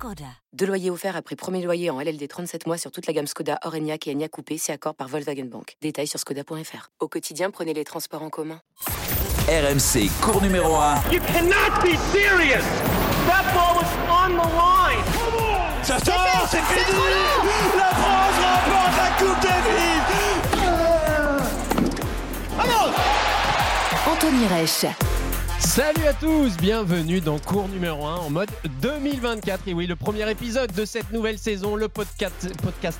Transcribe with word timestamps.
Skoda. 0.00 0.24
Deux 0.54 0.64
loyers 0.64 0.88
offerts 0.88 1.14
après 1.14 1.36
premier 1.36 1.60
loyer 1.60 1.90
en 1.90 2.00
LLD 2.00 2.26
37 2.26 2.66
mois 2.66 2.78
sur 2.78 2.90
toute 2.90 3.06
la 3.06 3.12
gamme 3.12 3.26
Skoda, 3.26 3.58
Orenia 3.64 3.96
et 4.06 4.10
Enya 4.10 4.28
Coupé, 4.30 4.56
c'est 4.56 4.72
accord 4.72 4.94
par 4.94 5.08
Volkswagen 5.08 5.44
Bank. 5.44 5.76
Détails 5.82 6.06
sur 6.06 6.18
skoda.fr. 6.18 6.88
Au 7.00 7.08
quotidien, 7.08 7.50
prenez 7.50 7.74
les 7.74 7.84
transports 7.84 8.22
en 8.22 8.30
commun. 8.30 8.62
RMC, 9.46 10.08
cours 10.22 10.40
numéro 10.40 10.74
1. 10.74 10.94
You 11.12 11.20
cannot 11.20 11.82
be 11.82 11.98
serious! 12.12 12.64
That 13.26 13.44
ball 13.52 13.76
was 13.76 13.84
on 14.08 14.30
the 14.36 14.48
line! 14.56 15.04
Ça 15.82 15.98
sort, 15.98 16.48
c'est 16.50 16.62
fini! 16.62 16.98
La 17.76 17.90
France 17.90 18.38
remporte 18.40 18.96
la 18.96 19.10
Coupe! 19.18 19.48
Vamos! 22.56 22.94
Anthony 24.10 24.46
Reich. 24.46 24.86
Salut 25.60 26.06
à 26.06 26.14
tous, 26.14 26.56
bienvenue 26.56 27.20
dans 27.20 27.38
cours 27.38 27.68
numéro 27.68 28.06
1 28.06 28.16
en 28.16 28.30
mode 28.30 28.48
2024. 28.80 29.68
Et 29.68 29.74
oui, 29.74 29.86
le 29.86 29.94
premier 29.94 30.28
épisode 30.28 30.72
de 30.72 30.86
cette 30.86 31.12
nouvelle 31.12 31.38
saison, 31.38 31.76
le 31.76 31.88
podcast, 31.88 32.50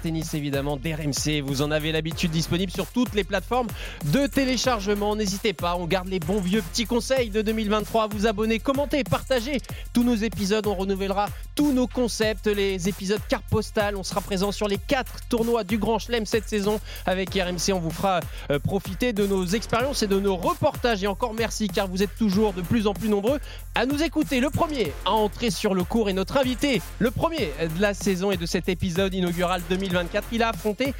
tennis 0.03 0.35
évidemment 0.35 0.77
d'RMC. 0.77 1.41
Vous 1.43 1.63
en 1.63 1.71
avez 1.71 1.91
l'habitude 1.91 2.31
disponible 2.31 2.71
sur 2.71 2.87
toutes 2.87 3.15
les 3.15 3.25
plateformes 3.25 3.67
de 4.13 4.27
téléchargement. 4.27 5.17
N'hésitez 5.17 5.55
pas, 5.55 5.75
on 5.75 5.87
garde 5.87 6.09
les 6.09 6.21
bons 6.21 6.41
vieux 6.41 6.61
petits 6.61 6.85
conseils 6.85 7.31
de 7.31 7.41
2023. 7.41 8.09
Vous 8.09 8.27
abonner, 8.27 8.59
commenter, 8.59 9.05
partager 9.05 9.57
tous 9.95 10.05
nos 10.05 10.15
épisodes. 10.15 10.67
On 10.67 10.75
renouvellera 10.75 11.29
tous 11.61 11.73
nos 11.75 11.87
concepts, 11.87 12.47
les 12.47 12.89
épisodes 12.89 13.21
carte 13.29 13.45
postale. 13.51 13.95
On 13.95 14.03
sera 14.03 14.23
présent 14.23 14.51
sur 14.51 14.67
les 14.67 14.79
quatre 14.79 15.29
tournois 15.29 15.63
du 15.63 15.77
Grand 15.77 15.99
Chelem 15.99 16.25
cette 16.25 16.49
saison 16.49 16.81
avec 17.05 17.35
RMC. 17.35 17.75
On 17.75 17.81
vous 17.81 17.91
fera 17.91 18.21
euh, 18.51 18.59
profiter 18.59 19.13
de 19.13 19.27
nos 19.27 19.45
expériences 19.45 20.03
et 20.03 20.07
de 20.07 20.19
nos 20.19 20.37
reportages. 20.37 21.05
Et 21.05 21.07
encore 21.07 21.35
merci 21.35 21.69
car 21.69 21.87
vous 21.87 22.03
êtes 22.03 22.17
toujours 22.17 22.55
de 22.55 22.63
plus 22.63 22.87
en 22.87 22.95
plus 22.95 23.11
nombreux 23.11 23.41
à 23.75 23.85
nous 23.85 24.03
écouter. 24.03 24.41
Le 24.41 24.49
premier 24.49 24.95
à 25.05 25.11
entrer 25.11 25.51
sur 25.51 25.75
le 25.75 25.85
cours 25.85 26.09
est 26.09 26.15
notre 26.15 26.39
invité, 26.39 26.81
le 26.99 27.11
premier 27.11 27.53
de 27.77 27.83
la 27.83 27.93
saison 27.93 28.31
et 28.31 28.39
de 28.39 28.47
cet 28.47 28.71
épisode 28.71 29.13
inaugural 29.13 29.61
2024. 29.69 30.29
Il 30.33 30.43
a 30.43 30.49
affronté 30.49 30.95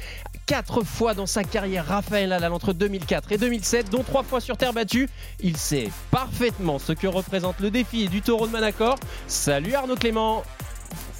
quatre 0.51 0.83
fois 0.83 1.13
dans 1.13 1.27
sa 1.27 1.45
carrière 1.45 1.85
Raphaël 1.85 2.27
Nadal 2.27 2.51
entre 2.51 2.73
2004 2.73 3.31
et 3.31 3.37
2007, 3.37 3.89
dont 3.89 4.03
trois 4.03 4.21
fois 4.21 4.41
sur 4.41 4.57
terre 4.57 4.73
battue. 4.73 5.07
Il 5.39 5.55
sait 5.55 5.89
parfaitement 6.11 6.77
ce 6.77 6.91
que 6.91 7.07
représente 7.07 7.61
le 7.61 7.71
défi 7.71 8.09
du 8.09 8.21
taureau 8.21 8.47
de 8.47 8.51
Manacor. 8.51 8.97
Salut 9.27 9.75
Arnaud 9.75 9.95
Clément 9.95 10.43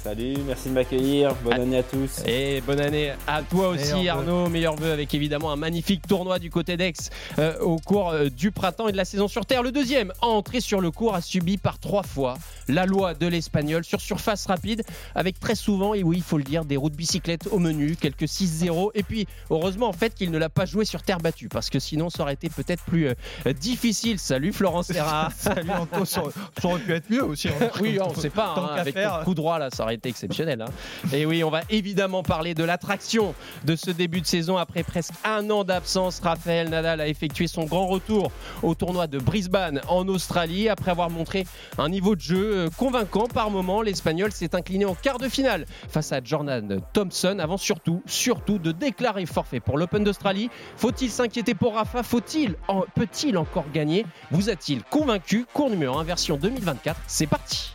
Salut, 0.02 0.34
merci 0.48 0.68
de 0.68 0.74
m'accueillir. 0.74 1.32
Bonne 1.44 1.60
année 1.60 1.78
à 1.78 1.82
tous. 1.84 2.24
Et 2.26 2.60
bonne 2.62 2.80
année 2.80 3.12
à 3.28 3.40
toi 3.42 3.68
aussi, 3.68 4.08
Arnaud. 4.08 4.48
Meilleur 4.48 4.74
vœu 4.74 4.90
avec 4.90 5.14
évidemment 5.14 5.52
un 5.52 5.56
magnifique 5.56 6.08
tournoi 6.08 6.40
du 6.40 6.50
côté 6.50 6.76
d'Aix 6.76 6.94
euh, 7.38 7.56
au 7.60 7.76
cours 7.76 8.10
euh, 8.10 8.28
du 8.28 8.50
printemps 8.50 8.88
et 8.88 8.92
de 8.92 8.96
la 8.96 9.04
saison 9.04 9.28
sur 9.28 9.46
Terre. 9.46 9.62
Le 9.62 9.70
deuxième, 9.70 10.12
entré 10.20 10.58
sur 10.58 10.80
le 10.80 10.90
cours, 10.90 11.14
a 11.14 11.20
subi 11.20 11.56
par 11.56 11.78
trois 11.78 12.02
fois 12.02 12.36
la 12.66 12.84
loi 12.84 13.14
de 13.14 13.28
l'espagnol 13.28 13.84
sur 13.84 14.00
surface 14.00 14.46
rapide, 14.46 14.82
avec 15.14 15.38
très 15.38 15.54
souvent, 15.54 15.94
et 15.94 16.02
oui, 16.02 16.16
il 16.16 16.22
faut 16.22 16.38
le 16.38 16.44
dire, 16.44 16.64
des 16.64 16.76
routes 16.76 16.94
bicyclettes 16.94 17.46
au 17.52 17.60
menu, 17.60 17.94
quelques 17.94 18.22
6-0. 18.22 18.90
Et 18.94 19.04
puis, 19.04 19.28
heureusement 19.50 19.88
en 19.88 19.92
fait 19.92 20.14
qu'il 20.14 20.32
ne 20.32 20.38
l'a 20.38 20.48
pas 20.48 20.66
joué 20.66 20.84
sur 20.84 21.02
terre 21.02 21.18
battue, 21.18 21.48
parce 21.48 21.70
que 21.70 21.78
sinon, 21.78 22.10
ça 22.10 22.24
aurait 22.24 22.34
été 22.34 22.48
peut-être 22.48 22.82
plus 22.82 23.08
euh, 23.08 23.52
difficile. 23.52 24.18
Salut 24.18 24.52
Florence 24.52 24.86
Serra. 24.88 25.28
Salut 25.36 25.70
Anto, 25.70 26.04
ça, 26.04 26.22
aurait 26.64 26.80
pu 26.80 26.92
être 26.92 27.08
mieux 27.08 27.24
aussi. 27.24 27.48
Hein. 27.48 27.70
oui, 27.80 27.98
on 28.04 28.10
ne 28.10 28.20
sait 28.20 28.30
pas. 28.30 28.54
Hein, 28.56 28.80
avec 28.80 28.96
le 28.96 29.24
coup 29.24 29.34
droit, 29.34 29.60
là, 29.60 29.70
ça 29.70 29.84
aurait 29.84 29.91
été 29.92 30.08
exceptionnel. 30.08 30.62
Hein. 30.62 31.12
Et 31.12 31.26
oui, 31.26 31.42
on 31.44 31.50
va 31.50 31.62
évidemment 31.70 32.22
parler 32.22 32.54
de 32.54 32.64
l'attraction 32.64 33.34
de 33.64 33.76
ce 33.76 33.90
début 33.90 34.20
de 34.20 34.26
saison 34.26 34.56
après 34.56 34.82
presque 34.82 35.14
un 35.24 35.48
an 35.50 35.64
d'absence. 35.64 36.20
Raphaël 36.20 36.68
Nadal 36.68 37.00
a 37.00 37.08
effectué 37.08 37.46
son 37.46 37.64
grand 37.64 37.86
retour 37.86 38.30
au 38.62 38.74
tournoi 38.74 39.06
de 39.06 39.18
Brisbane 39.18 39.80
en 39.88 40.06
Australie 40.08 40.68
après 40.68 40.90
avoir 40.90 41.10
montré 41.10 41.46
un 41.78 41.88
niveau 41.88 42.16
de 42.16 42.20
jeu 42.20 42.56
euh, 42.56 42.68
convaincant 42.76 43.26
par 43.26 43.50
moment. 43.50 43.82
L'Espagnol 43.82 44.32
s'est 44.32 44.54
incliné 44.54 44.84
en 44.84 44.94
quart 44.94 45.18
de 45.18 45.28
finale 45.28 45.66
face 45.88 46.12
à 46.12 46.20
Jordan 46.22 46.80
Thompson 46.92 47.38
avant 47.40 47.56
surtout, 47.56 48.02
surtout 48.06 48.58
de 48.58 48.72
déclarer 48.72 49.26
forfait 49.26 49.60
pour 49.60 49.78
l'Open 49.78 50.04
d'Australie. 50.04 50.50
Faut-il 50.76 51.10
s'inquiéter 51.10 51.54
pour 51.54 51.74
Rafa? 51.74 52.02
Faut-il, 52.02 52.56
peut-il 52.94 53.36
encore 53.36 53.66
gagner? 53.72 54.06
Vous 54.30 54.50
a-t-il 54.50 54.82
convaincu? 54.84 55.46
Cours 55.52 55.70
numéro 55.70 55.98
1 55.98 56.04
version 56.04 56.36
2024, 56.36 57.00
c'est 57.06 57.26
parti. 57.26 57.72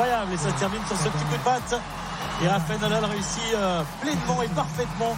Incroyable 0.00 0.32
et 0.32 0.36
ça 0.38 0.50
termine 0.52 0.80
sur 0.86 0.96
ce 0.96 1.08
petit 1.08 1.24
coup 1.24 1.36
de 1.36 1.44
patte. 1.44 1.78
Et 2.42 2.48
Rafael 2.48 2.80
Nadal 2.80 3.04
réussit 3.04 3.54
euh, 3.54 3.82
pleinement 4.00 4.42
et 4.42 4.48
parfaitement 4.48 5.14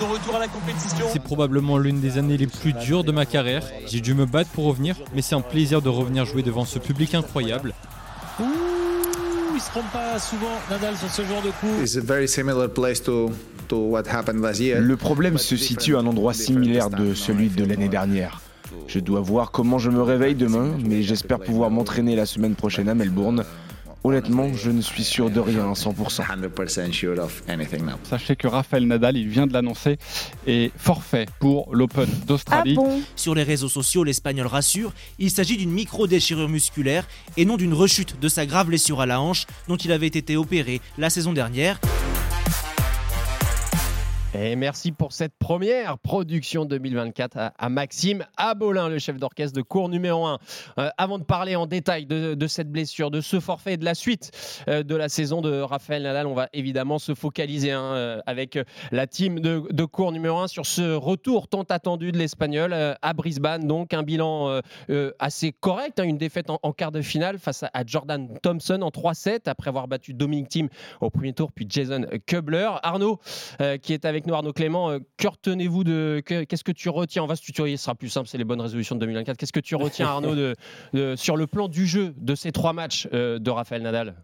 de 0.00 0.06
retour 0.06 0.36
à 0.36 0.38
la 0.38 0.48
compétition. 0.48 1.04
C'est 1.12 1.22
probablement 1.22 1.76
l'une 1.76 2.00
des 2.00 2.16
années 2.16 2.38
les 2.38 2.46
plus 2.46 2.72
dures 2.72 3.04
de 3.04 3.12
ma 3.12 3.26
carrière. 3.26 3.62
J'ai 3.86 4.00
dû 4.00 4.14
me 4.14 4.24
battre 4.24 4.48
pour 4.50 4.64
revenir, 4.64 4.96
mais 5.14 5.20
c'est 5.20 5.34
un 5.34 5.42
plaisir 5.42 5.82
de 5.82 5.90
revenir 5.90 6.24
jouer 6.24 6.42
devant 6.42 6.64
ce 6.64 6.78
public 6.78 7.14
incroyable. 7.14 7.74
Ouh, 8.40 8.44
il 9.54 9.60
se 9.60 9.68
trompe 9.70 9.92
pas 9.92 10.18
souvent 10.18 10.58
Nadal 10.70 10.96
sur 10.96 11.10
ce 11.10 11.22
genre 11.26 11.42
de 11.42 11.50
coup. 11.50 11.66
Le 14.80 14.96
problème 14.96 15.36
se 15.36 15.56
situe 15.58 15.94
à 15.94 15.98
un 15.98 16.06
endroit 16.06 16.32
similaire 16.32 16.88
de 16.88 17.12
celui 17.12 17.50
de 17.50 17.66
l'année 17.66 17.90
dernière. 17.90 18.40
Je 18.86 18.98
dois 18.98 19.20
voir 19.20 19.50
comment 19.50 19.78
je 19.78 19.90
me 19.90 20.00
réveille 20.00 20.34
demain, 20.34 20.70
mais 20.82 21.02
j'espère 21.02 21.38
pouvoir 21.38 21.70
m'entraîner 21.70 22.16
la 22.16 22.24
semaine 22.24 22.54
prochaine 22.54 22.88
à 22.88 22.94
Melbourne. 22.94 23.44
Honnêtement, 24.04 24.52
je 24.54 24.70
ne 24.70 24.80
suis 24.80 25.04
sûr 25.04 25.30
de 25.30 25.38
rien 25.38 25.70
à 25.70 25.74
100%. 25.74 26.22
Sachez 28.02 28.34
que 28.36 28.48
Raphaël 28.48 28.86
Nadal, 28.86 29.16
il 29.16 29.28
vient 29.28 29.46
de 29.46 29.52
l'annoncer, 29.52 29.98
est 30.46 30.72
forfait 30.76 31.26
pour 31.38 31.74
l'Open 31.74 32.08
d'Australie. 32.26 32.76
Ah 32.80 32.96
Sur 33.14 33.34
les 33.34 33.44
réseaux 33.44 33.68
sociaux, 33.68 34.02
l'Espagnol 34.02 34.46
rassure, 34.46 34.92
il 35.18 35.30
s'agit 35.30 35.56
d'une 35.56 35.70
micro-déchirure 35.70 36.48
musculaire 36.48 37.06
et 37.36 37.44
non 37.44 37.56
d'une 37.56 37.74
rechute 37.74 38.18
de 38.20 38.28
sa 38.28 38.44
grave 38.44 38.66
blessure 38.66 39.00
à 39.00 39.06
la 39.06 39.20
hanche 39.20 39.46
dont 39.68 39.76
il 39.76 39.92
avait 39.92 40.06
été 40.06 40.36
opéré 40.36 40.80
la 40.98 41.08
saison 41.08 41.32
dernière. 41.32 41.78
Et 44.34 44.56
merci 44.56 44.92
pour 44.92 45.12
cette 45.12 45.34
première 45.38 45.98
production 45.98 46.64
2024 46.64 47.52
à, 47.58 47.68
Maxime 47.68 48.24
Abolin, 48.38 48.88
le 48.88 48.98
chef 48.98 49.18
d'orchestre 49.18 49.54
de 49.54 49.60
cours 49.60 49.90
numéro 49.90 50.24
1. 50.24 50.38
Euh, 50.78 50.88
avant 50.96 51.18
de 51.18 51.24
parler 51.24 51.54
en 51.54 51.66
détail 51.66 52.06
de, 52.06 52.46
cette 52.46 52.70
blessure, 52.72 53.10
de 53.10 53.20
ce 53.20 53.40
forfait 53.40 53.74
et 53.74 53.76
de 53.76 53.84
la 53.84 53.94
suite 53.94 54.30
euh, 54.68 54.82
de 54.82 54.96
la 54.96 55.10
saison 55.10 55.42
de 55.42 55.60
Raphaël 55.60 56.04
Nadal, 56.04 56.26
on 56.26 56.34
va 56.34 56.48
évidemment 56.54 56.98
se 56.98 57.14
focaliser 57.14 57.72
hein, 57.72 57.82
euh, 57.82 58.20
avec 58.24 58.58
la 58.90 59.06
team 59.06 59.38
de, 59.38 59.84
cours 59.84 60.12
numéro 60.12 60.38
1 60.38 60.46
sur 60.46 60.64
ce 60.64 60.94
retour 60.94 61.48
tant 61.48 61.64
attendu 61.64 62.10
de 62.10 62.16
l'Espagnol 62.16 62.72
à 62.72 63.12
Brisbane. 63.12 63.66
Donc 63.66 63.92
un 63.92 64.02
bilan 64.02 64.62
assez 65.18 65.52
correct, 65.52 66.00
hein, 66.00 66.04
une 66.04 66.16
défaite 66.16 66.48
en, 66.48 66.72
quart 66.72 66.92
de 66.92 67.02
finale 67.02 67.38
face 67.38 67.64
à, 67.64 67.82
Jordan 67.84 68.28
Thompson 68.42 68.80
en 68.80 68.88
3-7 68.88 69.40
après 69.46 69.68
avoir 69.68 69.88
battu 69.88 70.14
Dominic 70.14 70.48
Thiem 70.48 70.68
au 71.02 71.10
premier 71.10 71.34
tour, 71.34 71.52
puis 71.52 71.66
Jason 71.68 72.06
Kubler. 72.26 72.70
Arnaud, 72.82 73.20
qui 73.82 73.92
est 73.92 74.06
avec 74.06 74.21
nous, 74.26 74.34
Arnaud 74.34 74.52
Clément. 74.52 74.90
Euh, 74.90 74.98
que 75.16 75.28
retenez-vous 75.28 75.84
de. 75.84 76.22
Qu'est-ce 76.24 76.64
que 76.64 76.72
tu 76.72 76.88
retiens? 76.88 77.22
On 77.22 77.26
va 77.26 77.36
se 77.36 77.42
tutoyer, 77.42 77.76
ce 77.76 77.84
sera 77.84 77.94
plus 77.94 78.08
simple, 78.08 78.28
c'est 78.28 78.38
les 78.38 78.44
bonnes 78.44 78.60
résolutions 78.60 78.94
de 78.94 79.00
2024. 79.00 79.36
Qu'est-ce 79.36 79.52
que 79.52 79.60
tu 79.60 79.74
retiens, 79.74 80.06
Arnaud, 80.06 80.34
de, 80.34 81.16
sur 81.16 81.36
le 81.36 81.46
plan 81.46 81.68
du 81.68 81.86
jeu 81.86 82.14
de 82.16 82.34
ces 82.34 82.52
trois 82.52 82.72
matchs 82.72 83.08
euh, 83.12 83.38
de 83.38 83.50
Raphaël 83.50 83.82
Nadal? 83.82 84.16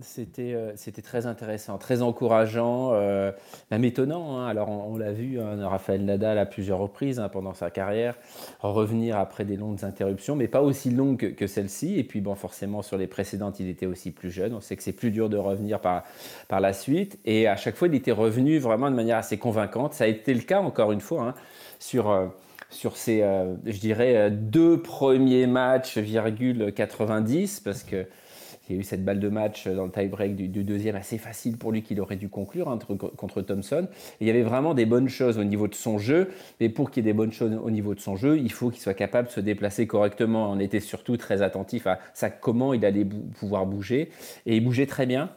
C'était, 0.00 0.54
euh, 0.54 0.72
c'était 0.76 1.02
très 1.02 1.26
intéressant, 1.26 1.76
très 1.76 2.02
encourageant, 2.02 2.90
euh, 2.92 3.30
même 3.70 3.84
étonnant. 3.84 4.38
Hein. 4.38 4.46
Alors, 4.46 4.70
on, 4.70 4.96
l'a 4.96 5.12
vu, 5.12 5.40
hein, 5.40 5.68
Raphaël 5.68 6.04
Nadal 6.04 6.38
à 6.38 6.46
plusieurs 6.46 6.78
reprises 6.78 7.20
hein, 7.20 7.28
pendant 7.28 7.52
sa 7.52 7.70
carrière, 7.70 8.16
revenir 8.60 9.18
après 9.18 9.44
des 9.44 9.56
longues 9.56 9.84
interruptions, 9.84 10.34
mais 10.34 10.48
pas 10.48 10.62
aussi 10.62 10.90
longues 10.90 11.34
que, 11.34 11.46
celle-ci. 11.46 11.98
Et 11.98 12.04
puis, 12.04 12.20
bon, 12.20 12.34
forcément, 12.34 12.82
sur 12.82 12.96
les 12.96 13.06
précédentes, 13.06 13.60
il 13.60 13.68
était 13.68 13.86
aussi 13.86 14.10
plus 14.10 14.30
jeune. 14.30 14.54
On 14.54 14.60
sait 14.60 14.76
que 14.76 14.82
c'est 14.82 14.92
plus 14.92 15.10
dur 15.10 15.28
de 15.28 15.36
revenir 15.36 15.80
par, 15.80 16.04
par 16.48 16.60
la 16.60 16.72
suite. 16.72 17.18
Et 17.24 17.46
à 17.46 17.56
chaque 17.56 17.76
fois, 17.76 17.88
il 17.88 17.94
était 17.94 18.12
revenu 18.12 18.58
vraiment 18.58 18.90
de 18.90 18.96
manière 18.96 19.18
assez 19.18 19.38
convaincante. 19.38 19.92
Ça 19.92 20.04
a 20.04 20.06
été 20.06 20.32
le 20.32 20.42
cas, 20.42 20.60
encore 20.60 20.92
une 20.92 21.00
fois, 21.00 21.34
sur. 21.78 22.10
Euh, 22.10 22.26
sur 22.70 22.96
ces, 22.96 23.18
je 23.66 23.78
dirais, 23.80 24.30
deux 24.30 24.80
premiers 24.80 25.46
matchs, 25.46 25.98
virgule 25.98 26.72
90, 26.72 27.60
parce 27.60 27.82
que 27.82 28.06
il 28.68 28.76
y 28.76 28.78
a 28.78 28.80
eu 28.80 28.84
cette 28.84 29.04
balle 29.04 29.20
de 29.20 29.28
match 29.28 29.66
dans 29.66 29.84
le 29.84 29.90
tie-break 29.90 30.36
du, 30.36 30.64
deuxième 30.64 30.96
assez 30.96 31.18
facile 31.18 31.56
pour 31.58 31.72
lui 31.72 31.82
qu'il 31.82 32.00
aurait 32.00 32.16
dû 32.16 32.28
conclure 32.28 32.68
hein, 32.68 32.78
contre, 33.16 33.42
Thompson. 33.42 33.88
Il 34.20 34.26
y 34.26 34.30
avait 34.30 34.42
vraiment 34.42 34.74
des 34.74 34.86
bonnes 34.86 35.08
choses 35.08 35.38
au 35.38 35.44
niveau 35.44 35.68
de 35.68 35.74
son 35.74 35.98
jeu, 35.98 36.30
mais 36.60 36.68
pour 36.68 36.90
qu'il 36.90 37.04
y 37.04 37.08
ait 37.08 37.12
des 37.12 37.16
bonnes 37.16 37.32
choses 37.32 37.52
au 37.62 37.70
niveau 37.70 37.94
de 37.94 38.00
son 38.00 38.16
jeu, 38.16 38.38
il 38.38 38.52
faut 38.52 38.70
qu'il 38.70 38.80
soit 38.80 38.94
capable 38.94 39.28
de 39.28 39.32
se 39.32 39.40
déplacer 39.40 39.86
correctement. 39.86 40.50
On 40.50 40.58
était 40.58 40.80
surtout 40.80 41.16
très 41.16 41.42
attentif 41.42 41.86
à 41.86 41.98
ça, 42.14 42.30
comment 42.30 42.72
il 42.72 42.84
allait 42.84 43.06
pouvoir 43.38 43.66
bouger, 43.66 44.10
et 44.46 44.56
il 44.56 44.64
bougeait 44.64 44.86
très 44.86 45.06
bien. 45.06 45.30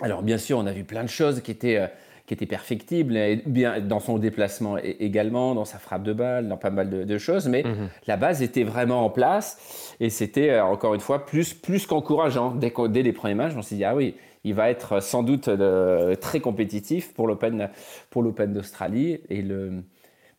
Alors 0.00 0.22
bien 0.22 0.38
sûr, 0.38 0.58
on 0.58 0.66
a 0.66 0.72
vu 0.72 0.84
plein 0.84 1.04
de 1.04 1.08
choses 1.08 1.40
qui 1.42 1.50
étaient... 1.50 1.78
Euh, 1.78 1.86
qui 2.28 2.34
était 2.34 2.46
perfectible, 2.46 3.16
et 3.16 3.42
bien 3.46 3.80
dans 3.80 4.00
son 4.00 4.18
déplacement 4.18 4.76
également, 4.76 5.54
dans 5.54 5.64
sa 5.64 5.78
frappe 5.78 6.02
de 6.02 6.12
balle, 6.12 6.46
dans 6.46 6.58
pas 6.58 6.68
mal 6.68 7.06
de, 7.06 7.18
choses, 7.18 7.48
mais 7.48 7.62
Mhm. 7.62 7.88
la 8.06 8.18
base 8.18 8.42
était 8.42 8.64
vraiment 8.64 9.02
en 9.04 9.08
place 9.08 9.96
et 9.98 10.10
c'était 10.10 10.50
euh, 10.50 10.62
encore 10.62 10.92
une 10.92 11.00
fois 11.00 11.24
plus, 11.24 11.54
plus 11.54 11.86
qu'encourageant. 11.86 12.54
Dès, 12.54 12.72
dès 12.90 13.02
les 13.02 13.14
premiers 13.14 13.34
matchs, 13.34 13.54
on 13.56 13.62
s'est 13.62 13.76
dit, 13.76 13.84
ah 13.84 13.96
oui, 13.96 14.14
il 14.44 14.52
va 14.52 14.68
être 14.68 15.02
sans 15.02 15.22
doute 15.22 15.48
euh, 15.48 16.14
très 16.16 16.40
compétitif 16.40 17.14
pour 17.14 17.26
l'Open, 17.26 17.70
pour 18.10 18.22
l'Open 18.22 18.52
d'Australie. 18.52 19.20
Et 19.30 19.40
le, 19.40 19.82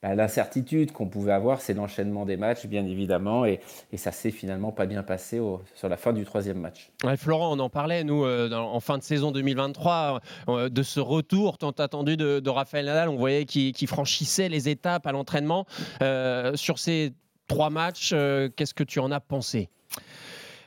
bah, 0.02 0.16
l'incertitude 0.16 0.92
qu'on 0.92 1.08
pouvait 1.08 1.34
avoir, 1.34 1.62
c'est 1.62 1.74
l'enchaînement 1.74 2.26
des 2.26 2.38
matchs, 2.38 2.66
bien 2.68 2.86
évidemment, 2.86 3.46
et, 3.46 3.60
et 3.92 3.98
ça 3.98 4.12
s'est 4.12 4.32
finalement 4.32 4.72
pas 4.72 4.86
bien 4.86 5.04
passé 5.04 5.42
sur 5.76 5.90
la 5.90 5.98
fin 5.98 6.14
du 6.14 6.24
troisième 6.24 6.60
match. 6.60 6.92
Florent, 7.18 7.56
on 7.56 7.60
en 7.60 7.70
parlait, 7.70 8.04
nous, 8.04 8.24
euh, 8.24 8.52
en 8.52 8.80
fin 8.80 8.98
de 8.98 9.04
saison 9.04 9.32
2023, 9.32 10.22
euh, 10.48 10.70
de 10.70 10.84
ce 10.84 11.00
retour 11.00 11.58
tant 11.58 11.72
attendu 11.72 12.18
de, 12.18 12.50
Raphaël 12.50 12.86
Nadal. 12.86 13.10
On 13.10 13.18
voyait 13.18 13.46
qu'il 13.46 13.88
franchissait 13.88 14.50
les 14.50 14.70
étapes 14.70 15.06
à 15.06 15.12
l'entraînement. 15.12 15.66
Euh, 16.02 16.56
sur 16.56 16.80
ces 16.80 17.14
trois 17.48 17.70
matchs, 17.70 18.12
euh, 18.14 18.50
qu'est-ce 18.56 18.74
que 18.74 18.84
tu 18.84 19.00
en 19.00 19.12
as 19.12 19.20
pensé? 19.20 19.70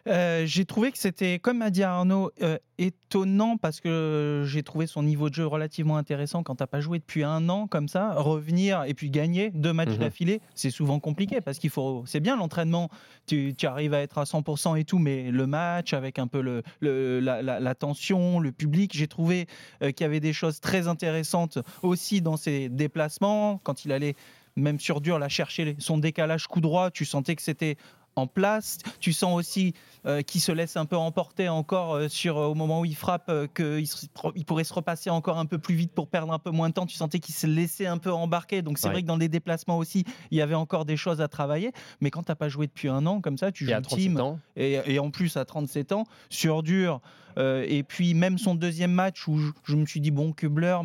Euh, 0.08 0.46
j'ai 0.46 0.64
trouvé 0.64 0.90
que 0.90 0.98
c'était, 0.98 1.38
comme 1.38 1.62
a 1.62 1.70
dit 1.70 1.84
Arnaud, 1.84 2.32
euh, 2.42 2.58
étonnant 2.76 3.56
parce 3.56 3.80
que 3.80 4.42
j'ai 4.48 4.64
trouvé 4.64 4.88
son 4.88 5.04
niveau 5.04 5.28
de 5.30 5.34
jeu 5.34 5.46
relativement 5.46 5.96
intéressant 5.96 6.42
quand 6.42 6.56
t'as 6.56 6.66
pas 6.66 6.80
joué 6.80 6.98
depuis 6.98 7.22
un 7.22 7.48
an 7.48 7.68
comme 7.68 7.86
ça. 7.86 8.14
Revenir 8.14 8.82
et 8.84 8.94
puis 8.94 9.10
gagner 9.10 9.50
deux 9.50 9.72
matchs 9.72 9.90
Mhm. 9.90 9.98
d'affilée, 9.98 10.40
c'est 10.56 10.70
souvent 10.70 10.98
compliqué 10.98 11.40
parce 11.40 11.60
qu'il 11.60 11.70
faut. 11.70 12.02
C'est 12.06 12.18
bien 12.18 12.36
l'entraînement, 12.36 12.88
tu, 13.26 13.54
tu 13.56 13.66
arrives 13.66 13.94
à 13.94 14.00
être 14.00 14.18
à 14.18 14.24
100% 14.24 14.74
et 14.76 14.84
tout, 14.84 14.98
mais 14.98 15.30
le 15.30 15.46
match 15.46 15.92
avec 15.92 16.18
un 16.18 16.26
peu 16.26 16.40
le, 16.40 16.64
le- 16.80 17.20
la, 17.20 17.40
la- 17.40 17.60
la 17.60 17.74
tension, 17.76 18.40
le 18.40 18.50
public, 18.50 18.92
j'ai 18.96 19.06
trouvé 19.06 19.46
euh, 19.82 19.92
qu'il 19.92 20.04
y 20.04 20.06
avait 20.08 20.18
des 20.20 20.32
choses 20.32 20.58
très 20.60 20.88
intéressantes 20.88 21.58
aussi 21.82 22.20
dans 22.20 22.36
ses 22.36 22.68
déplacements 22.68 23.60
quand 23.62 23.84
il 23.84 23.92
allait 23.92 24.16
même 24.54 24.78
sur 24.78 25.00
dur, 25.00 25.18
la 25.18 25.30
chercher 25.30 25.76
son 25.78 25.96
décalage 25.96 26.46
coup 26.46 26.60
droit, 26.60 26.90
tu 26.90 27.06
sentais 27.06 27.34
que 27.36 27.40
c'était 27.42 27.76
en 28.16 28.26
place. 28.26 28.78
Tu 29.00 29.12
sens 29.12 29.34
aussi 29.38 29.74
euh, 30.04 30.20
qu'il 30.22 30.40
se 30.40 30.52
laisse 30.52 30.76
un 30.76 30.84
peu 30.84 30.96
emporter 30.96 31.48
encore 31.48 31.94
euh, 31.94 32.08
sur 32.08 32.36
euh, 32.38 32.46
au 32.46 32.54
moment 32.54 32.80
où 32.80 32.84
il 32.84 32.94
frappe, 32.96 33.30
qu'il 33.54 33.86
il 34.34 34.44
pourrait 34.44 34.64
se 34.64 34.74
repasser 34.74 35.10
encore 35.10 35.38
un 35.38 35.46
peu 35.46 35.58
plus 35.58 35.74
vite 35.74 35.92
pour 35.92 36.08
perdre 36.08 36.32
un 36.32 36.38
peu 36.38 36.50
moins 36.50 36.68
de 36.68 36.74
temps. 36.74 36.86
Tu 36.86 36.96
sentais 36.96 37.20
qu'il 37.20 37.34
se 37.34 37.46
laissait 37.46 37.86
un 37.86 37.98
peu 37.98 38.12
embarquer. 38.12 38.62
Donc 38.62 38.78
c'est 38.78 38.86
Ouais. 38.88 38.92
vrai 38.94 39.02
que 39.02 39.06
dans 39.06 39.16
les 39.16 39.28
déplacements 39.28 39.78
aussi, 39.78 40.04
il 40.30 40.38
y 40.38 40.42
avait 40.42 40.54
encore 40.54 40.84
des 40.84 40.96
choses 40.96 41.20
à 41.20 41.28
travailler. 41.28 41.72
Mais 42.00 42.10
quand 42.10 42.24
t'as 42.24 42.34
pas 42.34 42.48
joué 42.48 42.66
depuis 42.66 42.88
un 42.88 43.06
an 43.06 43.20
comme 43.20 43.38
ça, 43.38 43.52
tu 43.52 43.64
joues 43.64 43.70
37 43.72 43.98
team 43.98 44.20
ans. 44.20 44.38
et, 44.56 44.80
et 44.86 44.98
en 44.98 45.10
plus 45.10 45.36
à 45.36 45.44
37 45.44 45.92
ans, 45.92 46.04
sur 46.28 46.62
dur. 46.62 47.00
et 47.38 47.82
puis 47.86 48.14
même 48.14 48.36
son 48.38 48.54
deuxième 48.54 48.92
match 48.92 49.26
où 49.28 49.38
je, 49.38 49.50
je 49.64 49.76
me 49.76 49.86
suis 49.86 50.00
dit 50.00 50.10
bon 50.10 50.32
Kubler. 50.32 50.76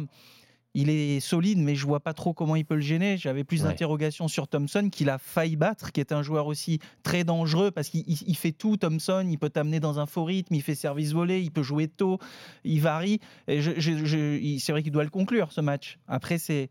Il 0.74 0.90
est 0.92 1.20
solide, 1.20 1.58
mais 1.58 1.74
je 1.76 1.86
vois 1.88 2.00
pas 2.02 2.14
trop 2.14 2.34
comment 2.34 2.56
il 2.56 2.64
peut 2.66 2.76
le 2.76 2.82
gêner. 2.82 3.18
J'avais 3.18 3.44
plus 3.44 3.64
Ouais. 3.64 3.70
d'interrogations 3.70 4.28
sur 4.28 4.48
Thompson, 4.48 4.90
qu'il 4.92 5.10
a 5.10 5.18
failli 5.18 5.56
battre, 5.56 5.92
qui 5.92 6.00
est 6.00 6.12
un 6.12 6.22
joueur 6.22 6.46
aussi 6.46 6.80
très 7.02 7.24
dangereux 7.24 7.72
parce 7.72 7.90
qu'il 7.90 8.04
il- 8.08 8.22
il 8.28 8.36
fait 8.36 8.52
tout. 8.52 8.78
Thompson, 8.78 9.26
il 9.28 9.40
peut 9.40 9.50
t'amener 9.50 9.80
dans 9.80 10.00
un 10.00 10.06
faux 10.06 10.24
rythme, 10.26 10.54
il 10.54 10.62
fait 10.62 10.76
service 10.76 11.14
volé, 11.14 11.42
il 11.42 11.50
peut 11.52 11.64
jouer 11.64 11.88
tôt, 11.88 12.20
il 12.64 12.80
varie. 12.82 13.20
Et 13.48 13.62
je- 13.62 13.80
je- 13.80 14.06
je- 14.06 14.38
il- 14.40 14.60
c'est 14.60 14.72
vrai 14.72 14.84
qu'il 14.84 14.92
doit 14.92 15.04
le 15.04 15.10
conclure 15.10 15.52
ce 15.52 15.62
match. 15.62 15.98
Après, 16.08 16.38
c'est 16.38 16.70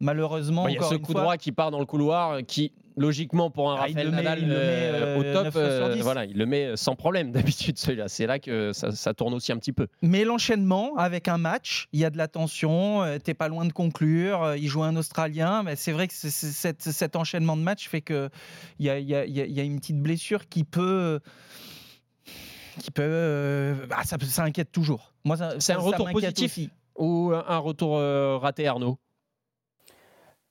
malheureusement 0.00 0.66
Il 0.68 0.74
y 0.74 0.78
a 0.78 0.82
ce 0.82 0.94
coup 0.94 1.12
fois, 1.12 1.20
droit 1.22 1.36
qui 1.36 1.52
part 1.52 1.70
dans 1.70 1.78
le 1.80 1.86
couloir, 1.86 2.40
qui 2.46 2.72
logiquement 2.96 3.50
pour 3.50 3.70
un 3.70 3.76
Ah, 3.76 3.80
Raphaël 3.82 4.10
met- 4.10 4.16
Nadal 4.16 4.38
il 4.40 4.48
le 4.48 4.54
met, 4.54 4.60
euh, 4.60 5.16
euh, 5.16 5.16
au 5.18 5.22
9 5.22 5.32
top, 5.44 5.52
euh, 5.56 5.94
10. 5.94 6.00
voilà, 6.02 6.24
il 6.24 6.36
le 6.36 6.46
met 6.46 6.76
sans 6.76 6.94
problème 6.94 7.32
d'habitude 7.54 7.78
celui-là. 7.78 8.08
C'est 8.08 8.26
là 8.26 8.38
que 8.38 8.72
ça, 8.72 8.92
ça 8.92 9.14
tourne 9.14 9.34
aussi 9.34 9.52
un 9.52 9.56
petit 9.58 9.72
peu. 9.72 9.86
Mais 10.02 10.24
l'enchaînement 10.24 10.96
avec 10.96 11.28
un 11.28 11.38
match, 11.38 11.88
il 11.92 12.00
y 12.00 12.04
a 12.04 12.10
de 12.10 12.18
la 12.18 12.28
tension, 12.28 13.02
euh, 13.02 13.18
t'es 13.18 13.34
pas 13.34 13.48
loin 13.48 13.64
de 13.64 13.72
conclure, 13.72 14.42
euh, 14.42 14.56
il 14.56 14.68
joue 14.68 14.82
un 14.82 14.96
Australien, 14.96 15.62
mais 15.62 15.76
c'est 15.76 15.92
vrai 15.92 16.08
que 16.08 16.14
c'est- 16.14 16.30
c'est- 16.30 16.50
cet, 16.52 16.82
cet 16.82 17.16
enchaînement 17.16 17.56
de 17.56 17.62
match 17.62 17.88
fait 17.88 18.00
que 18.02 18.28
il 18.78 18.86
y 18.86 18.90
a, 18.90 18.98
il 18.98 19.08
y 19.08 19.14
a- 19.14 19.24
il 19.24 19.32
y 19.36 19.40
a- 19.40 19.46
il 19.46 19.52
y 19.52 19.60
a 19.60 19.64
une 19.64 19.78
petite 19.80 20.00
blessure 20.02 20.48
qui 20.48 20.64
peut 20.64 21.20
qui 22.80 22.90
peut 22.90 23.02
euh, 23.04 23.86
bah, 23.86 23.98
ça, 24.04 24.16
ça 24.20 24.44
inquiète 24.44 24.72
toujours. 24.72 25.12
Moi, 25.24 25.36
ça- 25.36 25.54
C'est 25.60 25.72
un 25.74 25.76
ça 25.76 25.82
retour 25.82 26.10
positif 26.10 26.52
aussi. 26.52 26.70
ou 26.96 27.32
un 27.34 27.44
un 27.46 27.58
retour 27.58 27.96
euh, 27.98 28.38
raté, 28.38 28.66
Arnaud? 28.66 28.98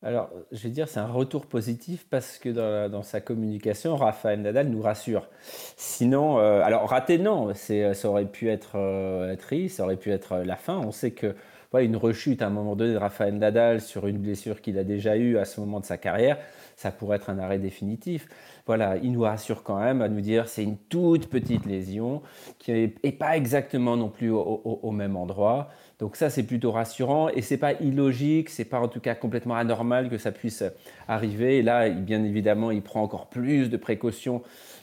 Alors, 0.03 0.31
je 0.51 0.63
vais 0.63 0.69
dire, 0.69 0.87
c'est 0.87 0.99
un 0.99 1.11
retour 1.11 1.45
positif 1.45 2.07
parce 2.09 2.39
que 2.39 2.49
dans, 2.87 3.03
sa 3.03 3.21
communication, 3.21 3.95
Rafael 3.95 4.41
Nadal 4.41 4.69
nous 4.69 4.81
rassure. 4.81 5.29
Sinon, 5.77 6.39
euh, 6.39 6.63
alors 6.63 6.89
raté, 6.89 7.19
non, 7.19 7.53
c'est, 7.53 7.93
ça 7.93 8.09
aurait 8.09 8.25
pu 8.25 8.49
être, 8.49 8.77
euh, 8.77 9.31
être 9.31 9.41
triste, 9.41 9.77
ça 9.77 9.83
aurait 9.83 9.97
pu 9.97 10.11
être 10.11 10.31
euh, 10.31 10.43
la 10.43 10.55
fin. 10.55 10.79
On 10.79 10.91
sait 10.91 11.11
que 11.11 11.35
une 11.79 11.95
rechute 11.95 12.41
à 12.41 12.47
un 12.47 12.49
moment 12.49 12.75
donné 12.75 12.93
de 12.93 12.97
Rafael 12.97 13.37
Nadal 13.37 13.79
sur 13.79 14.07
une 14.07 14.17
blessure 14.17 14.59
qu'il 14.59 14.77
a 14.77 14.83
déjà 14.83 15.15
eue 15.15 15.37
à 15.37 15.45
ce 15.45 15.61
moment 15.61 15.79
de 15.79 15.85
sa 15.85 15.97
carrière, 15.97 16.37
ça 16.75 16.91
pourrait 16.91 17.15
être 17.15 17.29
un 17.29 17.39
arrêt 17.39 17.59
définitif. 17.59 18.27
Voilà, 18.65 18.97
il 18.97 19.13
nous 19.13 19.21
rassure 19.21 19.63
quand 19.63 19.79
même 19.79 20.01
à 20.01 20.09
nous 20.09 20.19
dire 20.19 20.49
c'est 20.49 20.63
une 20.63 20.77
toute 20.77 21.29
petite 21.29 21.65
lésion 21.65 22.23
qui 22.59 22.71
n'est 22.71 23.11
pas 23.13 23.37
exactement 23.37 23.95
non 23.95 24.09
plus 24.09 24.31
au 24.31 24.91
même 24.91 25.15
endroit. 25.15 25.69
Donc 26.01 26.15
ça 26.15 26.31
c'est 26.31 26.43
plutôt 26.43 26.71
rassurant 26.71 27.29
et 27.29 27.43
c'est 27.43 27.57
pas 27.57 27.73
illogique, 27.73 28.49
c'est 28.49 28.65
pas 28.65 28.79
en 28.79 28.87
tout 28.87 28.99
cas 28.99 29.13
complètement 29.13 29.55
anormal 29.55 30.09
que 30.09 30.17
ça 30.17 30.31
puisse 30.31 30.63
arriver. 31.07 31.61
Là, 31.61 31.89
bien 31.89 32.23
évidemment, 32.23 32.71
il 32.71 32.81
prend 32.81 33.03
encore 33.03 33.27
plus 33.27 33.69
de 33.69 33.77
précautions 33.77 34.41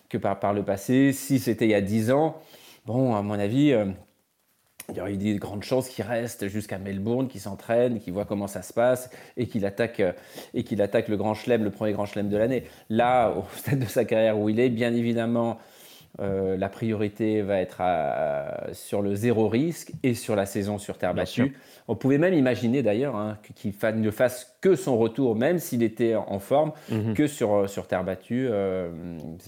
que 0.08 0.16
par, 0.16 0.38
par 0.38 0.52
le 0.54 0.62
passé. 0.62 1.12
Si 1.12 1.40
c'était 1.40 1.64
il 1.66 1.72
y 1.72 1.74
a 1.74 1.80
10 1.80 2.12
ans, 2.12 2.40
bon, 2.86 3.16
à 3.16 3.22
mon 3.22 3.36
avis, 3.36 3.72
euh, 3.72 3.86
il 4.90 4.96
y 4.96 5.00
aurait 5.00 5.14
eu 5.14 5.16
des 5.16 5.34
grandes 5.36 5.64
chances 5.64 5.88
qu'il 5.88 6.04
reste 6.04 6.46
jusqu'à 6.46 6.78
Melbourne, 6.78 7.26
qu'il 7.26 7.40
s'entraîne, 7.40 7.98
qu'il 7.98 8.12
voit 8.12 8.24
comment 8.24 8.46
ça 8.46 8.62
se 8.62 8.72
passe 8.72 9.10
et 9.36 9.48
qu'il 9.48 9.66
attaque, 9.66 9.98
euh, 9.98 10.12
et 10.54 10.62
qu'il 10.62 10.80
attaque 10.80 11.08
le 11.08 11.16
grand 11.16 11.34
chelem, 11.34 11.64
le 11.64 11.70
premier 11.70 11.94
grand 11.94 12.06
chelem 12.06 12.28
de 12.28 12.36
l'année. 12.36 12.62
Là, 12.90 13.30
au 13.32 13.44
stade 13.56 13.80
de 13.80 13.86
sa 13.86 14.04
carrière 14.04 14.38
où 14.38 14.48
il 14.48 14.60
est, 14.60 14.70
bien 14.70 14.94
évidemment, 14.94 15.58
euh, 16.20 16.56
la 16.56 16.68
priorité 16.68 17.42
va 17.42 17.60
être 17.60 17.80
à- 17.80 18.66
sur 18.72 19.02
le 19.02 19.14
zéro 19.14 19.48
risque 19.48 19.92
et 20.02 20.14
sur 20.14 20.34
la 20.36 20.46
saison 20.46 20.76
sur 20.78 20.98
terre 20.98 21.14
Bien 21.14 21.24
sûr. 21.24 21.44
battue. 21.46 21.56
On 21.86 21.94
pouvait 21.96 22.18
même 22.18 22.34
imaginer 22.34 22.82
d'ailleurs 22.82 23.16
hein, 23.16 23.38
qu'il 23.54 23.72
fa- 23.72 23.92
ne 23.92 24.10
fasse 24.10 24.56
que 24.60 24.74
son 24.76 24.98
retour, 24.98 25.36
même 25.36 25.58
s'il 25.58 25.82
était 25.82 26.14
en 26.16 26.38
forme, 26.38 26.72
Mhm. 26.90 27.14
que 27.14 27.26
sur, 27.26 27.68
sur 27.70 27.86
terre 27.86 28.04
battue 28.04 28.48
euh, 28.50 28.90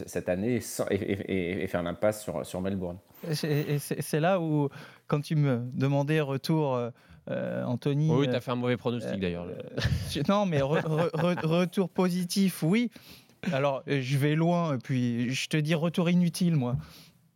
cette 0.07 0.29
année 0.29 0.61
sans- 0.61 0.87
et, 0.91 0.95
et- 0.95 1.33
et- 1.33 1.63
et 1.65 1.67
faire 1.67 1.83
l'impasse 1.83 2.23
sur, 2.23 2.47
sur 2.47 2.61
Melbourne. 2.61 2.99
Et 3.29 3.79
c'est- 3.79 4.21
là 4.21 4.41
où, 4.41 4.69
quand 5.07 5.21
tu 5.21 5.37
me 5.37 5.59
demandais 5.75 6.21
retour, 6.21 6.75
euh, 6.77 6.91
euh, 7.31 7.63
Anthony. 7.65 8.11
Oui, 8.11 8.27
tu 8.27 8.33
euh, 8.33 8.37
as 8.37 8.41
fait 8.41 8.51
un 8.53 8.57
mauvais 8.57 8.77
pronostic 8.79 9.21
d'ailleurs. 9.21 9.47
Non, 10.29 10.47
mais 10.47 10.59
re- 10.61 10.81
re- 10.83 11.11
re- 11.11 11.47
retour 11.47 11.89
positif, 11.91 12.62
oui. 12.62 12.91
Alors, 13.52 13.82
euh, 13.88 14.00
je 14.02 14.18
vais 14.18 14.35
loin, 14.35 14.75
et 14.75 14.78
puis 14.78 15.32
je 15.32 15.49
te 15.49 15.56
dis 15.56 15.75
retour 15.75 16.11
inutile, 16.11 16.56
moi. 16.56 16.76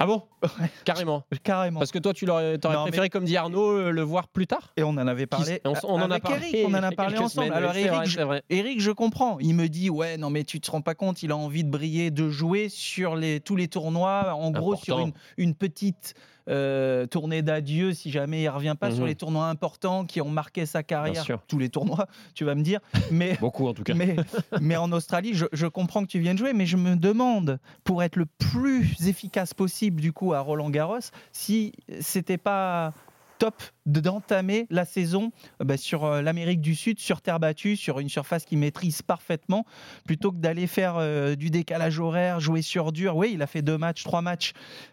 Ah 0.00 0.06
bon? 0.06 0.22
Carrément. 0.84 1.24
Carrément. 1.44 1.78
Parce 1.78 1.92
que 1.92 2.00
toi, 2.00 2.12
tu 2.12 2.26
l'aurais 2.26 2.58
t'aurais 2.58 2.74
Non, 2.74 2.84
mais- 2.84 2.90
préféré, 2.90 3.10
comme 3.10 3.24
dit 3.24 3.36
Arnaud, 3.36 3.70
euh, 3.78 3.90
le 3.90 4.02
voir 4.02 4.26
plus 4.28 4.46
tard? 4.46 4.72
Et 4.76 4.82
on 4.82 4.88
en 4.90 5.06
avait 5.06 5.26
parlé. 5.26 5.60
on, 5.64 5.72
on 5.84 6.02
en 6.02 6.10
a 6.10 6.18
parlé. 6.18 6.48
Eric, 6.52 6.66
on 6.68 6.74
en 6.74 6.82
a 6.82 6.90
parlé 6.90 7.16
ensemble. 7.16 7.46
semaines, 7.46 7.52
Alors 7.52 7.76
Eric, 7.76 7.92
vrai, 7.92 8.40
je. 8.50 8.54
Eric, 8.54 8.80
comprends. 8.90 9.38
Il 9.38 9.54
me 9.54 9.68
dit 9.68 9.90
ouais, 9.90 10.16
non 10.16 10.30
mais 10.30 10.42
tu 10.42 10.60
te 10.60 10.68
rends 10.70 10.82
pas 10.82 10.96
compte, 10.96 11.22
il 11.22 11.30
a 11.30 11.36
envie 11.36 11.62
de 11.62 11.70
briller, 11.70 12.10
de 12.10 12.28
jouer 12.28 12.68
sur 12.68 13.14
les 13.14 13.38
tous 13.40 13.54
les 13.54 13.68
tournois. 13.68 14.34
En 14.34 14.50
gros, 14.50 14.74
sur 14.76 14.98
une 15.38 15.54
petite 15.54 16.14
euh, 16.48 17.06
tournée 17.06 17.42
d'adieu, 17.42 17.92
si 17.94 18.10
jamais 18.10 18.42
il 18.42 18.48
revient 18.48 18.74
pas 18.78 18.90
sur 18.90 19.02
Mhm. 19.02 19.08
les 19.08 19.14
tournois 19.14 19.46
importants 19.48 20.04
qui 20.04 20.20
ont 20.20 20.28
marqué 20.28 20.66
sa 20.66 20.82
carrière. 20.82 21.22
sûr. 21.24 21.40
Tous 21.48 21.58
les 21.58 21.68
tournois, 21.70 22.06
tu 22.34 22.44
vas 22.44 22.54
me 22.54 22.62
dire. 22.62 22.80
Mais 23.10 23.36
Beaucoup 23.40 23.66
en 23.66 23.74
tout 23.74 23.82
cas. 23.82 23.94
mais, 23.94 24.16
mais 24.60 24.76
en 24.76 24.92
Australie, 24.92 25.34
je, 25.34 25.46
je 25.52 25.66
comprends 25.66 26.02
que 26.02 26.08
tu 26.08 26.18
viennes 26.18 26.38
jouer, 26.38 26.52
mais 26.52 26.66
je 26.66 26.76
me 26.76 26.96
demande, 26.96 27.58
pour 27.84 28.02
être 28.02 28.16
le 28.16 28.26
plus 28.26 29.06
efficace 29.08 29.54
possible 29.54 30.00
du 30.00 30.12
coup 30.12 30.32
à 30.34 30.40
Roland 30.40 30.70
Garros, 30.70 30.98
si 31.32 31.72
c'était 32.00 32.38
pas 32.38 32.92
de- 33.86 34.00
d'entamer 34.00 34.66
la 34.70 34.84
saison 34.84 35.32
euh, 35.60 35.64
bah, 35.64 35.76
sur 35.76 36.04
euh, 36.04 36.22
l'Amérique 36.22 36.60
du 36.60 36.74
Sud, 36.74 36.98
sur 36.98 37.20
terre 37.20 37.40
battue, 37.40 37.76
sur 37.76 37.98
une 38.00 38.08
surface 38.08 38.44
qu'il 38.44 38.58
maîtrise 38.58 39.02
parfaitement, 39.02 39.64
plutôt 40.06 40.30
que 40.32 40.36
d'aller 40.38 40.66
faire 40.66 40.96
euh, 40.98 41.34
du 41.34 41.50
décalage 41.50 41.98
horaire, 41.98 42.40
jouer 42.40 42.62
sur 42.62 42.92
dur. 42.92 43.16
Oui, 43.16 43.30
il 43.34 43.42
a 43.42 43.46
fait 43.46 43.62
deux 43.62 43.78
matchs, 43.78 44.04
trois 44.04 44.22
matchs, 44.22 44.52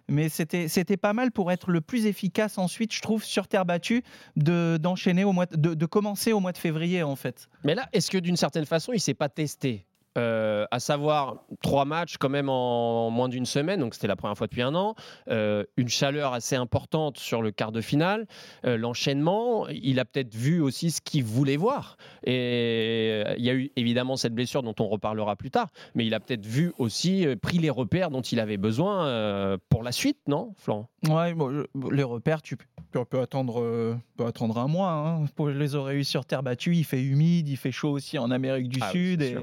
mais 0.09 0.29
c'était 0.29 0.97
pas 0.97 1.13
mal 1.13 1.31
pour 1.31 1.51
être 1.51 1.71
le 1.71 1.81
plus 1.81 2.05
efficace 2.05 2.57
ensuite, 2.57 2.93
je 2.93 3.01
trouve, 3.01 3.23
sur 3.23 3.47
terre 3.47 3.65
battue, 3.65 4.03
de 4.35 4.77
d'enchaîner 4.81 5.23
au 5.23 5.31
mois 5.33 5.45
de, 5.45 5.73
de 5.73 5.85
commencer 5.85 6.33
au 6.33 6.39
mois 6.39 6.51
de 6.51 6.57
février 6.57 7.03
en 7.03 7.15
fait. 7.15 7.49
Mais 7.63 7.75
là, 7.75 7.87
est-ce 7.93 8.09
que 8.11 8.17
d'une 8.17 8.37
certaine 8.37 8.65
façon, 8.65 8.93
il 8.93 8.99
s'est 8.99 9.13
pas 9.13 9.29
testé? 9.29 9.85
Euh, 10.17 10.65
à 10.71 10.79
savoir 10.79 11.43
trois 11.61 11.85
matchs 11.85 12.17
quand 12.17 12.29
même 12.29 12.49
en 12.49 13.09
moins 13.09 13.29
d'une 13.29 13.45
semaine, 13.45 13.79
donc 13.79 13.93
c'était 13.93 14.07
la 14.07 14.15
première 14.15 14.37
fois 14.37 14.47
depuis 14.47 14.61
un 14.61 14.75
an, 14.75 14.95
euh, 15.29 15.63
une 15.77 15.87
chaleur 15.87 16.33
assez 16.33 16.55
importante 16.55 17.17
sur 17.17 17.41
le 17.41 17.51
quart 17.51 17.71
de 17.71 17.81
finale, 17.81 18.27
euh, 18.65 18.77
l'enchaînement, 18.77 19.67
il 19.69 19.99
a 19.99 20.05
peut-être 20.05 20.35
vu 20.35 20.59
aussi 20.59 20.91
ce 20.91 21.01
qu'il 21.01 21.23
voulait 21.23 21.57
voir. 21.57 21.97
Et 22.23 23.23
il 23.37 23.43
y 23.43 23.49
a 23.49 23.53
eu 23.53 23.71
évidemment 23.75 24.17
cette 24.17 24.33
blessure 24.33 24.63
dont 24.63 24.75
on 24.79 24.87
reparlera 24.87 25.35
plus 25.35 25.51
tard, 25.51 25.69
mais 25.95 26.05
il 26.05 26.13
a 26.13 26.19
peut-être 26.19 26.45
vu 26.45 26.73
aussi, 26.77 27.25
pris 27.41 27.57
les 27.57 27.69
repères 27.69 28.09
dont 28.09 28.21
il 28.21 28.39
avait 28.39 28.57
besoin 28.57 29.57
pour 29.69 29.83
la 29.83 29.91
suite, 29.91 30.17
non, 30.27 30.53
Florent? 30.57 30.89
Ouais, 31.07 31.33
bon, 31.33 31.65
les 31.91 32.03
repères, 32.03 32.41
tu 32.41 32.57
peux, 32.91 33.19
attendre, 33.19 33.97
peut 34.17 34.25
attendre 34.25 34.57
un 34.57 34.67
mois 34.67 34.91
hein, 34.91 35.25
les 35.61 35.75
aurait 35.75 35.95
eu 35.95 36.03
sur 36.03 36.25
terre 36.25 36.43
battue. 36.43 36.75
Il 36.75 36.83
fait 36.83 37.01
humide, 37.01 37.47
il 37.47 37.57
fait 37.57 37.71
chaud 37.71 37.91
aussi 37.91 38.17
en 38.17 38.31
Amérique 38.31 38.69
du 38.69 38.79
Ah 38.81 38.91
Sud. 38.91 39.21
Et, 39.21 39.37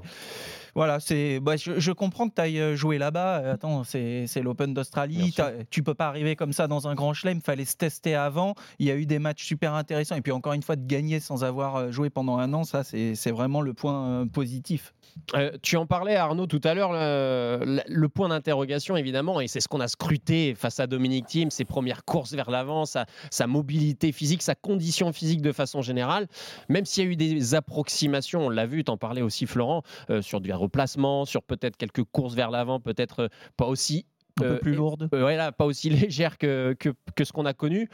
voilà, 0.75 1.01
c'est. 1.01 1.41
bah, 1.41 1.57
je, 1.57 1.79
je 1.79 1.93
comprends 1.93 2.29
que 2.29 2.35
tu 2.35 2.41
ailles 2.41 2.77
jouer 2.77 2.99
là-bas. 2.99 3.39
Euh, 3.41 3.55
Attends, 3.55 3.85
c'est 3.85 4.27
l'Open 4.43 4.75
d'Australie. 4.75 5.35
Tu 5.71 5.83
peux 5.83 5.95
pas 5.95 6.07
arriver 6.09 6.37
comme 6.37 6.53
ça 6.53 6.67
dans 6.69 6.89
un 6.89 6.95
grand 6.95 7.13
chelem. 7.15 7.41
Fallait 7.41 7.65
se 7.65 7.77
tester 7.77 8.15
avant. 8.15 8.55
Il 8.79 8.87
y 8.87 8.91
a 8.91 8.95
eu 8.97 9.07
des 9.07 9.19
matchs 9.19 9.45
super 9.45 9.75
intéressants. 9.75 10.17
Et 10.17 10.21
puis 10.23 10.33
encore 10.33 10.53
une 10.53 10.63
fois, 10.63 10.77
de 10.77 10.87
gagner 10.87 11.21
sans 11.21 11.45
avoir 11.45 11.77
euh, 11.77 11.91
joué 11.91 12.11
pendant 12.11 12.39
un 12.39 12.53
an, 12.55 12.65
ça, 12.65 12.83
c'est 12.85 13.31
vraiment 13.31 13.61
le 13.61 13.75
point 13.75 14.07
euh, 14.09 14.27
positif. 14.27 14.95
Euh, 15.35 15.51
tu 15.63 15.77
en 15.77 15.87
parlais, 15.87 16.15
Arnaud, 16.15 16.47
tout 16.47 16.61
à 16.65 16.75
l'heure, 16.75 16.93
le, 16.93 17.61
le- 17.65 17.83
le 17.87 18.09
point 18.09 18.29
d'interrogation, 18.29 18.97
évidemment, 18.97 19.41
et 19.41 19.49
c'est 19.49 19.59
ce 19.61 19.67
qu'on 19.67 19.81
a 19.81 19.89
scruté 19.89 20.55
face 20.55 20.79
à 20.79 20.87
Dominique 20.87 21.27
Thiem, 21.27 21.51
ses 21.51 21.65
premières 21.65 22.05
courses 22.05 22.35
vers 22.35 22.51
l'avant, 22.51 22.85
sa, 22.87 23.07
sa 23.31 23.47
mobilité 23.49 24.13
physique, 24.13 24.43
sa 24.43 24.55
condition 24.55 25.13
physique 25.13 25.43
de 25.43 25.51
façon 25.51 25.83
générale. 25.83 26.29
Même 26.69 26.85
s'il 26.85 27.05
y 27.05 27.07
a 27.09 27.11
eu 27.11 27.17
des 27.17 27.55
approximations, 27.55 28.47
on 28.47 28.49
l'a 28.51 28.67
vu, 28.67 28.85
t'en 28.85 28.97
parlais 28.97 29.23
aussi, 29.23 29.47
Florent, 29.47 29.83
euh, 30.11 30.23
sur 30.23 30.41
du 30.41 30.53
replacement, 30.59 31.25
sur 31.25 31.43
peut-être 31.43 31.77
quelques 31.77 32.05
courses 32.05 32.35
vers 32.35 32.51
l'avant, 32.51 32.81
peut-être 32.81 33.25
euh, 33.25 33.29
pas 33.57 33.67
aussi. 33.67 34.07
Un 34.41 34.45
peu 34.45 34.59
plus 34.59 34.75
lourdes. 34.75 35.09
euh, 35.15 35.25
ouais, 35.25 35.37
là, 35.37 35.51
pas 35.51 35.65
aussi 35.65 35.91
légères 35.91 36.39
que, 36.39 36.77
que, 36.79 36.91
que 37.17 37.25
ce 37.25 37.33
qu'on 37.33 37.45
a 37.47 37.55
connu. 37.55 37.89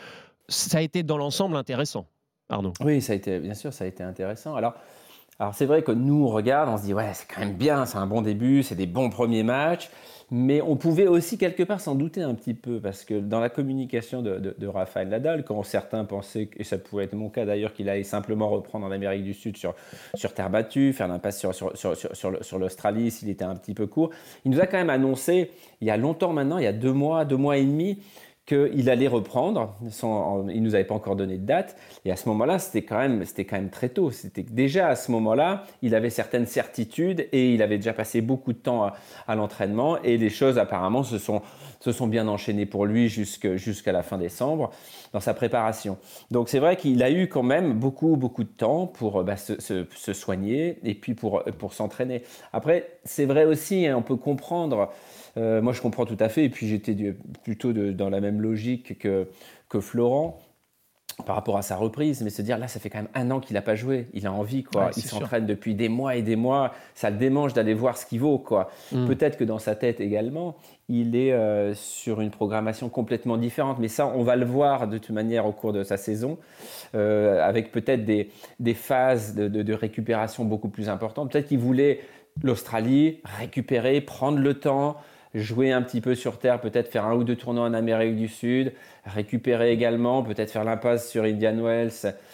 Ça 0.49 0.79
a 0.79 0.81
été 0.83 1.03
dans 1.03 1.17
l'ensemble 1.17 1.57
intéressant, 1.57 2.07
Arnaud. 2.51 2.75
Oui, 2.81 3.01
ça 3.01 3.15
a 3.15 3.17
été, 3.17 3.39
bien 3.39 3.55
sûr, 3.55 3.73
ça 3.73 3.85
a 3.85 3.87
été 3.87 4.03
intéressant. 4.03 4.55
Alors, 4.55 4.75
alors 5.41 5.55
c'est 5.55 5.67
vrai 5.67 5.83
que 5.83 5.93
nous, 5.93 6.25
on 6.25 6.29
regarde, 6.29 6.69
on 6.69 6.77
se 6.77 6.85
dit, 6.85 6.95
ouais, 6.95 7.11
c'est 7.13 7.27
quand 7.33 7.41
même 7.41 7.55
bien, 7.55 7.87
c'est 7.87 7.99
un 7.99 8.07
bon 8.07 8.23
début, 8.23 8.63
c'est 8.63 8.77
des 8.77 8.87
bons 8.87 9.11
premiers 9.11 9.43
matchs. 9.43 9.91
Mais 10.31 10.63
on 10.63 10.77
pouvait 10.77 11.07
aussi 11.07 11.37
quelque 11.37 11.63
part 11.63 11.81
s'en 11.81 11.95
douter 11.95 12.23
un 12.23 12.35
petit 12.35 12.55
peu, 12.55 12.81
parce 12.81 13.05
que 13.05 13.21
dans 13.21 13.41
la 13.41 13.51
communication 13.51 14.23
de, 14.23 14.55
de, 14.59 14.67
Rafael 14.67 15.09
Nadal, 15.09 15.45
quand 15.45 15.63
certains 15.63 16.05
pensaient, 16.05 16.49
et 16.57 16.65
ça 16.65 16.79
pouvait 16.79 17.05
être 17.05 17.13
mon 17.13 17.29
cas 17.29 17.45
d'ailleurs, 17.45 17.75
qu'il 17.75 17.89
allait 17.91 18.05
simplement 18.05 18.49
reprendre 18.49 18.87
en 18.87 18.91
Amérique 18.91 19.23
du 19.23 19.35
Sud 19.35 19.57
sur, 19.57 19.75
sur 20.15 20.33
terre 20.33 20.49
battue, 20.49 20.93
faire 20.93 21.09
l'impasse 21.09 21.39
sur, 21.39 21.55
sur, 21.55 21.77
sur, 21.77 22.45
sur 22.45 22.59
l'Australie 22.59 23.11
s'il 23.11 23.29
était 23.29 23.45
un 23.45 23.55
petit 23.55 23.75
peu 23.75 23.87
court, 23.87 24.11
il 24.45 24.51
nous 24.51 24.61
a 24.61 24.67
quand 24.67 24.79
même 24.79 24.91
annoncé, 24.91 25.51
il 25.83 25.89
y 25.89 25.91
a 25.91 25.97
longtemps 25.99 26.33
maintenant, 26.33 26.57
il 26.57 26.65
y 26.65 26.69
a 26.69 26.73
deux 26.73 26.93
mois, 26.93 27.27
deux 27.27 27.37
mois 27.37 27.59
et 27.59 27.65
demi, 27.65 27.99
qu'il 28.47 28.91
allait 28.91 29.09
reprendre. 29.09 29.75
Sans, 29.91 30.49
il 30.49 30.63
nous 30.63 30.75
avait 30.75 30.85
pas 30.85 30.95
encore 30.95 31.17
donné 31.17 31.39
de 31.39 31.47
date. 31.47 31.77
Et 32.05 32.13
à 32.13 32.17
ce 32.17 32.29
moment-là, 32.29 32.59
c'était 32.59 32.83
quand 32.83 32.99
même, 32.99 33.25
c'était 33.25 33.45
quand 33.45 33.57
même 33.57 33.71
très 33.71 33.89
tôt. 33.89 34.11
C'était 34.11 34.43
déjà 34.43 34.89
à 34.89 34.97
ce 34.97 35.11
moment-là, 35.13 35.65
il 35.83 35.95
avait 35.95 36.11
certaines 36.11 36.47
certitudes 36.47 37.29
et 37.33 37.55
il 37.55 37.63
avait 37.63 37.79
déjà 37.79 37.93
passé 37.93 38.21
beaucoup 38.21 38.53
de 38.53 38.59
temps 38.59 38.91
à 39.27 39.35
l'entraînement. 39.35 40.01
Et 40.03 40.19
les 40.19 40.31
choses 40.31 40.59
apparemment 40.59 41.03
se 41.03 41.19
sont, 41.19 41.43
se 41.85 41.93
sont 41.93 42.07
bien 42.07 42.29
enchaînées 42.29 42.65
pour 42.65 42.87
lui 42.87 43.11
jusqu'à 43.11 43.93
la 43.93 44.03
fin 44.03 44.17
décembre 44.17 44.71
dans 45.13 45.21
sa 45.21 45.35
préparation. 45.35 45.99
Donc 46.31 46.49
c'est 46.49 46.59
vrai 46.59 46.77
qu'il 46.77 47.03
a 47.03 47.11
eu 47.11 47.29
quand 47.29 47.43
même 47.43 47.75
beaucoup, 47.75 48.17
beaucoup 48.17 48.43
de 48.43 48.49
temps 48.49 48.87
pour 48.87 49.23
bah, 49.23 49.37
se, 49.37 49.85
soigner 50.15 50.79
et 50.83 50.95
puis 50.95 51.13
pour, 51.13 51.43
s'entraîner. 51.73 52.23
Après, 52.55 52.99
c'est 53.05 53.27
vrai 53.27 53.45
aussi, 53.45 53.87
hein, 53.87 53.97
on 53.99 54.03
peut 54.03 54.17
comprendre, 54.17 54.91
euh, 55.37 55.61
moi 55.61 55.75
je 55.75 55.83
comprends 55.83 56.07
tout 56.07 56.17
à 56.21 56.31
fait, 56.31 56.45
et 56.45 56.49
puis 56.49 56.69
j'étais 56.69 56.97
plutôt 57.43 57.75
dans 57.75 58.09
la 58.09 58.21
même 58.21 58.41
logique 58.41 58.99
que, 58.99 59.29
que 59.69 59.81
Florent 59.81 60.41
par 61.27 61.37
rapport 61.37 61.57
à 61.57 61.63
sa 61.63 61.77
reprise, 61.77 62.23
mais 62.23 62.31
se 62.31 62.43
dire 62.43 62.59
là, 62.59 62.67
ça 62.67 62.81
fait 62.81 62.91
quand 62.91 62.99
même 62.99 63.09
un 63.15 63.31
an 63.31 63.39
qu'il 63.41 63.55
n'a 63.55 63.63
pas 63.63 63.77
joué, 63.77 64.09
il 64.15 64.27
a 64.27 64.33
envie, 64.33 64.65
quoi. 64.65 64.87
Ouais, 64.87 64.91
il 64.97 65.03
s'entraîne 65.03 65.47
depuis 65.47 65.75
des 65.75 65.89
mois 65.89 66.17
et 66.17 66.23
des 66.23 66.35
mois, 66.37 66.73
ça 66.95 67.09
le 67.11 67.17
démange 67.17 67.53
d'aller 67.53 67.73
voir 67.75 67.97
ce 67.97 68.05
qu'il 68.05 68.21
vaut, 68.21 68.39
quoi. 68.39 68.69
Mm. 68.91 69.07
Peut-être 69.07 69.37
que 69.37 69.45
dans 69.45 69.61
sa 69.61 69.77
tête 69.77 70.01
également, 70.01 70.57
il 70.89 71.15
est 71.15 71.33
euh, 71.33 71.73
sur 71.75 72.21
une 72.21 72.31
programmation 72.31 72.89
complètement 72.89 73.37
différente, 73.37 73.79
mais 73.79 73.89
ça, 73.89 74.07
on 74.09 74.23
va 74.25 74.35
le 74.37 74.45
voir 74.45 74.89
de 74.89 74.99
toute 74.99 75.15
manière 75.15 75.47
au 75.47 75.53
cours 75.53 75.73
de 75.73 75.85
sa 75.85 75.97
saison, 75.97 76.37
euh, 76.95 77.41
avec 77.43 77.71
peut-être 77.71 78.05
des, 78.05 78.31
des 78.59 78.75
phases 78.75 79.35
de, 79.35 79.47
de- 79.49 79.63
de 79.63 79.73
récupération 79.73 80.45
beaucoup 80.45 80.69
plus 80.69 80.89
importantes. 80.89 81.31
Peut-être 81.31 81.47
qu'il 81.49 81.59
voulait 81.61 82.01
l'Australie, 82.43 83.21
récupérer, 83.39 84.01
prendre 84.01 84.39
le 84.39 84.55
temps, 84.55 84.97
jouer 85.35 85.73
un 85.73 85.83
petit 85.83 86.01
peu 86.01 86.15
sur 86.15 86.39
terre, 86.39 86.61
peut-être 86.61 86.89
faire 86.89 87.05
un 87.07 87.15
ou 87.15 87.25
deux 87.25 87.37
tournois 87.37 87.65
en 87.65 87.75
Amérique 87.75 88.17
du 88.17 88.29
Sud, 88.29 88.73
récupérer 89.05 89.73
également, 89.73 90.23
peut-être 90.23 90.51
faire 90.51 90.65
l'impasse 90.65 91.11
sur 91.11 91.25
Indian 91.25 91.57
Wells 91.63 91.91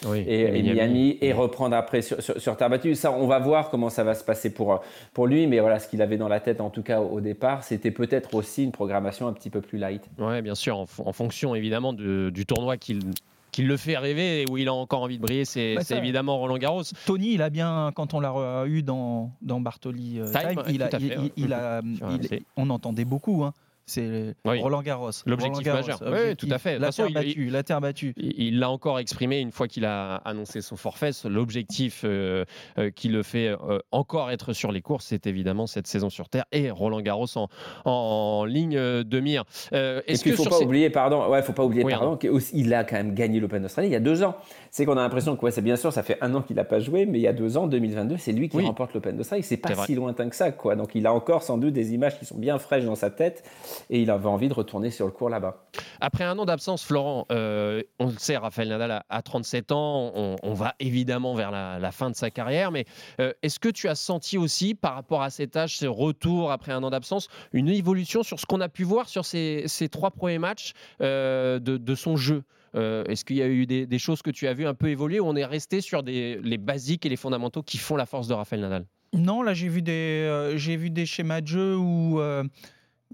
Oui, 0.07 0.21
et, 0.27 0.43
et 0.43 0.51
Miami. 0.63 0.73
Miami, 0.75 1.19
et 1.21 1.33
reprendre 1.33 1.75
après 1.77 2.03
sur, 2.03 2.23
sur- 2.23 2.41
sur 2.41 2.57
terre 2.57 2.71
battue. 2.71 2.95
Ça, 2.95 3.11
on 3.13 3.27
va 3.27 3.39
voir 3.39 3.71
comment 3.71 3.91
ça 3.91 4.05
va 4.05 4.15
se 4.15 4.23
passer 4.23 4.53
pour, 4.53 4.81
pour 5.15 5.27
lui, 5.27 5.47
mais 5.47 5.59
voilà, 5.61 5.79
ce 5.79 5.89
qu'il 5.89 6.03
avait 6.03 6.17
dans 6.19 6.29
la 6.29 6.41
tête, 6.41 6.61
en 6.61 6.71
tout 6.71 6.83
cas 6.83 7.01
au, 7.01 7.09
au 7.17 7.21
départ, 7.21 7.65
c'était 7.65 7.91
peut-être 7.91 8.35
aussi 8.35 8.65
une 8.65 8.73
programmation 8.73 9.27
un 9.27 9.33
petit 9.33 9.51
peu 9.51 9.61
plus 9.61 9.79
light. 9.79 10.03
Ouais, 10.19 10.43
bien 10.43 10.55
sûr, 10.55 10.77
en, 10.79 11.13
fonction 11.13 11.55
évidemment 11.55 11.93
de- 11.93 12.31
du 12.31 12.47
tournoi 12.47 12.77
qu'il 12.77 13.01
qui 13.53 13.63
le 13.63 13.77
fait 13.77 13.97
rêver 13.97 14.43
et 14.43 14.45
où 14.51 14.57
il 14.57 14.69
a 14.69 14.73
encore 14.75 15.03
envie 15.03 15.17
de 15.19 15.23
briller, 15.23 15.45
c'est 15.45 15.75
Bah, 15.77 15.83
évidemment 15.97 16.39
Roland 16.39 16.59
Garros. 16.59 16.83
Tony, 17.07 17.35
il 17.35 17.43
a 17.43 17.51
bien, 17.51 17.91
quand 17.95 18.15
on 18.15 18.21
l'a 18.21 18.65
eu 18.67 18.83
dans, 18.83 19.33
dans 19.43 19.61
Bartoli 19.61 20.21
euh, 20.21 20.27
Time, 20.33 20.63
il 20.69 20.83
a, 20.83 20.89
il- 20.99 21.33
il 21.37 21.53
il- 22.33 22.41
on 22.57 22.71
entendait 22.71 23.05
beaucoup. 23.05 23.45
hein. 23.45 23.53
C'est 23.87 24.35
Oui. 24.45 24.61
Roland 24.61 24.83
Garros. 24.83 25.11
L'objectif 25.27 25.67
majeur. 25.67 26.01
Oui, 26.07 26.37
tout 26.37 26.47
à 26.51 26.59
fait. 26.59 26.79
La 26.79 26.87
façon, 26.87 27.03
terre 27.03 27.23
il- 27.23 27.29
battue, 27.29 27.51
la 27.51 27.63
terre 27.63 27.81
battue. 27.81 28.15
Il 28.17 28.59
l'a 28.61 28.71
encore 28.71 28.99
exprimé 29.01 29.41
une 29.41 29.51
fois 29.51 29.67
qu'il 29.67 29.85
a 29.85 30.17
annoncé 30.17 30.61
son 30.61 30.77
forfait. 30.77 31.11
L'objectif 31.25 32.03
euh, 32.05 32.45
euh, 32.79 32.91
qui 32.91 33.09
le 33.09 33.23
fait 33.23 33.49
euh, 33.49 33.81
encore 33.91 34.31
être 34.31 34.53
sur 34.53 34.71
les 34.71 34.81
courses, 34.81 35.07
c'est 35.07 35.27
évidemment 35.27 35.67
cette 35.67 35.87
saison 35.89 36.09
sur 36.11 36.29
Terre 36.29 36.45
et 36.53 36.71
Roland 36.71 37.01
Garros 37.01 37.27
en, 37.37 37.49
en 37.85 38.45
ligne 38.45 38.77
de 38.79 39.21
mire. 39.21 39.45
Euh, 39.73 40.03
Est-ce 40.07 40.23
puis, 40.23 40.31
il 40.31 40.37
que 40.37 40.43
faut 40.45 40.49
pas 40.49 40.57
ces- 40.59 40.65
oublier, 40.65 40.91
pardon, 40.91 41.29
ouais, 41.29 41.43
faut 41.43 41.53
pas 41.53 41.65
oublier, 41.65 41.83
Oui, 41.85 41.93
pardon, 41.93 42.17
qu'il 42.17 42.75
a 42.75 42.85
quand 42.85 42.97
même 42.97 43.15
gagné 43.15 43.41
l'Open 43.41 43.63
d'Australie 43.63 43.89
il 43.89 43.93
y 43.93 43.97
a 43.97 44.01
deux 44.01 44.23
ans. 44.23 44.37
C'est 44.71 44.85
qu'on 44.85 44.93
a 44.97 45.03
l'impression 45.03 45.37
que, 45.37 45.45
ouais, 45.45 45.51
c'est 45.51 45.63
bien 45.63 45.75
sûr, 45.77 45.93
ça 45.93 46.03
fait 46.05 46.19
un 46.21 46.33
an 46.35 46.43
qu'il 46.43 46.57
n'a 46.57 46.65
pas 46.65 46.79
joué, 46.79 47.07
mais 47.07 47.19
il 47.19 47.23
y 47.23 47.27
a 47.27 47.33
deux 47.33 47.57
ans, 47.57 47.67
2022, 47.67 48.17
c'est 48.19 48.33
lui 48.33 48.49
qui 48.49 48.57
Oui. 48.59 48.67
remporte 48.67 48.95
l'Open 48.95 49.17
d'Australie. 49.17 49.43
C'est 49.43 49.57
pas 49.57 49.75
si 49.85 49.95
lointain 49.97 50.29
que 50.29 50.37
ça, 50.37 50.53
quoi. 50.53 50.77
Donc, 50.77 50.95
il 50.95 51.07
a 51.07 51.13
encore 51.13 51.43
sans 51.43 51.59
doute 51.59 51.73
des 51.73 51.93
images 51.93 52.19
qui 52.19 52.25
sont 52.25 52.39
bien 52.39 52.59
fraîches 52.59 52.85
dans 52.85 52.95
sa 52.95 53.11
tête, 53.11 53.43
et 53.91 54.01
il 54.01 54.11
avait 54.11 54.29
envie 54.29 54.49
de 54.49 54.55
retourner 54.55 54.91
sur 54.91 55.07
le 55.07 55.13
cours 55.13 55.29
là-bas. 55.31 55.65
Après 56.01 56.25
un 56.25 56.39
an 56.39 56.45
d'absence, 56.45 56.85
Florent, 56.85 57.27
euh, 57.33 57.83
on 57.99 58.07
le 58.07 58.19
sait, 58.19 58.37
Raphaël 58.37 58.69
Nadal 58.69 58.91
a, 58.91 59.05
a 59.09 59.23
37 59.23 59.73
ans, 59.73 60.13
on, 60.15 60.37
on 60.43 60.55
va 60.55 60.75
évidemment 60.81 61.35
vers 61.35 61.51
la, 61.51 61.79
la 61.79 61.93
fin 61.93 62.11
de 62.11 62.17
sa 62.17 62.31
carrière, 62.31 62.71
mais 62.71 62.85
euh, 63.21 63.33
est-ce 63.43 63.59
que 63.59 63.69
tu 63.69 63.89
as 63.89 63.95
senti 63.95 64.39
aussi, 64.39 64.75
par 64.75 64.95
rapport 64.95 65.23
à 65.23 65.31
cet 65.31 65.57
âge, 65.57 65.77
ce 65.77 65.87
retour 65.87 66.51
après 66.53 66.73
un 66.73 66.83
an 66.83 66.91
d'absence, 66.91 67.29
une 67.53 67.69
évolution 67.69 68.23
sur 68.23 68.41
ce 68.41 68.47
qu'on 68.47 68.61
a 68.61 68.69
pu 68.69 68.85
voir 68.85 69.09
sur 69.09 69.25
ces, 69.25 69.65
ces 69.67 69.89
trois 69.89 70.11
premiers 70.11 70.39
matchs 70.39 70.73
euh, 71.01 71.59
de, 71.59 71.77
de 71.77 71.95
son 71.95 72.17
jeu? 72.17 72.43
Euh, 72.77 73.05
Est-ce 73.07 73.25
qu'il 73.25 73.37
y 73.37 73.43
a 73.43 73.49
eu 73.49 73.67
des, 73.67 73.85
des 73.87 73.99
choses 73.99 74.23
que 74.23 74.31
tu 74.31 74.47
as 74.47 74.55
vu 74.55 74.65
un 74.65 74.75
peu 74.75 74.89
évoluer 74.91 75.19
ou 75.19 75.27
on 75.27 75.35
est 75.35 75.45
resté 75.45 75.81
sur 75.81 76.05
des, 76.05 76.39
les 76.43 76.57
basiques 76.59 77.05
et 77.05 77.09
les 77.09 77.17
fondamentaux 77.17 77.63
qui 77.65 77.79
font 77.79 77.97
la 77.97 78.07
force 78.07 78.29
de 78.29 78.35
Raphaël 78.35 78.63
Nadal? 78.63 78.87
Non, 79.13 79.43
là 79.43 79.55
j'ai 79.55 79.67
vu 79.67 79.83
des 79.83 79.91
euh, 80.29 80.57
j'ai 80.57 80.77
vu 80.77 80.89
des 80.89 81.05
schémas 81.05 81.41
de 81.41 81.49
jeu 81.49 81.77
où 81.77 82.21
euh, 82.21 82.45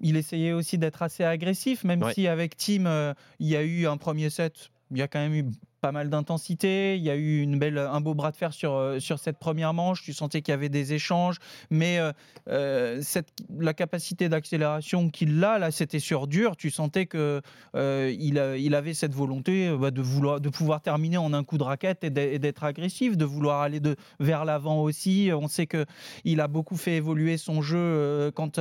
il 0.00 0.16
essayait 0.16 0.52
aussi 0.52 0.78
d'être 0.78 1.02
assez 1.02 1.24
agressif, 1.24 1.84
même 1.84 2.02
Ouais. 2.02 2.14
si 2.14 2.26
avec 2.26 2.56
Team 2.56 2.86
euh, 2.86 3.14
il 3.38 3.48
y 3.48 3.56
a 3.56 3.62
eu 3.62 3.86
un 3.86 3.96
premier 3.96 4.30
set, 4.30 4.70
il 4.90 4.98
y 4.98 5.02
a 5.02 5.08
quand 5.08 5.18
même 5.20 5.34
eu 5.34 5.44
pas 5.86 5.92
mal 5.92 6.10
d'intensité, 6.10 6.96
il 6.96 7.04
y 7.04 7.10
a 7.10 7.14
eu 7.14 7.42
une 7.42 7.60
belle, 7.60 7.78
un 7.78 8.00
beau 8.00 8.12
bras 8.12 8.32
de 8.32 8.36
fer 8.36 8.52
sur, 8.52 8.72
euh, 8.72 8.98
sur 8.98 9.20
cette 9.20 9.38
première 9.38 9.72
manche, 9.72 10.02
tu 10.02 10.12
sentais 10.12 10.42
qu'il 10.42 10.50
y 10.50 10.54
avait 10.54 10.68
des 10.68 10.94
échanges, 10.94 11.36
mais 11.70 12.00
euh, 12.00 12.10
euh, 12.48 12.98
cette, 13.02 13.28
la 13.56 13.72
capacité 13.72 14.28
d'accélération 14.28 15.10
qu'il 15.10 15.44
a, 15.44 15.60
là 15.60 15.70
c'était 15.70 16.00
sur 16.00 16.26
dur, 16.26 16.56
tu 16.56 16.70
sentais 16.70 17.06
que 17.06 17.40
euh, 17.76 18.12
il, 18.18 18.74
avait 18.74 18.94
cette 18.94 19.14
volonté 19.14 19.72
bah, 19.78 19.92
de, 19.92 20.02
vouloir, 20.02 20.40
de 20.40 20.48
pouvoir 20.48 20.80
terminer 20.80 21.18
en 21.18 21.32
un 21.32 21.44
coup 21.44 21.56
de 21.56 21.62
raquette 21.62 22.02
et 22.02 22.10
d'être 22.10 22.64
agressif, 22.64 23.16
de 23.16 23.24
vouloir 23.24 23.60
aller 23.60 23.78
de, 23.78 23.94
vers 24.18 24.44
l'avant 24.44 24.82
aussi. 24.82 25.30
On 25.32 25.46
sait 25.46 25.68
que 25.68 25.86
il 26.24 26.40
a 26.40 26.48
beaucoup 26.48 26.76
fait 26.76 26.96
évoluer 26.96 27.36
son 27.36 27.62
jeu 27.62 28.32
quand 28.34 28.58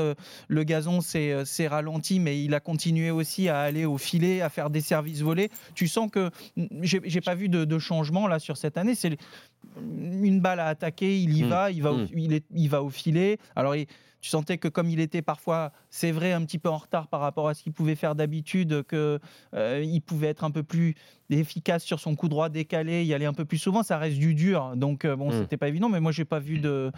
le 0.48 0.64
gazon 0.64 1.02
s'est 1.02 1.68
ralenti, 1.68 2.20
mais 2.20 2.44
il 2.44 2.54
a 2.54 2.60
continué 2.60 3.10
aussi 3.10 3.50
à 3.50 3.62
aller 3.62 3.86
au 3.86 3.98
filet, 3.98 4.42
à 4.42 4.50
faire 4.50 4.70
des 4.70 4.82
services 4.82 5.22
volés. 5.22 5.50
Tu 5.74 5.88
sens 5.88 6.12
que 6.12 6.30
j'ai 7.16 7.22
pas 7.22 7.34
vu 7.36 7.48
de, 7.50 7.64
de 7.64 7.80
changement 7.80 8.28
là 8.28 8.40
sur 8.40 8.58
cette 8.58 8.78
année. 8.78 8.94
C'est 8.94 9.18
une 9.82 10.40
balle 10.42 10.60
à 10.60 10.68
attaquer, 10.68 11.18
il 11.20 11.36
y 11.38 11.44
Mm. 11.44 11.48
va, 11.48 11.72
il 11.72 11.82
va, 11.82 11.92
au, 11.94 11.98
Mm. 11.98 12.08
il, 12.16 12.34
est- 12.34 12.46
il 12.54 12.70
va 12.70 12.84
au 12.84 12.90
filet. 12.90 13.38
Alors 13.56 13.76
il- 13.76 13.88
tu 14.26 14.32
sentais 14.32 14.58
que 14.58 14.68
comme 14.68 14.90
il 14.90 15.00
était 15.00 15.22
parfois, 15.22 15.72
c'est 15.92 16.10
vrai, 16.12 16.32
un 16.34 16.44
petit 16.44 16.58
peu 16.58 16.68
en 16.70 16.78
retard 16.78 17.08
par 17.10 17.20
rapport 17.20 17.48
à 17.48 17.54
ce 17.54 17.62
qu'il 17.62 17.74
pouvait 17.74 17.94
faire 17.94 18.16
d'habitude, 18.16 18.82
que 18.88 19.20
euh, 19.54 19.84
il 19.86 20.02
pouvait 20.02 20.26
être 20.30 20.44
un 20.44 20.50
peu 20.50 20.64
plus 20.64 20.96
efficace 21.30 21.84
sur 21.84 22.00
son 22.00 22.16
coup 22.16 22.28
droit 22.28 22.50
décalé, 22.50 23.04
y 23.06 23.14
aller 23.14 23.26
un 23.28 23.34
peu 23.34 23.46
plus 23.46 23.60
souvent, 23.60 23.84
ça 23.84 24.00
reste 24.00 24.18
du 24.18 24.34
dur. 24.34 24.74
Donc 24.76 25.06
euh, 25.06 25.16
bon, 25.16 25.30
Mm. 25.30 25.42
c'était 25.42 25.58
pas 25.58 25.68
évident, 25.68 25.90
mais 25.90 26.00
moi 26.00 26.12
j'ai 26.12 26.26
pas 26.26 26.40
vu 26.40 26.58
de 26.58 26.92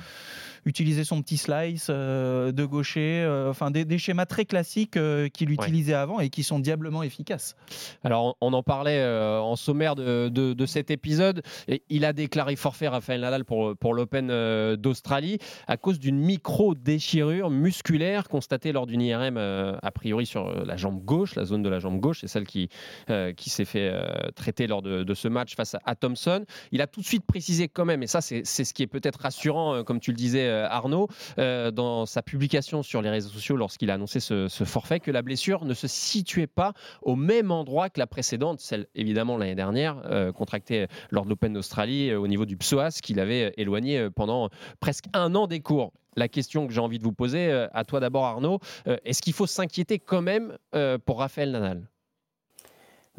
utiliser 0.65 1.03
son 1.03 1.21
petit 1.21 1.37
slice 1.37 1.87
euh, 1.89 2.51
de 2.51 2.65
gaucher, 2.65 3.23
euh, 3.23 3.49
enfin 3.49 3.71
des, 3.71 3.83
des 3.85 3.97
schémas 3.97 4.25
très 4.25 4.45
classiques 4.45 4.97
qu'il 5.33 5.51
utilisait 5.51 5.93
avant 5.93 6.19
et 6.21 6.29
qui 6.29 6.43
sont 6.43 6.59
diablement 6.59 7.03
efficaces. 7.03 7.55
Alors, 8.03 8.37
on 8.41 8.53
en 8.53 8.63
parlait 8.63 9.03
en 9.05 9.55
sommaire 9.57 9.95
de, 9.95 10.29
de- 10.29 10.53
de 10.53 10.65
cet 10.65 10.91
épisode. 10.91 11.41
Et 11.67 11.81
il 11.89 12.05
a 12.05 12.13
déclaré 12.13 12.55
forfait 12.55 12.87
Rafael 12.87 13.19
Nadal 13.21 13.43
pour, 13.43 13.75
pour 13.75 13.93
l'Open 13.93 14.27
d'Australie 14.75 15.39
à 15.67 15.77
cause 15.77 15.99
d'une 15.99 16.19
musculaire 17.23 18.27
constatée 18.27 18.71
lors 18.71 18.87
d'une 18.87 19.01
IRM, 19.01 19.37
euh, 19.37 19.77
a 19.81 19.91
priori 19.91 20.25
sur 20.25 20.47
euh, 20.47 20.63
la 20.65 20.77
jambe 20.77 21.03
gauche, 21.03 21.35
la 21.35 21.45
zone 21.45 21.63
de 21.63 21.69
la 21.69 21.79
jambe 21.79 21.99
gauche, 21.99 22.21
c'est 22.21 22.27
celle 22.27 22.45
qui, 22.45 22.69
euh, 23.09 23.33
qui 23.33 23.49
s'est 23.49 23.65
fait 23.65 23.93
traiter 24.35 24.67
lors 24.67 24.81
de, 24.81 25.13
ce 25.13 25.27
match 25.27 25.55
face 25.55 25.75
à, 25.83 25.95
Thompson. 25.95 26.45
Il 26.71 26.81
a 26.81 26.87
tout 26.87 27.01
de 27.01 27.05
suite 27.05 27.25
précisé 27.25 27.67
quand 27.67 27.85
même, 27.85 28.03
et 28.03 28.07
ça 28.07 28.21
c'est 28.21 28.43
ce 28.43 28.73
qui 28.73 28.83
est 28.83 28.87
peut-être 28.87 29.21
rassurant, 29.21 29.83
comme 29.83 29.99
tu 29.99 30.11
le 30.11 30.17
disais 30.17 30.49
Arnaud, 30.49 31.07
dans 31.37 32.05
sa 32.05 32.21
publication 32.21 32.83
sur 32.83 33.01
les 33.01 33.09
réseaux 33.09 33.29
sociaux 33.29 33.55
lorsqu'il 33.55 33.89
a 33.89 33.95
annoncé 33.95 34.19
ce, 34.19 34.47
forfait, 34.65 34.99
que 34.99 35.11
la 35.11 35.21
blessure 35.21 35.65
ne 35.65 35.73
se 35.73 35.87
situait 35.87 36.47
pas 36.47 36.73
au 37.01 37.15
même 37.15 37.51
endroit 37.51 37.89
que 37.89 37.99
la 37.99 38.07
précédente, 38.07 38.59
celle 38.59 38.87
évidemment 38.95 39.37
l'année 39.37 39.55
dernière, 39.55 40.01
contractée 40.35 40.87
lors 41.09 41.23
de 41.23 41.29
l'Open 41.29 41.53
d'Australie 41.53 42.13
au 42.13 42.27
niveau 42.27 42.45
du 42.45 42.57
psoas, 42.57 42.99
qu'il 43.01 43.19
avait 43.19 43.53
éloigné 43.57 44.09
pendant 44.15 44.49
presque 44.79 45.05
un 45.13 45.33
an 45.35 45.47
des 45.47 45.61
cours. 45.61 45.93
La 46.17 46.27
question 46.27 46.67
que 46.67 46.73
j'ai 46.73 46.81
envie 46.81 46.97
de 46.99 47.03
vous 47.03 47.13
poser, 47.13 47.47
euh, 47.51 47.67
à 47.73 47.85
toi 47.85 47.99
d'abord 47.99 48.25
Arnaud, 48.25 48.59
euh, 48.87 48.97
est-ce 49.05 49.21
qu'il 49.21 49.33
faut 49.33 49.47
s'inquiéter 49.47 49.99
quand 49.99 50.21
même 50.23 50.57
euh, 50.75 50.97
pour 50.97 51.19
Raphaël 51.19 51.51
Nadal? 51.51 51.83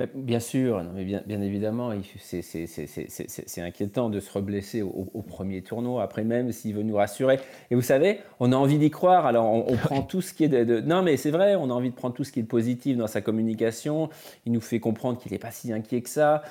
Mais 0.01 0.09
Bien 0.15 0.39
sûr, 0.39 0.83
non, 0.85 0.91
mais 0.95 1.05
bien, 1.05 1.23
bien 1.27 1.41
évidemment, 1.43 1.91
c'est- 2.21 3.61
inquiétant 3.61 4.11
de 4.11 4.21
se 4.21 4.33
reblesser 4.33 4.81
au, 4.83 5.09
au 5.13 5.23
premier 5.23 5.63
tournoi, 5.63 6.05
après 6.05 6.23
même 6.23 6.53
s'il 6.53 6.75
veut 6.77 6.85
nous 6.85 6.95
rassurer. 6.95 7.41
Et 7.73 7.75
vous 7.75 7.83
savez, 7.83 8.21
on 8.39 8.53
a 8.53 8.57
envie 8.57 8.79
d'y 8.79 8.91
croire, 8.91 9.27
alors 9.27 9.47
on, 9.47 9.65
on 9.73 9.77
prend 9.89 10.03
tout 10.03 10.21
ce 10.21 10.33
qui 10.35 10.45
est 10.45 10.49
de, 10.49 10.63
de- 10.63 10.81
Non 10.81 11.03
mais 11.03 11.17
c'est 11.17 11.33
vrai, 11.33 11.57
on 11.57 11.65
a 11.71 11.73
envie 11.73 11.91
de 11.91 11.97
prendre 11.97 12.15
tout 12.15 12.23
ce 12.23 12.31
qui 12.31 12.39
est 12.39 12.45
de 12.45 12.49
positif 12.49 12.97
dans 12.97 13.09
sa 13.09 13.21
communication, 13.23 14.09
il 14.47 14.53
nous 14.53 14.61
fait 14.61 14.79
comprendre 14.79 15.19
qu'il 15.19 15.33
n'est 15.33 15.39
pas 15.39 15.51
si 15.51 15.73
inquiet 15.73 16.01
que 16.03 16.11
ça. 16.11 16.43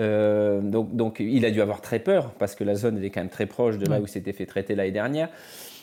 Euh, 0.00 0.60
donc, 0.60 0.94
donc 0.96 1.20
il 1.20 1.44
a 1.44 1.52
dû 1.52 1.60
avoir 1.60 1.80
très 1.82 2.00
peur, 2.00 2.32
parce 2.40 2.56
que 2.56 2.64
la 2.64 2.74
zone 2.74 2.98
elle 2.98 3.04
est 3.04 3.10
quand 3.10 3.20
même 3.20 3.28
très 3.30 3.46
proche 3.46 3.78
de 3.78 3.86
là 3.86 4.00
où 4.00 4.04
il 4.04 4.08
s'était 4.08 4.32
fait 4.32 4.46
traiter 4.46 4.74
l'année 4.74 4.90
dernière. 4.90 5.28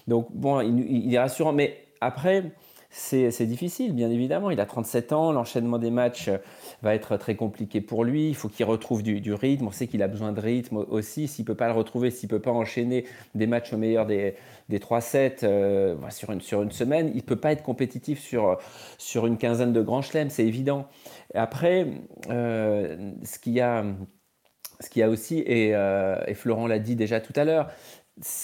Donc 0.08 0.28
bon, 0.32 0.62
il, 0.62 1.14
est 1.14 1.20
rassurant, 1.20 1.54
mais 1.54 1.78
après... 2.02 2.52
C'est 2.96 3.48
difficile, 3.48 3.96
bien 3.96 4.12
évidemment. 4.12 4.52
Il 4.52 4.60
a 4.60 4.68
37 4.68 5.14
ans, 5.14 5.32
l'enchaînement 5.32 5.80
des 5.80 5.90
matchs 5.90 6.28
euh, 6.28 6.38
va 6.84 6.94
être 6.94 7.18
très 7.18 7.36
compliqué 7.36 7.82
pour 7.82 8.04
lui. 8.04 8.30
Il 8.30 8.36
faut 8.36 8.50
qu'il 8.50 8.66
retrouve 8.68 9.02
du, 9.02 9.34
rythme. 9.34 9.66
On 9.66 9.72
sait 9.72 9.88
qu'il 9.88 10.04
a 10.04 10.08
besoin 10.08 10.32
de 10.32 10.40
rythme 10.40 10.78
aussi. 10.78 11.28
S'il 11.28 11.42
ne 11.42 11.48
peut 11.48 11.56
pas 11.56 11.66
le 11.66 11.74
retrouver, 11.74 12.12
s'il 12.12 12.28
ne 12.28 12.38
peut 12.38 12.42
pas 12.42 12.52
enchaîner 12.52 13.06
des 13.34 13.48
matchs 13.48 13.74
au 13.74 13.78
meilleur 13.78 14.06
des, 14.06 14.36
des 14.70 14.78
3-7 14.78 15.40
euh, 15.42 15.96
sur, 16.12 16.32
une, 16.32 16.42
sur 16.42 16.62
une 16.62 16.72
semaine, 16.72 17.10
il 17.16 17.18
ne 17.18 17.22
peut 17.22 17.36
pas 17.36 17.52
être 17.52 17.64
compétitif 17.64 18.20
sur, 18.20 18.60
sur 19.00 19.26
une 19.26 19.40
quinzaine 19.40 19.74
de 19.74 19.82
grands 19.82 20.04
chelems, 20.04 20.30
c'est 20.30 20.46
évident. 20.46 20.88
Après, 21.34 21.88
euh, 22.30 23.12
ce 23.24 23.40
qu'il 23.40 23.54
y 23.54 23.62
a 23.62 23.84
ce 24.80 24.90
qu'il 24.90 25.00
y 25.00 25.04
a 25.04 25.10
aussi, 25.10 25.40
et, 25.40 25.70
et 25.70 26.34
Florent 26.34 26.68
l'a 26.68 26.80
dit 26.80 26.98
déjà 26.98 27.22
tout 27.22 27.32
à 27.38 27.46
l'heure, 27.46 27.70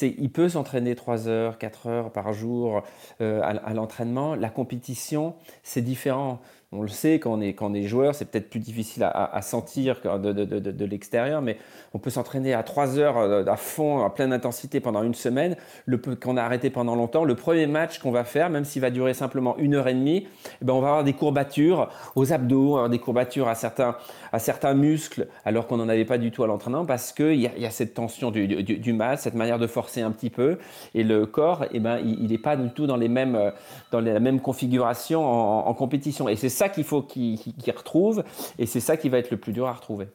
il 0.01 0.31
peut 0.31 0.49
s'entraîner 0.49 0.95
3 0.95 1.27
heures, 1.27 1.57
4 1.57 1.87
heures 1.87 2.11
par 2.11 2.33
jour 2.33 2.83
euh, 3.21 3.41
à, 3.41 3.49
à 3.49 3.73
l'entraînement. 3.73 4.35
La 4.35 4.49
compétition, 4.49 5.35
c'est 5.63 5.81
différent. 5.81 6.39
On 6.71 6.83
le 6.83 6.87
sait, 6.87 7.17
quand 7.19 7.31
on 7.31 7.73
est, 7.73 7.81
joueur, 7.87 8.13
c'est 8.13 8.25
peut-être 8.25 8.47
plus 8.51 8.59
difficile 8.59 9.01
à, 9.03 9.41
sentir 9.41 9.99
de, 10.03 10.31
de- 10.31 10.45
de- 10.45 10.71
de- 10.71 10.85
l'extérieur, 10.85 11.41
mais 11.41 11.57
on 11.95 11.97
peut 11.97 12.11
s'entraîner 12.11 12.53
à 12.53 12.61
3 12.61 12.99
heures 12.99 13.17
euh, 13.17 13.43
à 13.47 13.55
fond, 13.55 14.05
à 14.05 14.11
pleine 14.11 14.31
intensité 14.31 14.79
pendant 14.79 15.01
une 15.01 15.15
semaine. 15.15 15.55
Le 15.87 15.97
qu'on 15.97 16.37
a 16.37 16.43
arrêté 16.43 16.69
pendant 16.69 16.93
longtemps, 16.95 17.23
le 17.25 17.33
premier 17.33 17.65
match 17.65 17.97
qu'on 17.97 18.11
va 18.11 18.23
faire, 18.23 18.51
même 18.51 18.65
s'il 18.65 18.83
va 18.83 18.91
durer 18.91 19.15
simplement 19.15 19.57
une 19.57 19.73
heure 19.73 19.87
et 19.87 19.95
demie, 19.95 20.27
eh 20.61 20.65
ben 20.65 20.73
on 20.73 20.79
va 20.79 20.89
avoir 20.89 21.03
des 21.03 21.13
courbatures 21.13 21.89
aux 22.15 22.33
abdos, 22.33 22.75
avoir 22.75 22.89
des 22.89 22.99
courbatures 22.99 23.47
à 23.47 23.55
certains, 23.55 23.95
à 24.31 24.37
certains 24.37 24.75
muscles, 24.75 25.27
alors 25.45 25.65
qu'on 25.65 25.77
n'en 25.77 25.89
avait 25.89 26.05
pas 26.05 26.19
du 26.19 26.29
tout 26.29 26.43
à 26.43 26.47
l'entraînement, 26.47 26.85
parce 26.85 27.13
qu'il 27.13 27.33
y, 27.33 27.49
y 27.59 27.65
a 27.65 27.71
cette 27.71 27.95
tension 27.95 28.29
du, 28.29 28.47
du, 28.47 28.77
du 28.77 28.93
mal, 28.93 29.17
cette 29.17 29.33
manière 29.33 29.57
de 29.57 29.65
forcer 29.65 30.01
un 30.01 30.11
petit 30.11 30.29
peu, 30.29 30.59
et 30.93 31.03
le 31.03 31.25
corps, 31.25 31.65
eh 31.71 31.79
ben, 31.79 31.97
il 31.97 32.27
n'est 32.29 32.37
pas 32.37 32.55
du 32.55 32.69
tout 32.69 32.85
dans, 32.85 32.97
les 32.97 33.09
mêmes, 33.09 33.35
euh, 33.35 33.49
dans 33.91 34.01
la 34.01 34.19
même 34.19 34.39
configuration 34.39 35.25
en, 35.25 35.67
en 35.67 35.73
compétition. 35.73 36.29
Et 36.29 36.35
c'est 36.35 36.58
ça 36.59 36.69
qu'il 36.69 36.83
faut 36.83 37.01
qu'il 37.01 37.37
retrouve, 37.75 38.23
et 38.57 38.65
c'est 38.65 38.79
ça 38.79 38.97
qui 38.97 39.09
va 39.09 39.17
être 39.17 39.31
le 39.31 39.37
plus 39.37 39.53
dur 39.53 39.67
à 39.67 39.73
retrouver. 39.73 40.07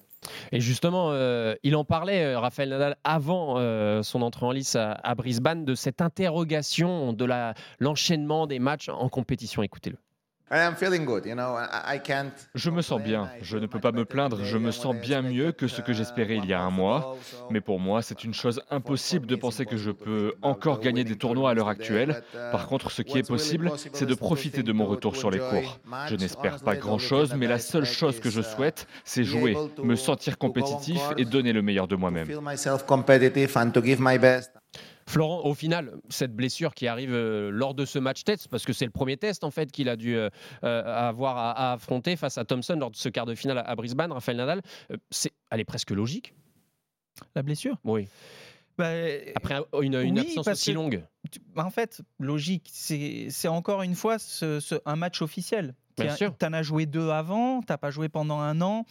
Et 0.52 0.60
justement, 0.60 1.10
euh, 1.10 1.54
il 1.62 1.76
en 1.76 1.84
parlait, 1.84 2.24
euh, 2.24 2.38
Raphaël 2.38 2.70
Nadal, 2.70 2.96
avant 3.04 3.58
euh, 3.58 4.02
son 4.02 4.22
entrée 4.22 4.46
en 4.46 4.52
lice 4.52 4.76
à, 4.76 4.92
à 4.92 5.14
Brisbane, 5.14 5.64
de 5.64 5.74
cette 5.74 6.00
interrogation 6.00 7.12
de 7.12 7.26
l'enchaînement 7.78 8.46
des 8.46 8.58
matchs 8.58 8.88
en 8.88 9.08
compétition. 9.08 9.62
Écoutez-le. 9.62 9.96
Je 12.54 12.70
me 12.70 12.82
sens 12.82 13.00
bien, 13.02 13.30
je 13.40 13.56
ne 13.56 13.66
peux 13.66 13.80
pas 13.80 13.92
me 13.92 14.04
plaindre, 14.04 14.44
je 14.44 14.58
me 14.58 14.70
sens 14.70 14.94
bien 14.94 15.22
mieux 15.22 15.52
que 15.52 15.68
ce 15.68 15.80
que 15.80 15.92
j'espérais 15.92 16.36
il 16.36 16.44
y 16.44 16.52
a 16.52 16.60
un 16.60 16.70
mois. 16.70 17.16
Mais 17.50 17.60
pour 17.60 17.80
moi, 17.80 18.02
c'est 18.02 18.24
une 18.24 18.34
chose 18.34 18.60
impossible 18.70 19.26
de 19.26 19.36
penser 19.36 19.64
que 19.64 19.76
je 19.76 19.90
peux 19.90 20.34
encore 20.42 20.80
gagner 20.80 21.02
des 21.04 21.16
tournois 21.16 21.50
à 21.50 21.54
l'heure 21.54 21.68
actuelle. 21.68 22.22
Par 22.52 22.66
contre, 22.66 22.90
ce 22.90 23.02
qui 23.02 23.18
est 23.18 23.26
possible, 23.26 23.72
c'est 23.92 24.06
de 24.06 24.14
profiter 24.14 24.62
de 24.62 24.72
mon 24.72 24.84
retour 24.86 25.16
sur 25.16 25.30
les 25.30 25.38
cours. 25.38 25.80
Je 26.08 26.16
n'espère 26.16 26.60
pas 26.62 26.76
grand-chose, 26.76 27.34
mais 27.34 27.46
la 27.46 27.58
seule 27.58 27.86
chose 27.86 28.20
que 28.20 28.30
je 28.30 28.42
souhaite, 28.42 28.86
c'est 29.04 29.24
jouer, 29.24 29.56
me 29.82 29.96
sentir 29.96 30.38
compétitif 30.38 31.00
et 31.16 31.24
donner 31.24 31.52
le 31.52 31.62
meilleur 31.62 31.88
de 31.88 31.96
moi-même. 31.96 32.28
Florent, 35.06 35.44
au 35.44 35.54
final, 35.54 35.92
cette 36.08 36.34
blessure 36.34 36.74
qui 36.74 36.86
arrive 36.88 37.12
euh, 37.12 37.50
lors 37.50 37.74
de 37.74 37.84
ce 37.84 37.98
match 37.98 38.24
test, 38.24 38.48
parce 38.48 38.64
que 38.64 38.72
c'est 38.72 38.84
le 38.86 38.90
premier 38.90 39.16
test 39.16 39.44
en 39.44 39.50
fait 39.50 39.70
qu'il 39.70 39.88
a 39.88 39.96
dû 39.96 40.16
euh, 40.16 40.30
euh, 40.64 40.82
avoir 41.08 41.36
à, 41.36 41.50
à 41.52 41.72
affronter 41.74 42.16
face 42.16 42.38
à 42.38 42.44
Thompson 42.44 42.76
lors 42.78 42.90
de 42.90 42.96
ce 42.96 43.08
quart 43.08 43.26
de 43.26 43.34
finale 43.34 43.62
à, 43.66 43.74
Brisbane, 43.76 44.12
Raphaël 44.12 44.38
Nadal, 44.38 44.62
c'est, 45.10 45.32
elle 45.50 45.60
est 45.60 45.64
presque 45.64 45.90
logique. 45.90 46.34
La 47.34 47.42
blessure? 47.42 47.76
Oui. 47.84 48.08
Bah, 48.76 48.88
Après 49.36 49.54
un- 49.54 49.80
une, 49.82 49.94
une 49.94 50.18
oui, 50.18 50.26
absence 50.26 50.48
aussi 50.48 50.70
que 50.70 50.74
longue. 50.74 51.04
bah, 51.54 51.64
en 51.64 51.70
fait, 51.70 52.00
logique, 52.18 52.68
c'est 52.72 53.28
c'est 53.30 53.46
encore 53.46 53.82
une 53.82 53.94
fois 53.94 54.18
ce- 54.18 54.58
ce- 54.58 54.74
un 54.84 54.96
match 54.96 55.22
officiel. 55.22 55.74
Bien 55.96 56.16
sûr. 56.16 56.36
Tu 56.36 56.44
en 56.44 56.52
as 56.52 56.62
joué 56.62 56.86
deux 56.86 57.10
avant, 57.10 57.60
tu 57.60 57.66
n'as 57.70 57.76
pas 57.78 57.92
joué 57.92 58.08
pendant 58.08 58.40
un 58.40 58.60
an. 58.62 58.84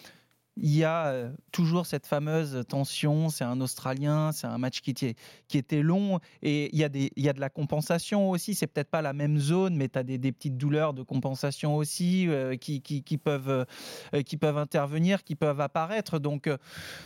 Il 0.56 0.76
y 0.76 0.84
a 0.84 1.08
euh, 1.08 1.32
toujours 1.52 1.86
cette 1.86 2.06
fameuse 2.06 2.64
tension, 2.68 3.30
c'est 3.30 3.44
un 3.44 3.60
Australien, 3.60 4.32
c'est 4.32 4.48
un 4.48 4.58
match 4.58 4.82
qui 4.82 4.94
qui 4.94 5.58
était 5.58 5.82
long 5.82 6.20
et 6.42 6.70
il 6.74 6.80
y, 6.80 6.84
a 6.84 6.90
des, 6.90 7.12
il 7.16 7.24
y 7.24 7.30
a 7.30 7.34
de 7.34 7.40
la 7.40 7.50
compensation 7.50 8.30
aussi, 8.30 8.54
c'est 8.54 8.68
peut-être 8.68 8.90
pas 8.90 9.02
la 9.02 9.14
même 9.14 9.40
zone, 9.40 9.76
mais 9.76 9.90
tu 9.90 9.98
as 9.98 10.04
des, 10.04 10.18
des 10.18 10.32
petites 10.32 10.58
douleurs 10.58 10.94
de 10.94 11.02
compensation 11.04 11.76
aussi 11.76 12.28
euh, 12.28 12.56
qui, 12.56 12.82
qui, 12.82 13.18
peuvent, 13.18 13.66
euh, 14.14 14.22
qui 14.22 14.38
peuvent 14.38 14.58
intervenir, 14.58 15.24
qui 15.24 15.36
peuvent 15.36 15.62
apparaître. 15.62 16.20
Donc, 16.20 16.48
euh, 16.48 16.58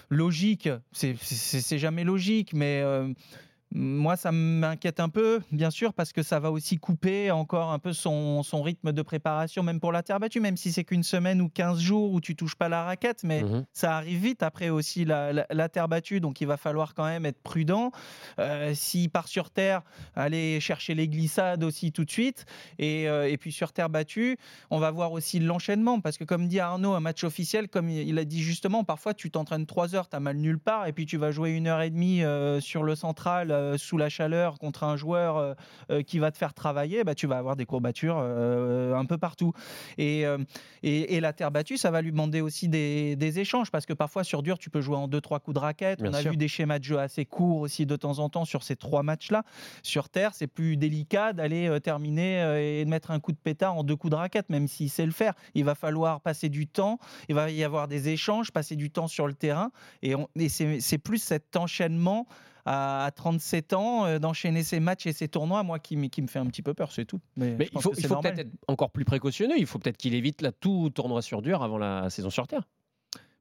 logique, 0.10 0.70
c'est 0.92 1.78
jamais 1.78 2.04
logique, 2.04 2.54
mais 2.54 2.84
moi, 3.72 4.16
ça 4.16 4.32
m'inquiète 4.32 5.00
un 5.02 5.10
peu, 5.10 5.42
bien 5.52 5.70
sûr, 5.70 5.94
parce 5.94 6.14
que 6.14 6.24
ça 6.24 6.40
va 6.40 6.52
aussi 6.52 6.78
couper 6.78 7.32
encore 7.32 7.72
un 7.72 7.80
peu 7.80 7.92
son, 7.92 8.42
son 8.42 8.62
rythme 8.62 8.94
de 8.94 9.02
préparation, 9.02 9.62
même 9.62 9.80
pour 9.82 9.92
la 9.92 10.04
terre 10.04 10.20
battue, 10.22 10.40
même 10.40 10.56
si 10.56 10.72
c'est 10.72 10.86
qu'une 10.86 11.04
semaine 11.04 11.42
ou 11.42 11.50
15 11.50 11.80
jours 11.80 12.12
où 12.14 12.22
tu 12.22 12.36
touches 12.36 12.56
pas 12.56 12.70
la 12.70 12.84
raquette, 12.86 13.24
mais 13.24 13.44
Mhm. 13.44 13.66
ça 13.74 13.98
arrive 13.98 14.22
vite 14.22 14.42
après 14.42 14.70
aussi 14.70 15.04
la, 15.06 15.34
la- 15.34 15.46
la 15.50 15.70
terre 15.70 15.90
battue, 15.90 16.22
donc 16.22 16.40
il 16.40 16.48
va 16.48 16.56
falloir 16.58 16.94
quand 16.94 17.06
même 17.06 17.26
être 17.26 17.42
prudent. 17.44 17.92
Euh, 18.40 18.74
S'il 18.74 19.10
part 19.10 19.28
sur 19.28 19.50
terre, 19.52 19.82
aller 20.16 20.60
chercher 20.62 20.96
les 20.96 21.08
glissades 21.10 21.64
aussi 21.64 21.92
tout 21.92 22.06
de 22.06 22.12
suite, 22.12 22.46
et, 22.80 23.10
euh, 23.10 23.30
et 23.30 23.38
puis 23.38 23.52
sur 23.52 23.74
terre 23.74 23.90
battue, 23.90 24.38
on 24.70 24.80
va 24.80 24.92
voir 24.92 25.12
aussi 25.12 25.40
l'enchaînement, 25.40 26.00
parce 26.00 26.18
que 26.18 26.24
comme 26.24 26.48
dit 26.48 26.60
Arnaud, 26.62 26.94
un 26.94 27.00
match 27.02 27.24
officiel, 27.26 27.68
comme 27.68 27.90
il 27.90 28.08
il 28.08 28.18
a 28.18 28.24
dit 28.26 28.42
justement, 28.42 28.84
parfois 28.86 29.14
tu 29.14 29.30
t'entraînes 29.30 29.66
3 29.66 29.94
heures, 29.94 30.08
tu 30.08 30.16
as 30.16 30.20
mal 30.22 30.38
nulle 30.38 30.60
part, 30.60 30.88
et 30.88 30.94
puis 30.94 31.06
tu 31.06 31.18
vas 31.18 31.32
jouer 31.32 31.52
une 31.52 31.68
heure 31.68 31.82
et 31.82 31.90
demie 31.90 32.24
euh, 32.24 32.62
sur 32.62 32.84
le 32.84 32.96
central 32.96 33.52
euh, 33.58 33.78
sous 33.78 33.98
la 33.98 34.10
chaleur 34.10 34.60
contre 34.60 34.84
un 34.84 34.96
joueur 34.96 35.38
euh, 35.38 35.54
euh, 35.92 36.02
qui 36.02 36.20
va 36.20 36.32
te 36.32 36.38
faire 36.38 36.54
travailler, 36.54 37.04
bah, 37.04 37.16
tu 37.16 37.28
vas 37.28 37.38
avoir 37.38 37.56
des 37.56 37.66
courbatures 37.66 38.18
un 38.18 39.06
peu 39.06 39.18
partout. 39.18 39.54
Et, 39.98 40.24
et, 40.84 41.16
et 41.16 41.20
la 41.20 41.34
terre 41.34 41.52
battue, 41.52 41.78
ça 41.78 41.92
va 41.92 42.02
lui 42.02 42.12
demander 42.12 42.42
aussi 42.42 42.68
des, 42.68 43.16
des 43.16 43.40
échanges, 43.40 43.72
parce 43.72 43.86
que 43.86 43.94
parfois 43.94 44.24
sur 44.24 44.44
dur, 44.44 44.58
tu 44.58 44.70
peux 44.70 44.82
jouer 44.82 44.96
en 44.96 45.08
2-3 45.08 45.40
coups 45.42 45.56
de 45.56 45.60
raquette. 45.60 46.02
Bien 46.02 46.12
On 46.12 46.14
a 46.14 46.22
sûr. 46.22 46.32
vu 46.32 46.38
des 46.38 46.48
schémas 46.48 46.80
de 46.80 46.84
jeu 46.84 47.00
assez 47.00 47.26
courts 47.26 47.62
aussi 47.62 47.86
de 47.86 47.96
temps 47.96 48.20
en 48.20 48.30
temps 48.30 48.46
sur 48.46 48.64
ces 48.64 48.76
trois 48.76 49.04
matchs-là. 49.04 49.44
Sur 49.84 50.10
terre, 50.10 50.34
c'est 50.34 50.48
plus 50.48 50.78
délicat 50.78 51.34
d'aller 51.34 51.80
terminer 51.82 52.80
et 52.80 52.86
de 52.86 52.90
mettre 52.90 53.12
un 53.12 53.20
coup 53.20 53.32
de 53.32 53.38
pétard 53.38 53.76
en 53.76 53.84
deux 53.84 53.96
coups 53.96 54.12
de 54.12 54.16
raquette, 54.18 54.50
même 54.50 54.68
s'il 54.68 54.90
sait 54.90 55.06
le 55.06 55.12
faire. 55.12 55.34
Il 55.54 55.66
va 55.66 55.76
falloir 55.76 56.22
passer 56.22 56.50
du 56.50 56.68
temps, 56.68 57.00
il 57.30 57.36
va 57.36 57.52
y 57.52 57.64
avoir 57.64 57.88
des 57.88 58.10
échanges, 58.10 58.52
passer 58.52 58.76
du 58.76 58.90
temps 58.92 59.08
sur 59.08 59.28
le 59.28 59.34
terrain. 59.34 59.72
Et, 60.02 60.16
et 60.36 60.50
c'est 60.50 60.80
c'est 60.80 60.98
plus 60.98 61.20
cet 61.22 61.56
enchaînement 61.56 62.28
à 62.68 63.06
à 63.06 63.12
37 63.12 63.74
ans, 63.74 64.06
euh, 64.06 64.20
d'enchaîner 64.20 64.64
ces 64.64 64.80
matchs 64.80 65.08
et 65.08 65.14
ces 65.14 65.28
tournois, 65.28 65.64
moi, 65.64 65.80
qui, 65.80 65.96
me- 65.98 66.08
qui 66.08 66.22
me 66.22 66.28
fait 66.28 66.40
un 66.40 66.46
petit 66.48 66.62
peu 66.62 66.74
peur, 66.74 66.92
c'est 66.92 67.06
tout. 67.06 67.20
Mais, 67.36 67.56
il 67.74 67.82
faut, 67.82 67.92
peut-être 68.22 68.40
être 68.40 68.52
encore 68.68 68.92
plus 68.92 69.06
précautionneux. 69.06 69.56
Il 69.58 69.66
faut 69.66 69.80
peut-être 69.80 69.98
qu'il 69.98 70.14
évite 70.14 70.42
là, 70.42 70.52
tout 70.52 70.90
tournoi 70.94 71.22
sur 71.22 71.42
dur 71.42 71.64
avant 71.64 71.78
la 71.78 72.10
saison 72.10 72.30
sur 72.30 72.48
terre. 72.48 72.64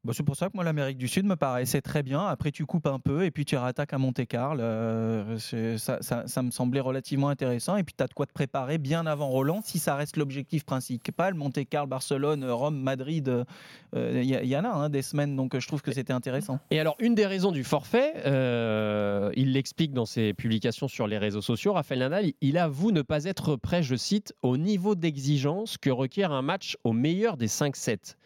Bah, 0.06 0.12
c'est 0.14 0.22
pour 0.22 0.36
ça 0.36 0.46
que 0.46 0.52
moi 0.54 0.64
l'Amérique 0.64 0.98
du 0.98 1.08
Sud 1.08 1.26
me 1.26 1.36
paraissait 1.36 1.82
très 1.82 2.02
bien. 2.02 2.24
Après 2.26 2.52
tu 2.52 2.64
coupes 2.64 2.86
un 2.86 2.98
peu 2.98 3.24
et 3.24 3.30
puis 3.30 3.44
tu 3.44 3.56
rattaques 3.56 3.92
à 3.92 3.98
Monte 3.98 4.24
Carlo. 4.26 4.62
Euh, 4.62 5.38
ça, 5.38 6.42
me 6.42 6.50
semblait 6.50 6.80
relativement 6.80 7.28
intéressant. 7.28 7.76
Et 7.76 7.82
puis 7.82 7.94
tu 7.96 8.02
as 8.02 8.06
de 8.06 8.14
quoi 8.14 8.26
te 8.26 8.32
préparer 8.32 8.78
bien 8.78 9.06
avant 9.06 9.28
Roland 9.28 9.60
si 9.64 9.78
ça 9.78 9.96
reste 9.96 10.16
l'objectif 10.16 10.64
principal. 10.64 11.34
Monte 11.34 11.68
Carlo, 11.68 11.88
Barcelone, 11.88 12.44
Rome, 12.48 12.80
Madrid, 12.80 13.28
euh, 13.28 14.22
il 14.22 14.46
il 14.46 14.50
y 14.50 14.56
en 14.56 14.64
a 14.64 14.68
hein, 14.68 14.88
des 14.88 15.02
semaines 15.02 15.34
donc 15.34 15.54
euh, 15.54 15.60
je 15.60 15.66
trouve 15.66 15.82
que 15.82 15.92
c'était 15.92 16.12
intéressant. 16.12 16.58
Et 16.70 16.80
alors, 16.80 16.96
une 16.98 17.14
des 17.14 17.26
raisons 17.26 17.52
du 17.52 17.64
forfait, 17.64 18.14
euh, 18.26 19.30
il 19.34 19.52
l'explique 19.52 19.92
dans 19.92 20.06
ses 20.06 20.34
publications 20.34 20.88
sur 20.88 21.06
les 21.06 21.18
réseaux 21.18 21.42
sociaux, 21.42 21.72
Raphaël 21.72 22.00
Nadal, 22.00 22.32
il 22.40 22.58
avoue 22.58 22.92
ne 22.92 23.02
pas 23.02 23.24
être 23.24 23.56
prêt, 23.56 23.82
je 23.82 23.96
cite, 23.96 24.34
au 24.42 24.56
niveau 24.56 24.94
d'exigence 24.94 25.78
que 25.78 25.90
requiert 25.90 26.32
un 26.32 26.42
match 26.42 26.76
au 26.84 26.92
meilleur 26.92 27.36
des 27.36 27.48
5 27.48 27.76
sets. 27.76 28.16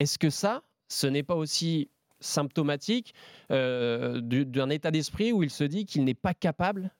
Est-ce 0.00 0.18
que 0.18 0.30
ça, 0.30 0.62
ce 0.88 1.06
n'est 1.06 1.22
pas 1.22 1.36
aussi 1.36 1.88
symptomatique 2.20 3.14
euh, 3.50 4.20
du- 4.20 4.46
d'un 4.46 4.70
état 4.70 4.90
d'esprit 4.90 5.32
où 5.32 5.42
il 5.42 5.50
se 5.50 5.64
dit 5.64 5.84
qu'il 5.84 6.04
n'est 6.04 6.14
pas 6.14 6.34
capable, 6.34 6.90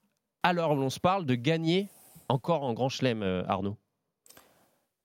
où 0.44 0.53
l'on 0.53 0.90
se 0.90 1.01
parle, 1.01 1.25
de 1.27 1.35
gagner 1.35 1.88
encore 2.29 2.62
en 2.62 2.75
Grand 2.75 2.88
Chelem, 2.88 3.23
euh, 3.23 3.44
Arnaud? 3.47 3.77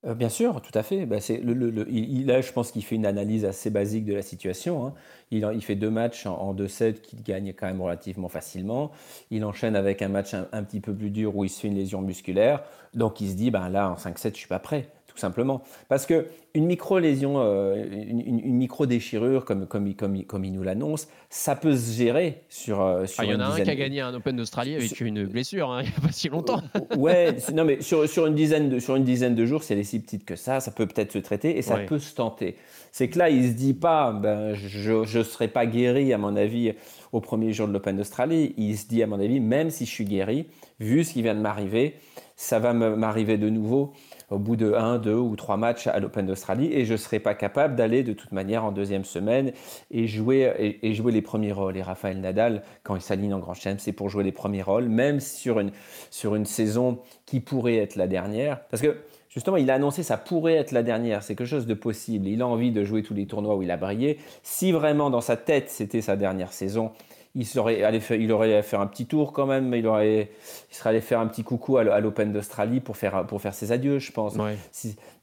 Euh, 0.05 0.15
bien 0.15 0.29
sûr, 0.29 0.61
tout 0.61 0.71
à 0.73 0.83
fait. 0.83 1.05
Bah, 1.05 1.17
là, 1.17 2.41
je 2.41 2.51
pense 2.53 2.71
qu'il 2.71 2.83
fait 2.83 2.95
une 2.95 3.05
analyse 3.05 3.43
assez 3.43 3.69
basique 3.69 4.05
de 4.05 4.13
la 4.13 4.21
situation. 4.21 4.87
hein. 4.87 4.93
Il, 5.31 5.61
fait 5.61 5.75
deux 5.75 5.89
matchs 5.89 6.25
en, 6.25 6.37
en 6.37 6.53
deux 6.53 6.69
sets 6.69 6.93
qu'il 6.93 7.21
gagne 7.21 7.53
quand 7.53 7.67
même 7.67 7.81
relativement 7.81 8.29
facilement. 8.29 8.91
Il 9.29 9.43
enchaîne 9.43 9.75
avec 9.75 10.01
un 10.01 10.07
match 10.07 10.33
un, 10.33 10.63
petit 10.63 10.79
peu 10.79 10.93
plus 10.93 11.09
dur 11.09 11.35
où 11.35 11.43
il 11.43 11.49
se 11.49 11.59
fait 11.59 11.67
une 11.67 11.75
lésion 11.75 12.01
musculaire. 12.01 12.63
Donc 12.93 13.19
il 13.19 13.29
se 13.29 13.35
dit, 13.35 13.51
ben 13.51 13.67
là, 13.69 13.89
en 13.89 13.95
5-7, 13.95 14.31
je 14.33 14.39
suis 14.39 14.47
pas 14.47 14.59
prêt, 14.59 14.89
tout 15.09 15.17
simplement. 15.17 15.61
Parce 15.89 16.05
que 16.05 16.27
une 16.55 16.65
micro-lésion, 16.65 17.35
euh, 17.37 17.75
une, 18.09 18.55
micro-déchirure, 18.55 19.45
comme, 19.45 19.67
comme, 19.67 19.85
il- 19.87 19.95
comme, 19.95 20.23
comme 20.23 20.45
il 20.45 20.51
nous 20.51 20.63
l'annonce, 20.63 21.07
ça 21.29 21.55
peut 21.55 21.75
se 21.75 21.91
gérer 21.95 22.41
sur, 22.49 22.81
euh, 22.81 23.05
sur 23.05 23.21
Ah, 23.21 23.25
Il 23.25 23.31
y 23.31 23.35
en 23.35 23.39
a 23.39 23.45
un 23.45 23.49
dizaine- 23.51 23.65
qui 23.65 23.71
a 23.71 23.75
gagné 23.75 24.01
un 24.01 24.13
Open 24.15 24.35
d'Australie 24.35 24.75
avec 24.75 24.99
une 25.01 25.25
blessure 25.25 25.71
hein, 25.71 25.81
il 25.83 25.89
n'y 25.89 25.95
a 25.95 26.01
pas 26.01 26.11
si 26.11 26.29
longtemps. 26.29 26.61
Ouais, 26.97 27.35
c'est- 27.37 27.51
non 27.53 27.65
mais 27.65 27.81
sur, 27.81 28.07
sur, 28.09 28.25
une 28.25 28.33
dizaine 28.35 28.69
de, 28.69 28.79
sur 28.79 28.95
une 28.95 29.03
dizaine 29.03 29.35
de 29.35 29.45
jours, 29.45 29.63
si 29.63 29.73
elle 29.73 29.79
est 29.79 29.83
si 29.83 29.99
petite 29.99 30.25
que 30.25 30.35
ça, 30.35 30.59
ça 30.59 30.71
peut 30.71 30.87
peut-être 30.87 31.11
se 31.11 31.19
traiter 31.19 31.57
et 31.57 31.61
ça 31.61 31.75
Ouais. 31.75 31.85
peut 31.85 31.99
se 31.99 32.15
tenter. 32.15 32.55
C'est 32.91 33.09
que 33.09 33.19
là, 33.19 33.29
il 33.29 33.47
se 33.47 33.53
dit 33.53 33.75
pas, 33.75 34.11
ben, 34.11 34.55
je 34.55 35.17
ne 35.17 35.23
serai 35.23 35.47
pas 35.49 35.65
guéri, 35.67 36.11
à 36.13 36.17
mon 36.17 36.35
avis, 36.35 36.73
au 37.11 37.21
premier 37.21 37.53
jour 37.53 37.67
de 37.67 37.73
l'Open 37.73 37.95
d'Australie. 37.97 38.53
Il 38.57 38.75
se 38.77 38.87
dit, 38.87 39.03
à 39.03 39.07
mon 39.07 39.19
avis, 39.19 39.39
même 39.39 39.69
si 39.69 39.85
je 39.85 39.91
suis 39.91 40.05
guéri, 40.05 40.47
vu 40.79 41.03
ce 41.03 41.13
qui 41.13 41.21
vient 41.21 41.35
de 41.35 41.39
m'arriver, 41.41 41.93
ça 42.35 42.57
va 42.57 42.73
m'arriver 42.73 43.37
de 43.37 43.49
nouveau 43.49 43.93
au 44.29 44.37
bout 44.37 44.55
de 44.55 44.73
un, 44.73 44.97
deux 44.97 45.15
ou 45.15 45.35
trois 45.35 45.57
matchs 45.57 45.87
à 45.87 45.99
l'Open 45.99 46.25
d'Australie 46.25 46.69
et 46.71 46.85
je 46.85 46.93
ne 46.93 46.97
serai 46.97 47.19
pas 47.19 47.33
capable 47.33 47.75
d'aller 47.75 48.03
de 48.03 48.13
toute 48.13 48.31
manière 48.31 48.65
en 48.65 48.71
deuxième 48.71 49.05
semaine 49.05 49.51
et 49.91 50.07
jouer, 50.07 50.79
et 50.81 50.93
jouer 50.93 51.11
les 51.11 51.21
premiers 51.21 51.51
rôles. 51.51 51.77
Et 51.77 51.81
Raphaël 51.81 52.19
Nadal, 52.19 52.63
quand 52.83 52.95
il 52.95 53.01
s'aligne 53.01 53.33
en 53.33 53.39
Grand 53.39 53.53
Chelem, 53.53 53.79
c'est 53.79 53.93
pour 53.93 54.09
jouer 54.09 54.23
les 54.23 54.31
premiers 54.31 54.61
rôles, 54.61 54.89
même 54.89 55.19
sur 55.19 55.59
une, 55.59 55.71
sur 56.09 56.35
une 56.35 56.45
saison 56.45 56.99
qui 57.25 57.39
pourrait 57.39 57.77
être 57.77 57.95
la 57.95 58.07
dernière. 58.07 58.61
Parce 58.67 58.81
que 58.81 58.97
justement, 59.29 59.57
il 59.57 59.69
a 59.71 59.75
annoncé 59.75 60.03
ça 60.03 60.17
pourrait 60.17 60.55
être 60.55 60.71
la 60.71 60.83
dernière, 60.83 61.23
c'est 61.23 61.35
quelque 61.35 61.47
chose 61.47 61.67
de 61.67 61.73
possible. 61.73 62.27
Il 62.27 62.41
a 62.41 62.47
envie 62.47 62.71
de 62.71 62.83
jouer 62.83 63.03
tous 63.03 63.13
les 63.13 63.25
tournois 63.25 63.55
où 63.55 63.63
il 63.63 63.71
a 63.71 63.77
brillé. 63.77 64.19
Si 64.43 64.71
vraiment 64.71 65.09
dans 65.09 65.21
sa 65.21 65.37
tête 65.37 65.69
c'était 65.69 66.01
sa 66.01 66.15
dernière 66.15 66.53
saison, 66.53 66.91
il, 67.35 67.45
serait 67.45 67.83
allé 67.83 67.99
faire, 67.99 68.19
il 68.19 68.31
aurait 68.31 68.61
faire 68.63 68.81
un 68.81 68.87
petit 68.87 69.05
tour 69.05 69.33
quand 69.33 69.45
même, 69.45 69.73
il, 69.73 69.85
aurait, 69.85 70.31
il 70.71 70.75
serait 70.75 70.89
allé 70.89 71.01
faire 71.01 71.19
un 71.19 71.27
petit 71.27 71.43
coucou 71.43 71.77
à 71.77 71.99
l'Open 71.99 72.33
d'Australie 72.33 72.79
pour 72.79 72.97
faire, 72.97 73.25
pour 73.27 73.41
faire 73.41 73.53
ses 73.53 73.71
adieux, 73.71 73.99
je 73.99 74.11
pense. 74.11 74.35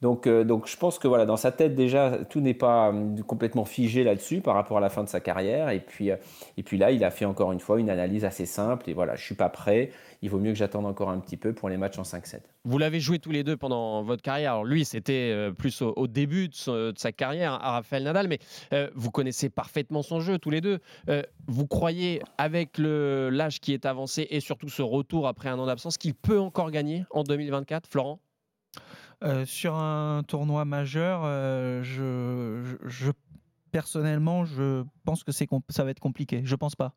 Donc, 0.02 0.26
euh, 0.26 0.44
donc 0.44 0.68
je 0.68 0.76
pense 0.76 0.98
que 0.98 1.08
voilà, 1.08 1.26
dans 1.26 1.36
sa 1.36 1.52
tête 1.52 1.74
déjà, 1.74 2.18
tout 2.28 2.40
n'est 2.40 2.54
pas 2.54 2.92
euh, 2.92 3.22
complètement 3.26 3.64
figé 3.64 4.04
là-dessus 4.04 4.40
par 4.40 4.54
rapport 4.54 4.76
à 4.78 4.80
la 4.80 4.88
fin 4.88 5.02
de 5.02 5.08
sa 5.08 5.20
carrière. 5.20 5.70
Et 5.70 5.80
puis, 5.80 6.10
euh, 6.10 6.16
et 6.56 6.62
puis 6.62 6.78
là, 6.78 6.90
il 6.90 7.02
a 7.02 7.10
fait 7.10 7.24
encore 7.24 7.52
une 7.52 7.60
fois 7.60 7.80
une 7.80 7.90
analyse 7.90 8.24
assez 8.24 8.46
simple. 8.46 8.88
Et 8.90 8.92
voilà, 8.92 9.16
je 9.16 9.24
suis 9.24 9.34
pas 9.34 9.48
prêt. 9.48 9.90
Il 10.22 10.30
vaut 10.30 10.38
mieux 10.38 10.52
que 10.52 10.58
j'attende 10.58 10.86
encore 10.86 11.10
un 11.10 11.18
petit 11.20 11.36
peu 11.36 11.52
pour 11.52 11.68
les 11.68 11.76
matchs 11.76 11.98
en 11.98 12.02
5-7. 12.02 12.40
Vous 12.64 12.78
l'avez 12.78 13.00
joué 13.00 13.18
tous 13.18 13.30
les 13.30 13.44
deux 13.44 13.56
pendant 13.56 14.02
votre 14.02 14.22
carrière. 14.22 14.52
Alors 14.52 14.64
lui, 14.64 14.84
c'était 14.84 15.30
euh, 15.32 15.52
plus 15.52 15.82
au, 15.82 15.92
au 15.96 16.06
début 16.06 16.48
de, 16.48 16.92
sa 16.96 17.12
carrière 17.12 17.52
à 17.54 17.72
Rafael 17.72 18.02
Nadal, 18.04 18.28
mais 18.28 18.38
euh, 18.72 18.90
vous 18.94 19.10
connaissez 19.10 19.48
parfaitement 19.50 20.02
son 20.02 20.20
jeu 20.20 20.38
tous 20.38 20.50
les 20.50 20.60
deux. 20.60 20.80
Euh, 21.08 21.22
vous 21.46 21.66
croyez, 21.66 22.22
avec 22.38 22.78
l'âge 22.78 23.60
qui 23.60 23.72
est 23.72 23.86
avancé 23.86 24.26
et 24.30 24.40
surtout 24.40 24.68
ce 24.68 24.82
retour 24.82 25.28
après 25.28 25.48
un 25.48 25.58
an 25.58 25.66
d'absence, 25.66 25.96
qu'il 25.98 26.14
peut 26.14 26.40
encore 26.40 26.70
gagner 26.70 27.04
en 27.10 27.22
2024, 27.22 27.86
Florent? 27.88 28.20
Euh, 29.24 29.46
sur 29.46 29.74
un 29.74 30.22
tournoi 30.26 30.64
majeur, 30.64 31.22
euh, 31.24 31.82
je, 31.82 32.62
je- 32.84 32.88
je- 32.88 33.12
personnellement, 33.70 34.44
je 34.44 34.84
pense 35.04 35.24
que 35.24 35.32
ça 35.32 35.84
va 35.84 35.90
être 35.90 36.00
compliqué. 36.00 36.42
Je 36.44 36.54
pense 36.54 36.74
pas. 36.76 36.94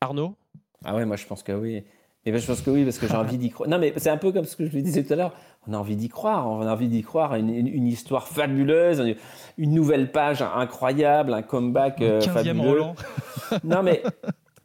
Arnaud? 0.00 0.36
Ah 0.84 0.94
ouais, 0.94 1.04
moi 1.04 1.16
je 1.16 1.26
pense 1.26 1.42
que 1.42 1.52
oui. 1.52 1.84
Et 2.26 2.32
ben, 2.32 2.40
je 2.40 2.46
pense 2.46 2.60
que 2.60 2.70
oui, 2.70 2.84
parce 2.84 2.98
que 2.98 3.06
j'ai 3.06 3.14
envie 3.14 3.38
d'y 3.38 3.50
croire. 3.50 3.70
Non, 3.70 3.78
mais 3.78 3.92
c'est 3.96 4.10
un 4.10 4.16
peu 4.16 4.32
comme 4.32 4.44
ce 4.44 4.56
que 4.56 4.66
je 4.66 4.74
le 4.74 4.82
disais 4.82 5.04
tout 5.04 5.12
à 5.12 5.16
l'heure. 5.16 5.32
On 5.68 5.74
a 5.74 5.78
envie 5.78 5.94
d'y 5.94 6.08
croire. 6.08 6.48
On 6.48 6.66
a 6.66 6.72
envie 6.72 6.88
d'y 6.88 7.02
croire. 7.02 7.32
à 7.32 7.38
Une, 7.38 7.86
histoire 7.86 8.26
fabuleuse, 8.26 9.14
une, 9.56 9.70
nouvelle 9.70 10.10
page 10.10 10.42
incroyable, 10.42 11.32
un 11.32 11.42
comeback 11.42 12.02
euh, 12.02 12.20
15e 12.20 12.30
fabuleux. 12.32 12.68
Roland. 12.68 12.94
non, 13.64 13.84
mais, 13.84 14.02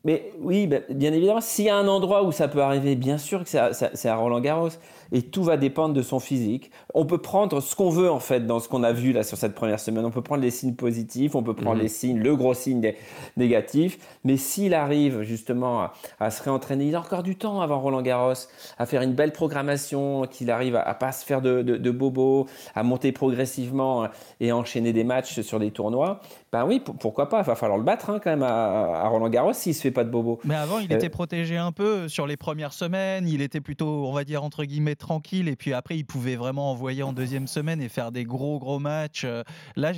mais 0.04 0.32
oui, 0.40 0.66
ben, 0.66 0.82
bien 0.90 1.14
évidemment, 1.14 1.40
s'il 1.40 1.66
y 1.66 1.70
a 1.70 1.78
un 1.78 1.88
endroit 1.88 2.24
où 2.24 2.32
ça 2.32 2.48
peut 2.48 2.64
arriver, 2.64 2.96
bien 2.96 3.20
sûr 3.20 3.44
que 3.44 3.50
c'est 3.50 3.60
à, 3.60 3.74
c'est 3.74 4.10
à 4.10 4.16
Roland 4.16 4.42
Garros. 4.42 4.70
Et 5.12 5.22
tout 5.24 5.44
va 5.44 5.58
dépendre 5.58 5.94
de 5.94 6.02
son 6.02 6.20
physique. 6.20 6.72
On 6.94 7.06
peut 7.06 7.18
prendre 7.18 7.60
ce 7.62 7.76
qu'on 7.76 7.90
veut, 7.90 8.10
en 8.10 8.20
fait, 8.20 8.46
dans 8.48 8.60
ce 8.60 8.70
qu'on 8.70 8.84
a 8.84 8.92
vu 8.94 9.12
là 9.12 9.24
sur 9.24 9.38
cette 9.38 9.54
première 9.56 9.80
semaine. 9.80 10.06
On 10.06 10.12
peut 10.12 10.22
prendre 10.22 10.42
les 10.42 10.52
signes 10.52 10.76
positifs, 10.76 11.36
on 11.36 11.44
peut 11.44 11.54
prendre 11.54 11.76
Mhm. 11.78 11.82
les 11.82 11.88
signes, 11.90 12.18
le 12.20 12.36
gros 12.36 12.54
signe 12.54 12.80
né- 12.80 12.96
négatif. 13.38 13.98
Mais 14.24 14.38
s'il 14.38 14.74
arrive 14.74 15.22
justement 15.24 15.82
à, 15.82 15.94
à 16.20 16.32
se 16.32 16.42
réentraîner, 16.44 16.86
il 16.88 16.96
a 16.96 17.00
encore 17.02 17.24
du 17.24 17.36
temps 17.36 17.62
avant 17.62 17.80
Roland 17.80 18.02
Garros, 18.02 18.34
à 18.78 18.86
faire 18.86 19.02
une 19.02 19.14
belle 19.14 19.32
programmation, 19.32 20.24
qu'il 20.30 20.50
arrive 20.52 20.76
à, 20.76 20.82
à 20.82 20.94
pas 20.94 21.12
se 21.12 21.26
faire 21.26 21.42
de, 21.42 21.62
de, 21.62 21.78
de 21.78 21.92
bobos, 21.92 22.48
à 22.76 22.84
monter 22.84 23.12
progressivement 23.12 24.04
euh, 24.04 24.08
et 24.40 24.52
enchaîner 24.52 24.94
des 24.94 25.04
matchs 25.04 25.42
sur 25.42 25.60
des 25.60 25.72
tournois. 25.72 26.20
Ben 26.52 26.66
oui, 26.66 26.80
pour- 26.80 26.96
pourquoi 26.96 27.30
pas? 27.30 27.40
Il 27.40 27.46
va 27.46 27.56
falloir 27.56 27.78
le 27.78 27.84
battre 27.84 28.10
hein, 28.10 28.20
quand 28.24 28.30
même 28.30 28.44
à, 28.44 29.02
à 29.04 29.08
Roland 29.08 29.30
Garros 29.30 29.54
s'il 29.54 29.74
se 29.74 29.82
fait 29.82 29.92
pas 29.92 30.04
de 30.04 30.10
bobos. 30.10 30.40
Mais 30.44 30.56
avant, 30.56 30.80
il 30.80 30.92
Euh, 30.92 30.96
était 30.96 31.10
protégé 31.10 31.58
un 31.58 31.72
peu 31.72 32.08
sur 32.08 32.28
les 32.28 32.38
premières 32.38 32.74
semaines. 32.74 33.28
Il 33.28 33.42
était 33.42 33.62
plutôt, 33.62 34.06
on 34.06 34.12
va 34.14 34.24
dire, 34.24 34.44
entre 34.44 34.64
guillemets, 34.66 34.96
tranquille. 35.02 35.50
Et 35.50 35.58
puis 35.58 35.74
après, 35.74 35.98
il 35.98 36.06
pouvait 36.06 36.38
vraiment 36.38 36.72
envoyer 36.72 37.04
en 37.04 37.12
deuxième 37.12 37.48
semaine 37.48 37.82
et 37.82 37.90
faire 37.90 38.14
des 38.14 38.24
gros, 38.24 38.60
gros 38.60 38.80
matchs. 38.80 39.24
Euh, 39.26 39.44
Là, 39.76 39.92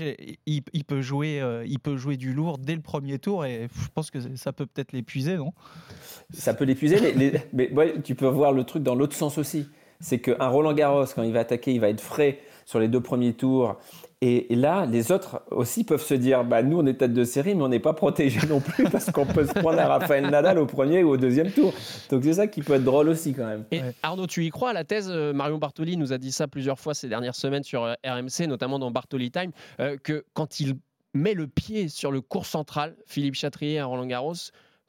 il, 0.45 0.83
peut 0.85 1.01
jouer, 1.01 1.41
euh, 1.41 1.65
il 1.67 1.79
peut 1.79 1.97
jouer 1.97 2.17
du 2.17 2.33
lourd 2.33 2.57
dès 2.57 2.75
le 2.75 2.81
premier 2.81 3.19
tour. 3.19 3.45
Et 3.45 3.67
je 3.73 3.87
pense 3.93 4.09
que 4.09 4.19
ça 4.35 4.53
peut 4.53 4.65
peut-être 4.65 4.93
l'épuiser, 4.93 5.35
non? 5.35 5.51
Ça 6.33 6.53
peut 6.53 6.65
l'épuiser, 6.65 6.97
mais 7.53 7.73
tu 8.03 8.15
peux 8.15 8.27
voir 8.27 8.51
le 8.53 8.63
truc 8.63 8.81
dans 8.81 8.95
l'autre 8.95 9.15
sens 9.15 9.37
aussi. 9.37 9.67
C'est 9.99 10.19
qu'un 10.19 10.47
Roland 10.47 10.73
Garros, 10.73 11.05
quand 11.15 11.23
il 11.23 11.31
va 11.31 11.41
attaquer, 11.41 11.73
il 11.73 11.79
va 11.79 11.89
être 11.89 12.01
frais 12.01 12.39
sur 12.65 12.79
les 12.79 12.87
deux 12.87 13.01
premiers 13.01 13.33
tours. 13.33 13.77
Et, 14.25 14.53
et 14.53 14.55
là, 14.55 14.85
les 14.85 15.11
autres 15.11 15.41
aussi 15.51 15.83
peuvent 15.83 16.01
se 16.01 16.13
dire 16.13 16.45
bah, 16.45 16.63
nous, 16.63 16.79
on 16.79 16.85
est 16.85 16.93
tête 16.93 17.13
de 17.13 17.25
série, 17.25 17.55
mais 17.55 17.61
on 17.61 17.67
n'est 17.67 17.81
pas 17.81 17.91
protégé 17.91 18.47
non 18.47 18.61
plus 18.61 18.85
parce 18.89 19.11
qu'on 19.11 19.25
peut 19.25 19.45
se 19.45 19.51
prendre 19.51 19.77
à 19.77 19.85
Raphaël 19.85 20.29
Nadal 20.29 20.59
au 20.59 20.65
premier 20.65 21.03
ou 21.03 21.09
au 21.09 21.17
deuxième 21.17 21.51
tour. 21.51 21.73
Donc 22.09 22.23
c'est 22.23 22.35
ça 22.35 22.47
qui 22.47 22.61
peut 22.61 22.75
être 22.75 22.85
drôle 22.85 23.09
aussi 23.09 23.33
quand 23.33 23.45
même. 23.45 23.65
Et 23.73 23.81
Arnaud, 24.01 24.25
tu 24.25 24.45
y 24.45 24.49
crois 24.49 24.69
à 24.69 24.73
la 24.73 24.85
thèse 24.85 25.09
euh, 25.11 25.33
Marion 25.33 25.57
Bartoli 25.57 25.97
nous 25.97 26.13
a 26.13 26.17
dit 26.17 26.31
ça 26.31 26.47
plusieurs 26.47 26.79
fois 26.79 26.93
ces 26.93 27.09
dernières 27.09 27.35
semaines 27.35 27.63
sur 27.65 27.83
euh, 27.83 27.95
RMC, 28.05 28.47
notamment 28.47 28.79
dans 28.79 28.91
Bartoli 28.91 29.29
Time, 29.29 29.51
euh, 29.81 29.97
que 30.01 30.23
quand 30.33 30.61
il 30.61 30.75
met 31.13 31.33
le 31.33 31.47
pied 31.47 31.89
sur 31.89 32.09
le 32.09 32.21
cours 32.21 32.45
central, 32.45 32.95
Philippe 33.05 33.35
Chatrier 33.35 33.79
à 33.79 33.85
Roland 33.87 34.05
Garros, 34.05 34.35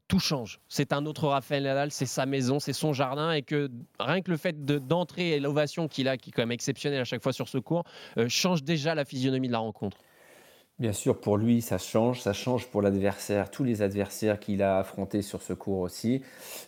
tout 0.08 0.18
change. 0.18 0.60
C'est 0.68 0.92
un 0.92 1.06
autre 1.06 1.28
Raphaël 1.28 1.62
Nadal, 1.62 1.90
c'est 1.90 2.06
sa 2.06 2.26
maison, 2.26 2.60
c'est 2.60 2.72
son 2.72 2.92
jardin, 2.92 3.32
et 3.32 3.42
que 3.42 3.70
rien 3.98 4.20
que 4.20 4.30
le 4.30 4.36
fait 4.36 4.64
de- 4.64 4.78
d'entrer 4.78 5.30
et 5.30 5.40
l'ovation 5.40 5.88
qu'il 5.88 6.08
a, 6.08 6.16
qui 6.16 6.30
est 6.30 6.32
quand 6.32 6.42
même 6.42 6.52
exceptionnelle 6.52 7.00
à 7.00 7.04
chaque 7.04 7.22
fois 7.22 7.32
sur 7.32 7.48
ce 7.48 7.58
cours, 7.58 7.84
euh, 8.18 8.28
change 8.28 8.62
déjà 8.62 8.94
la 8.94 9.04
physionomie 9.04 9.48
de 9.48 9.52
la 9.52 9.58
rencontre. 9.58 9.96
Bien 10.80 10.92
sûr, 10.92 11.20
pour 11.20 11.36
lui, 11.36 11.62
ça 11.62 11.78
change. 11.78 12.20
Ça 12.20 12.32
change 12.32 12.66
pour 12.66 12.82
l'adversaire, 12.82 13.50
tous 13.50 13.62
les 13.62 13.80
adversaires 13.80 14.40
qu'il 14.40 14.62
a 14.62 14.78
affrontés 14.78 15.22
sur 15.22 15.40
ce 15.40 15.52
cours 15.52 15.78
aussi. 15.78 16.22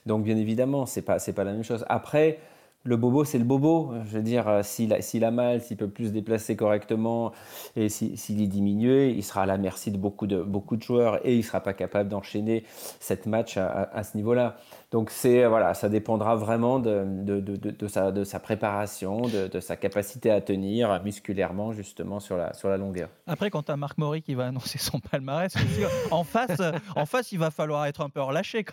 Donc, 0.06 0.22
bien 0.22 0.36
évidemment, 0.36 0.86
c'est 0.86 1.02
pas, 1.02 1.18
pas 1.18 1.44
la 1.44 1.52
même 1.52 1.64
chose. 1.64 1.84
Après, 1.88 2.38
le 2.86 2.96
bobo, 2.96 3.24
c'est 3.24 3.38
le 3.38 3.44
bobo. 3.44 3.92
Je 4.04 4.16
veux 4.16 4.22
dire, 4.22 4.48
euh, 4.48 4.62
s'il 4.62 4.92
a, 5.24 5.30
mal, 5.30 5.60
s'il 5.60 5.76
peut 5.76 5.88
plus 5.88 6.06
se 6.08 6.12
déplacer 6.12 6.56
correctement 6.56 7.32
et 7.74 7.88
si- 7.88 8.16
s'il 8.16 8.40
est 8.40 8.46
diminué, 8.46 9.10
il 9.10 9.22
sera 9.22 9.42
à 9.42 9.46
la 9.46 9.58
merci 9.58 9.90
de 9.90 9.98
beaucoup 9.98 10.26
de, 10.26 10.44
joueurs 10.80 11.24
et 11.26 11.36
il 11.36 11.42
sera 11.42 11.60
pas 11.60 11.74
capable 11.74 12.08
d'enchaîner 12.08 12.64
cette 13.00 13.26
match 13.26 13.56
à 13.56 14.02
ce 14.02 14.16
niveau-là. 14.16 14.56
Donc, 14.92 15.10
c'est, 15.10 15.42
euh, 15.44 15.48
voilà, 15.48 15.74
ça 15.74 15.88
dépendra 15.88 16.36
vraiment 16.36 16.78
de, 16.78 17.04
de, 17.22 17.40
de- 17.40 17.56
de- 17.56 17.70
de 17.70 17.88
sa, 17.88 18.12
de 18.12 18.22
sa 18.24 18.38
préparation, 18.38 19.22
de, 19.22 19.48
de 19.48 19.60
sa 19.60 19.76
capacité 19.76 20.30
à 20.30 20.40
tenir 20.40 21.02
musculairement, 21.02 21.72
justement, 21.72 22.20
sur 22.20 22.36
la, 22.36 22.52
sur 22.54 22.68
la 22.68 22.76
longueur. 22.76 23.08
Après, 23.26 23.50
quand 23.50 23.64
tu 23.64 23.72
as 23.72 23.76
Marc 23.76 23.98
Maury 23.98 24.22
qui 24.22 24.34
va 24.34 24.46
annoncer 24.46 24.78
son 24.78 25.00
palmarès, 25.00 25.52
sûr, 25.52 25.90
en, 26.12 26.22
face, 26.24 26.60
en 26.94 27.04
face, 27.06 27.32
il 27.32 27.38
va 27.38 27.50
falloir 27.50 27.86
être 27.86 28.00
un 28.00 28.08
peu 28.10 28.20
relâché. 28.22 28.64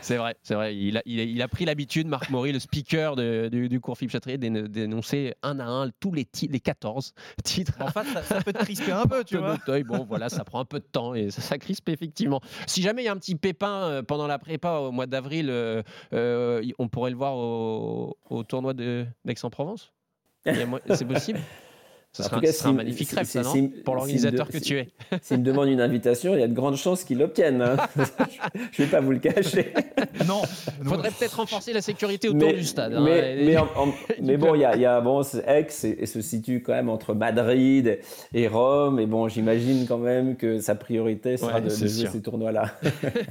C'est 0.00 0.16
vrai, 0.16 0.36
c'est 0.42 0.54
vrai. 0.54 0.76
Il 0.76 0.96
a, 0.98 1.02
il 1.06 1.20
a- 1.20 1.24
il 1.24 1.42
a 1.42 1.48
pris 1.48 1.64
l'habitude, 1.64 2.06
Marc 2.08 2.30
Maury, 2.30 2.52
le 2.52 2.58
speaker 2.58 3.16
de- 3.16 3.48
du, 3.50 3.68
du 3.68 3.80
cours 3.80 3.96
Philippe 3.96 4.12
Chatrier, 4.12 4.38
d'éno- 4.38 4.68
d'énoncer 4.68 5.34
un 5.42 5.60
à 5.60 5.64
un 5.66 5.90
tous 6.00 6.12
les, 6.12 6.26
les 6.50 6.60
14 6.60 7.14
titres. 7.44 7.74
En 7.80 7.88
fait, 7.88 8.04
ça, 8.12 8.22
ça 8.22 8.40
peut 8.42 8.52
te 8.52 8.58
crisper 8.64 8.92
un 8.92 9.04
peu, 9.06 9.24
tu 9.24 9.36
vois. 9.36 9.56
Bon, 9.84 10.04
voilà, 10.04 10.28
ça 10.28 10.44
prend 10.44 10.60
un 10.60 10.64
peu 10.64 10.78
de 10.80 10.84
temps 10.84 11.14
et 11.14 11.30
ça, 11.30 11.42
ça 11.42 11.58
crispe 11.58 11.88
effectivement. 11.88 12.40
Si 12.66 12.82
jamais 12.82 13.02
il 13.02 13.06
y 13.06 13.08
a 13.08 13.12
un 13.12 13.16
petit 13.18 13.35
pépin 13.36 13.82
euh, 13.82 14.02
pendant 14.02 14.26
la 14.26 14.38
prépa 14.38 14.78
au 14.78 14.92
mois 14.92 15.06
d'avril, 15.06 15.48
euh, 15.50 15.82
euh, 16.12 16.62
on 16.78 16.88
pourrait 16.88 17.10
le 17.10 17.16
voir 17.16 17.36
au, 17.36 18.16
au 18.28 18.42
tournoi 18.44 18.74
d'Aix-en-Provence? 18.74 19.92
C'est 20.44 21.04
possible? 21.06 21.40
Ce 22.16 22.22
En 22.22 22.26
sera, 22.26 22.36
tout 22.36 22.42
cas, 22.46 22.52
ce 22.52 22.58
sera 22.60 22.70
un 22.70 22.72
magnifique 22.72 23.10
rêve, 23.10 23.26
ça, 23.26 23.42
non 23.42 23.70
Pour 23.84 23.94
l'organisateur 23.94 24.48
que 24.48 24.56
tu 24.56 24.78
es. 24.78 24.88
S'il 25.20 25.38
me 25.38 25.44
demande 25.44 25.68
une 25.68 25.82
invitation, 25.82 26.34
il 26.34 26.40
y 26.40 26.42
a 26.42 26.48
de 26.48 26.54
grandes 26.54 26.76
chances 26.76 27.04
qu'il 27.04 27.18
l'obtienne. 27.18 27.60
hein. 27.60 27.76
je 28.72 28.82
ne 28.82 28.86
vais 28.86 28.90
pas 28.90 29.00
vous 29.00 29.10
le 29.12 29.18
cacher. 29.18 29.74
Non. 30.26 30.40
Faudrait 30.82 31.10
peut-être 31.10 31.34
renforcer 31.36 31.74
la 31.74 31.82
sécurité 31.82 32.28
autour 32.30 32.54
du 32.54 32.64
stade. 32.64 32.94
hein. 32.94 33.02
Mais, 33.04 33.42
Et- 33.42 33.46
mais, 33.46 33.56
en- 33.58 33.68
en- 33.76 33.92
mais 34.22 34.38
bon, 34.38 34.54
il 34.54 34.62
y 34.62 34.64
a, 34.64 34.74
il 34.76 34.80
y 34.80 34.86
a- 34.86 35.00
bon, 35.02 35.20
Aix 35.46 35.66
et, 35.84 36.02
et 36.02 36.06
se 36.06 36.22
situe 36.22 36.62
quand 36.62 36.72
même 36.72 36.88
entre 36.88 37.12
Madrid 37.12 37.98
et 38.32 38.48
Rome. 38.48 38.98
Et 38.98 39.06
bon, 39.06 39.28
j'imagine 39.28 39.84
quand 39.86 39.98
même 39.98 40.36
que 40.36 40.58
sa 40.60 40.74
priorité 40.74 41.36
sera 41.36 41.56
Ouais, 41.56 41.60
de, 41.60 41.66
de 41.68 41.74
jouer 41.74 41.88
sûr. 41.88 42.10
ces 42.10 42.22
tournois-là. 42.22 42.72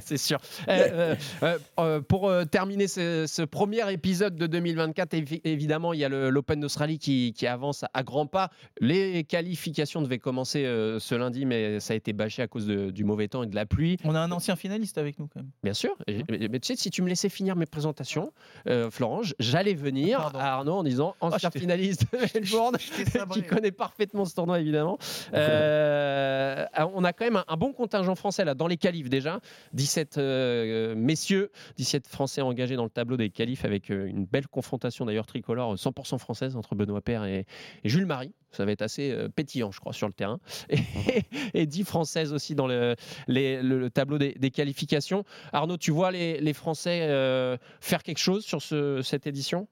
c'est 0.04 0.16
sûr. 0.16 0.38
Euh, 0.68 0.72
euh, 0.92 1.14
euh, 1.42 1.58
euh, 1.80 2.00
pour 2.00 2.28
euh, 2.28 2.44
terminer 2.44 2.86
ce, 2.86 3.24
ce 3.26 3.42
premier 3.42 3.90
épisode 3.92 4.36
de 4.36 4.46
2024, 4.46 5.14
évi- 5.14 5.40
évidemment, 5.44 5.92
il 5.92 6.00
y 6.00 6.04
a 6.04 6.08
l'Open 6.08 6.60
d'Australie 6.60 6.98
qui, 6.98 7.32
qui 7.36 7.46
avance 7.46 7.84
à 7.92 8.02
grands 8.02 8.26
pas. 8.26 8.50
Les 8.80 9.24
qualifications 9.24 10.02
devaient 10.02 10.18
commencer 10.18 10.64
euh, 10.66 10.98
ce 10.98 11.14
lundi, 11.14 11.46
mais 11.46 11.80
ça 11.80 11.94
a 11.94 11.96
été 11.96 12.12
bâché 12.12 12.42
à 12.42 12.46
cause 12.46 12.66
de- 12.66 12.90
du 12.90 13.04
mauvais 13.04 13.26
temps 13.28 13.42
et 13.42 13.46
de 13.46 13.54
la 13.54 13.64
pluie. 13.64 13.96
On 14.04 14.14
a 14.14 14.20
un 14.20 14.30
ancien 14.32 14.54
finaliste 14.54 14.98
avec 14.98 15.18
nous 15.18 15.28
quand 15.28 15.40
même. 15.40 15.50
Bien 15.62 15.72
sûr. 15.72 15.96
Et- 16.06 16.24
Mais, 16.30 16.48
mais 16.50 16.60
tu 16.60 16.66
sais, 16.68 16.76
si 16.76 16.90
tu 16.90 17.00
me 17.02 17.08
laissais 17.08 17.28
finir 17.30 17.56
mes 17.56 17.64
présentations, 17.66 18.32
euh, 18.68 18.90
Florent, 18.90 19.22
j'allais 19.38 19.74
venir 19.74 20.20
à 20.34 20.54
Arnaud 20.56 20.74
en 20.74 20.82
disant 20.84 21.14
ancien 21.20 21.50
finaliste 21.50 22.04
de 22.12 22.18
Melbourne, 22.34 22.76
qui 23.32 23.42
connaît 23.42 23.70
parfaitement 23.72 24.24
ce 24.26 24.34
tournoi 24.34 24.60
évidemment. 24.60 24.98
Euh, 25.34 26.64
on 26.94 27.04
a 27.04 27.12
quand 27.12 27.24
même 27.24 27.36
un, 27.36 27.44
un 27.48 27.56
bon 27.56 27.72
contingent 27.72 28.14
français 28.14 28.44
là 28.44 28.54
dans 28.54 28.66
les 28.66 28.76
qualifs 28.76 29.08
déjà. 29.08 29.40
17 29.72 30.18
euh, 30.18 30.94
messieurs, 30.96 31.50
17 31.76 32.06
Français 32.08 32.40
engagés 32.42 32.76
dans 32.76 32.84
le 32.84 32.90
tableau 32.90 33.16
des 33.16 33.30
qualifs 33.30 33.64
avec 33.64 33.88
une 33.88 34.26
belle 34.26 34.48
confrontation 34.48 35.04
d'ailleurs 35.06 35.26
tricolore 35.26 35.74
100% 35.76 36.18
française 36.18 36.56
entre 36.56 36.74
Benoît 36.74 37.00
et, 37.08 37.44
et 37.84 37.88
Jules 37.88 38.06
Marie. 38.06 38.32
Ça 38.56 38.64
va 38.64 38.72
être 38.72 38.82
assez 38.82 39.10
euh, 39.10 39.28
pétillant, 39.28 39.70
je 39.70 39.80
crois, 39.80 39.92
sur 39.92 40.06
le 40.06 40.12
terrain. 40.14 40.40
Et, 40.70 41.22
et 41.54 41.66
10 41.66 41.84
Françaises 41.84 42.32
aussi 42.32 42.54
dans 42.54 42.66
le, 42.66 42.96
les- 43.28 43.62
le- 43.62 43.78
le 43.78 43.90
tableau 43.90 44.18
des, 44.18 44.32
des 44.32 44.50
qualifications. 44.50 45.24
Arnaud, 45.52 45.76
tu 45.76 45.90
vois 45.90 46.10
les, 46.10 46.40
les 46.40 46.52
Français 46.52 47.00
euh, 47.02 47.56
faire 47.80 48.02
quelque 48.02 48.18
chose 48.18 48.44
sur 48.44 48.62
ce- 48.62 49.02
cette 49.02 49.26
édition? 49.26 49.68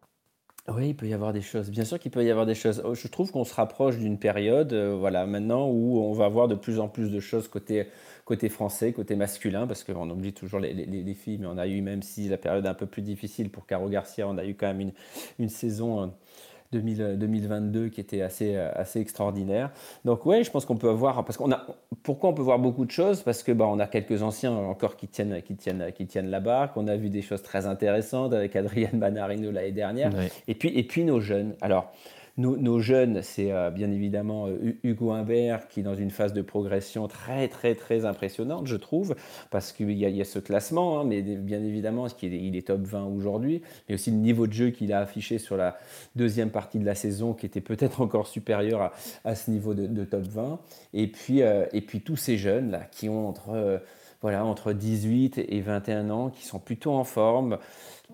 Oui, 0.67 0.89
il 0.89 0.97
peut 0.97 1.07
y 1.07 1.13
avoir 1.13 1.35
des 1.35 1.43
choses. 1.43 1.71
Bien 1.71 1.85
sûr 1.85 1.99
qu'il 1.99 2.11
peut 2.11 2.25
y 2.25 2.31
avoir 2.31 2.47
des 2.47 2.55
choses. 2.55 2.83
Je 2.95 3.09
trouve 3.09 3.31
qu'on 3.31 3.45
se 3.45 3.53
rapproche 3.55 3.99
d'une 3.99 4.19
période, 4.19 4.73
euh, 4.73 4.95
voilà, 4.99 5.27
maintenant 5.27 5.69
où 5.69 5.99
on 6.01 6.13
va 6.15 6.27
voir 6.29 6.49
de 6.49 6.55
plus 6.55 6.79
en 6.79 6.89
plus 6.89 7.11
de 7.11 7.21
choses 7.21 7.49
côté, 7.49 7.87
côté 8.25 8.49
français, 8.49 8.95
côté 8.95 9.15
masculin, 9.15 9.67
parce 9.67 9.85
qu'on 9.85 10.09
oublie 10.09 10.33
toujours 10.33 10.61
les, 10.61 10.73
les- 10.73 10.87
les 11.03 11.15
filles, 11.15 11.37
mais 11.39 11.47
on 11.49 11.59
a 11.59 11.67
eu, 11.67 11.83
même 11.83 12.01
si 12.03 12.29
la 12.31 12.39
période 12.39 12.65
est 12.65 12.69
un 12.69 12.75
peu 12.75 12.87
plus 12.87 13.03
difficile 13.03 13.51
pour 13.51 13.67
Caro 13.67 13.91
Garcia, 13.91 14.27
on 14.27 14.39
a 14.39 14.45
eu 14.47 14.55
quand 14.55 14.69
même 14.69 14.81
une, 14.81 14.93
une 15.39 15.51
saison. 15.51 16.15
Euh, 16.75 16.81
2000, 16.81 17.03
euh, 17.03 17.17
2022 17.17 17.89
qui 17.89 18.01
était 18.01 18.23
assez, 18.23 18.57
euh, 18.57 18.71
assez 18.75 19.01
extraordinaire. 19.01 19.71
Donc 20.05 20.27
ouais, 20.27 20.45
je 20.45 20.51
pense 20.51 20.65
qu'on 20.65 20.77
peut 20.77 20.89
avoir 20.89 21.25
parce 21.25 21.37
qu'on 21.37 21.53
a 21.53 21.67
pourquoi 22.03 22.31
on 22.31 22.35
peut 22.35 22.43
voir 22.43 22.59
beaucoup 22.59 22.85
de 22.85 22.91
choses? 22.91 23.23
Parce 23.23 23.43
que 23.43 23.53
bah, 23.53 23.67
on 23.69 23.79
a 23.79 23.87
quelques 23.87 24.23
anciens 24.23 24.53
encore 24.53 24.97
qui 24.97 25.09
tiennent 25.09 25.43
qui 25.43 25.57
tiennent 25.57 25.93
qui 25.93 26.07
tiennent 26.07 26.31
la 26.31 26.41
barque. 26.41 26.77
On 26.77 26.89
a 26.89 26.97
vu 26.97 27.11
des 27.11 27.23
choses 27.23 27.43
très 27.43 27.67
intéressantes 27.67 28.33
avec 28.33 28.57
Adrien 28.57 28.91
Banarino 28.93 29.51
l'année 29.51 29.73
dernière. 29.73 30.11
Et 30.49 30.55
puis 30.55 30.69
et 30.77 30.83
puis 30.83 31.05
nos 31.05 31.21
jeunes. 31.21 31.55
Alors 31.61 31.93
nos, 32.37 32.81
jeunes, 32.81 33.23
c'est 33.23 33.53
euh, 33.53 33.71
bien 33.71 33.91
évidemment 33.93 34.49
euh, 34.49 34.59
Hu- 34.61 34.81
Hugo 34.83 35.13
Humbert 35.13 35.69
qui 35.69 35.81
est 35.81 35.83
dans 35.85 35.95
une 35.95 36.11
phase 36.11 36.33
de 36.33 36.43
progression 36.43 37.07
très 37.07 37.47
très 37.49 37.75
très 37.75 38.05
impressionnante, 38.05 38.67
je 38.67 38.77
trouve, 38.77 39.15
parce 39.51 39.73
qu'il 39.73 39.93
y, 39.93 40.05
a- 40.05 40.09
il 40.09 40.25
ce 40.27 40.41
classement, 40.41 40.99
hein, 40.99 41.05
mais 41.05 41.23
bien 41.23 41.63
évidemment, 41.63 42.09
qu'il 42.09 42.35
est, 42.35 42.41
il 42.43 42.57
est 42.57 42.67
top 42.67 42.81
20 42.81 43.05
aujourd'hui, 43.05 43.63
mais 43.89 43.95
aussi 43.95 44.11
le 44.11 44.17
niveau 44.17 44.47
de 44.47 44.53
jeu 44.53 44.71
qu'il 44.71 44.93
a 44.93 45.01
affiché 45.01 45.39
sur 45.39 45.57
la 45.57 45.77
deuxième 46.17 46.51
partie 46.51 46.79
de 46.79 46.85
la 46.85 46.95
saison, 46.95 47.35
qui 47.35 47.47
était 47.47 47.61
peut-être 47.61 48.01
encore 48.01 48.27
supérieur 48.27 48.93
à, 49.25 49.35
ce 49.35 49.51
niveau 49.51 49.75
de, 49.75 50.05
top 50.05 50.23
20. 50.25 50.59
Et 50.93 51.07
puis, 51.07 51.43
euh, 51.43 51.67
et 51.73 51.83
puis 51.83 52.01
tous 52.01 52.17
ces 52.17 52.37
jeunes 52.37 52.71
là 52.71 52.81
qui 52.91 53.09
ont 53.09 53.29
entre 53.29 53.81
voilà, 54.23 54.45
entre 54.47 54.73
18 54.73 55.39
et 55.39 55.61
21 55.61 56.09
ans, 56.09 56.31
qui 56.31 56.47
sont 56.47 56.59
plutôt 56.59 56.93
en 56.93 57.05
forme, 57.05 57.59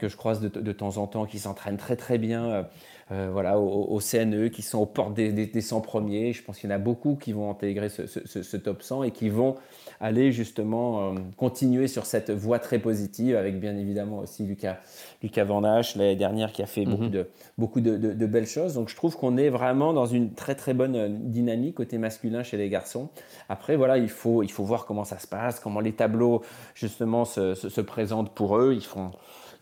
que 0.00 0.08
je 0.08 0.16
croise 0.16 0.40
de, 0.40 0.48
de 0.48 0.72
temps 0.72 0.96
en 0.96 1.06
temps, 1.06 1.24
qui 1.24 1.38
s'entraînent 1.38 1.76
très 1.76 1.94
très 1.94 2.18
bien 2.18 2.66
euh, 3.12 3.28
voilà, 3.32 3.58
au, 3.58 3.86
au 3.92 3.98
CNE, 4.00 4.48
qui 4.48 4.62
sont 4.62 4.78
aux 4.78 4.86
portes 4.86 5.14
des, 5.14 5.32
des- 5.32 5.46
des 5.46 5.60
100 5.60 5.80
premiers. 5.80 6.32
Je 6.32 6.42
pense 6.44 6.58
qu'il 6.58 6.70
y 6.70 6.72
en 6.72 6.76
a 6.76 6.78
beaucoup 6.78 7.16
qui 7.16 7.32
vont 7.32 7.50
intégrer 7.50 7.88
ce, 7.88 8.06
ce- 8.06 8.56
top 8.56 8.82
100 8.82 9.02
et 9.02 9.10
qui 9.10 9.28
vont 9.28 9.56
aller 10.00 10.30
justement 10.32 11.10
euh, 11.10 11.14
continuer 11.36 11.88
sur 11.88 12.06
cette 12.06 12.30
voie 12.30 12.58
très 12.58 12.78
positive, 12.78 13.36
avec 13.36 13.58
bien 13.58 13.76
évidemment 13.76 14.18
aussi 14.18 14.44
Lucas, 14.44 14.78
Lucas 15.22 15.44
Van 15.44 15.64
Hache 15.64 15.96
l'année 15.96 16.14
dernière 16.16 16.52
qui 16.52 16.62
a 16.62 16.66
fait 16.66 16.84
beaucoup, 16.86 17.08
de, 17.08 17.28
beaucoup 17.58 17.80
de, 17.80 17.96
de- 17.96 18.12
de 18.12 18.26
belles 18.26 18.46
choses. 18.46 18.74
Donc 18.74 18.88
je 18.88 18.96
trouve 18.96 19.16
qu'on 19.16 19.36
est 19.36 19.48
vraiment 19.50 19.92
dans 19.92 20.06
une 20.06 20.32
très 20.34 20.54
très 20.54 20.72
bonne 20.74 20.94
euh, 20.96 21.08
dynamique 21.10 21.74
côté 21.74 21.98
masculin 21.98 22.42
chez 22.44 22.56
les 22.56 22.68
garçons. 22.68 23.08
Après, 23.48 23.76
voilà, 23.76 23.98
il 23.98 24.08
faut, 24.08 24.42
il 24.42 24.50
faut 24.52 24.64
voir 24.64 24.86
comment 24.86 25.04
ça 25.04 25.18
se 25.18 25.26
passe, 25.26 25.58
comment 25.60 25.80
les 25.80 25.92
tableaux 25.92 26.42
justement 26.74 27.24
se, 27.24 27.54
se- 27.54 27.68
se 27.68 27.80
présentent 27.80 28.32
pour 28.34 28.56
eux. 28.56 28.72
Ils 28.74 28.86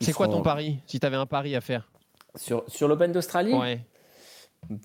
C'est 0.01 0.13
quoi 0.13 0.29
ton 0.29 0.43
pari 0.43 0.79
Si 0.87 1.01
tu 1.01 1.07
avais 1.07 1.17
un 1.17 1.27
pari 1.27 1.57
à 1.57 1.61
faire? 1.61 1.89
Sur, 2.35 2.65
sur 2.69 2.89
l'Open 2.89 3.13
d'Australie 3.13 3.55
Ouais. 3.55 3.81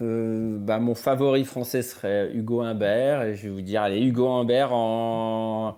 Euh, 0.02 0.58
bah, 0.60 0.80
mon 0.80 0.96
favori 0.96 1.44
français 1.46 1.82
serait 1.82 2.32
Hugo 2.34 2.62
Humbert. 2.62 3.24
Et 3.24 3.36
je 3.36 3.44
vais 3.44 3.50
vous 3.50 3.62
dire, 3.62 3.82
allez, 3.82 4.00
Hugo 4.02 4.28
Humbert 4.30 4.72
en. 4.74 5.78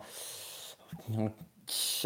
en- 1.17 1.29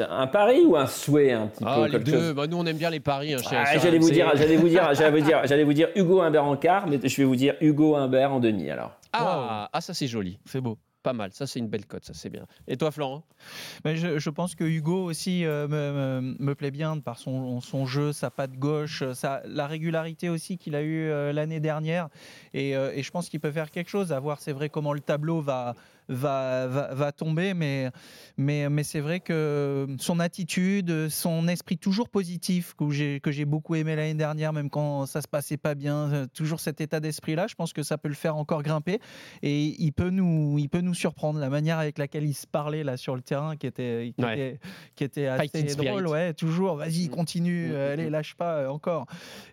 Un 0.08 0.28
pari 0.28 0.62
ou 0.62 0.78
un 0.78 0.86
souhait 0.88 1.34
un 1.34 1.48
petit 1.48 1.64
Ah, 1.68 1.82
peu 1.92 1.98
les 1.98 2.00
deux. 2.04 2.32
Bah, 2.34 2.48
nous, 2.48 2.56
on 2.58 2.66
aime 2.66 2.78
bien 2.78 2.90
les 2.90 3.02
paris. 3.02 3.34
hein, 3.34 3.40
Ah, 3.52 3.78
J'allais 3.78 4.00
vous 4.00 4.10
dire, 4.10 4.32
j'allais 4.36 4.56
vous 4.56 4.70
dire, 4.70 4.94
j'allais 4.94 5.12
vous 5.20 5.26
dire, 5.26 5.42
j'allais 5.46 5.64
vous 5.66 5.74
dire 5.74 5.90
Hugo 5.96 6.22
Humbert 6.22 6.46
en 6.46 6.56
quart, 6.56 6.88
mais 6.88 6.98
je 7.04 7.18
vais 7.18 7.26
vous 7.26 7.36
dire 7.36 7.56
Hugo 7.60 7.96
Humbert 7.96 8.32
en 8.32 8.40
demi 8.40 8.70
alors. 8.70 8.92
Ah, 9.12 9.70
ah, 9.74 9.82
ça, 9.82 9.94
c'est 9.94 10.08
joli. 10.08 10.40
C'est 10.46 10.62
beau. 10.62 10.78
Pas 11.10 11.14
mal. 11.14 11.32
Ça, 11.34 11.48
c'est 11.48 11.58
une 11.58 11.70
belle 11.70 11.88
cote. 11.88 12.06
Ça, 12.06 12.14
c'est 12.14 12.30
bien. 12.30 12.46
Et 12.68 12.78
toi, 12.78 12.92
Florent? 12.92 13.24
Mais 13.84 13.98
je, 13.98 14.30
pense 14.30 14.54
que 14.54 14.64
Hugo 14.64 15.06
aussi 15.06 15.44
euh, 15.44 16.22
me, 16.22 16.54
plaît 16.54 16.70
bien 16.70 17.00
par 17.00 17.18
son, 17.18 17.86
jeu, 17.88 18.14
sa 18.14 18.30
patte 18.30 18.54
gauche, 18.60 19.04
sa, 19.14 19.42
la 19.46 19.66
régularité 19.66 20.30
aussi 20.30 20.60
qu'il 20.60 20.76
a 20.76 20.84
eu 20.84 21.10
euh, 21.10 21.34
l'année 21.34 21.60
dernière. 21.60 22.10
Et, 22.54 22.76
euh, 22.76 22.92
et 22.94 23.02
je 23.02 23.10
pense 23.10 23.28
qu'il 23.28 23.40
peut 23.40 23.52
faire 23.52 23.72
quelque 23.72 23.90
chose. 23.90 24.12
À 24.12 24.20
voir, 24.20 24.40
c'est 24.40 24.52
vrai, 24.52 24.70
comment 24.70 24.94
le 24.94 25.00
tableau 25.00 25.42
va, 25.42 25.74
va, 26.10 26.68
va, 26.68 26.94
va 26.94 27.12
tomber. 27.12 27.54
Mais, 27.54 27.90
mais, 28.38 28.70
mais 28.70 28.84
c'est 28.84 29.00
vrai 29.00 29.20
que 29.22 29.88
son 30.00 30.20
attitude, 30.20 31.08
son 31.10 31.48
esprit 31.48 31.78
toujours 31.78 32.10
positif, 32.10 32.74
que 32.78 32.90
j'ai, 32.90 33.20
que 33.22 33.32
j'ai 33.32 33.46
beaucoup 33.46 33.76
aimé 33.76 33.96
l'année 33.96 34.14
dernière, 34.16 34.52
même 34.54 34.70
quand 34.70 35.06
ça 35.06 35.22
se 35.22 35.28
passait 35.28 35.58
pas 35.58 35.76
bien, 35.76 36.12
euh, 36.12 36.28
toujours 36.34 36.60
cet 36.60 36.82
état 36.82 37.00
d'esprit-là, 37.00 37.48
je 37.48 37.56
pense 37.56 37.72
que 37.74 37.84
ça 37.84 37.98
peut 37.98 38.10
le 38.10 38.16
faire 38.16 38.36
encore 38.36 38.64
grimper. 38.64 39.00
Et 39.44 39.76
il 39.82 39.92
peut 39.92 40.10
nous, 40.10 40.58
il 40.60 40.68
peut 40.70 40.82
nous 40.82 40.94
surprendre. 40.94 41.40
La 41.40 41.50
manière 41.50 41.78
avec 41.80 41.98
laquelle 41.98 42.26
il 42.26 42.34
se 42.34 42.48
parlait 42.48 42.84
là 42.84 42.98
sur 42.98 43.16
le 43.16 43.22
terrain, 43.22 43.56
qui 43.56 43.68
était, 43.68 44.14
qui 44.18 44.26
Ouais. 44.26 44.34
était, 44.34 44.60
qui 44.96 45.04
était 45.04 45.28
assez 45.28 45.64
drôle. 45.76 46.08
Ouais, 46.08 46.34
toujours, 46.34 46.76
vas-y, 46.76 47.08
Mm. 47.08 47.12
continue, 47.12 47.72
euh, 47.74 47.94
allez, 47.94 48.10
lâche 48.10 48.36
pas 48.36 48.56
euh, 48.58 48.68
encore. 48.70 49.06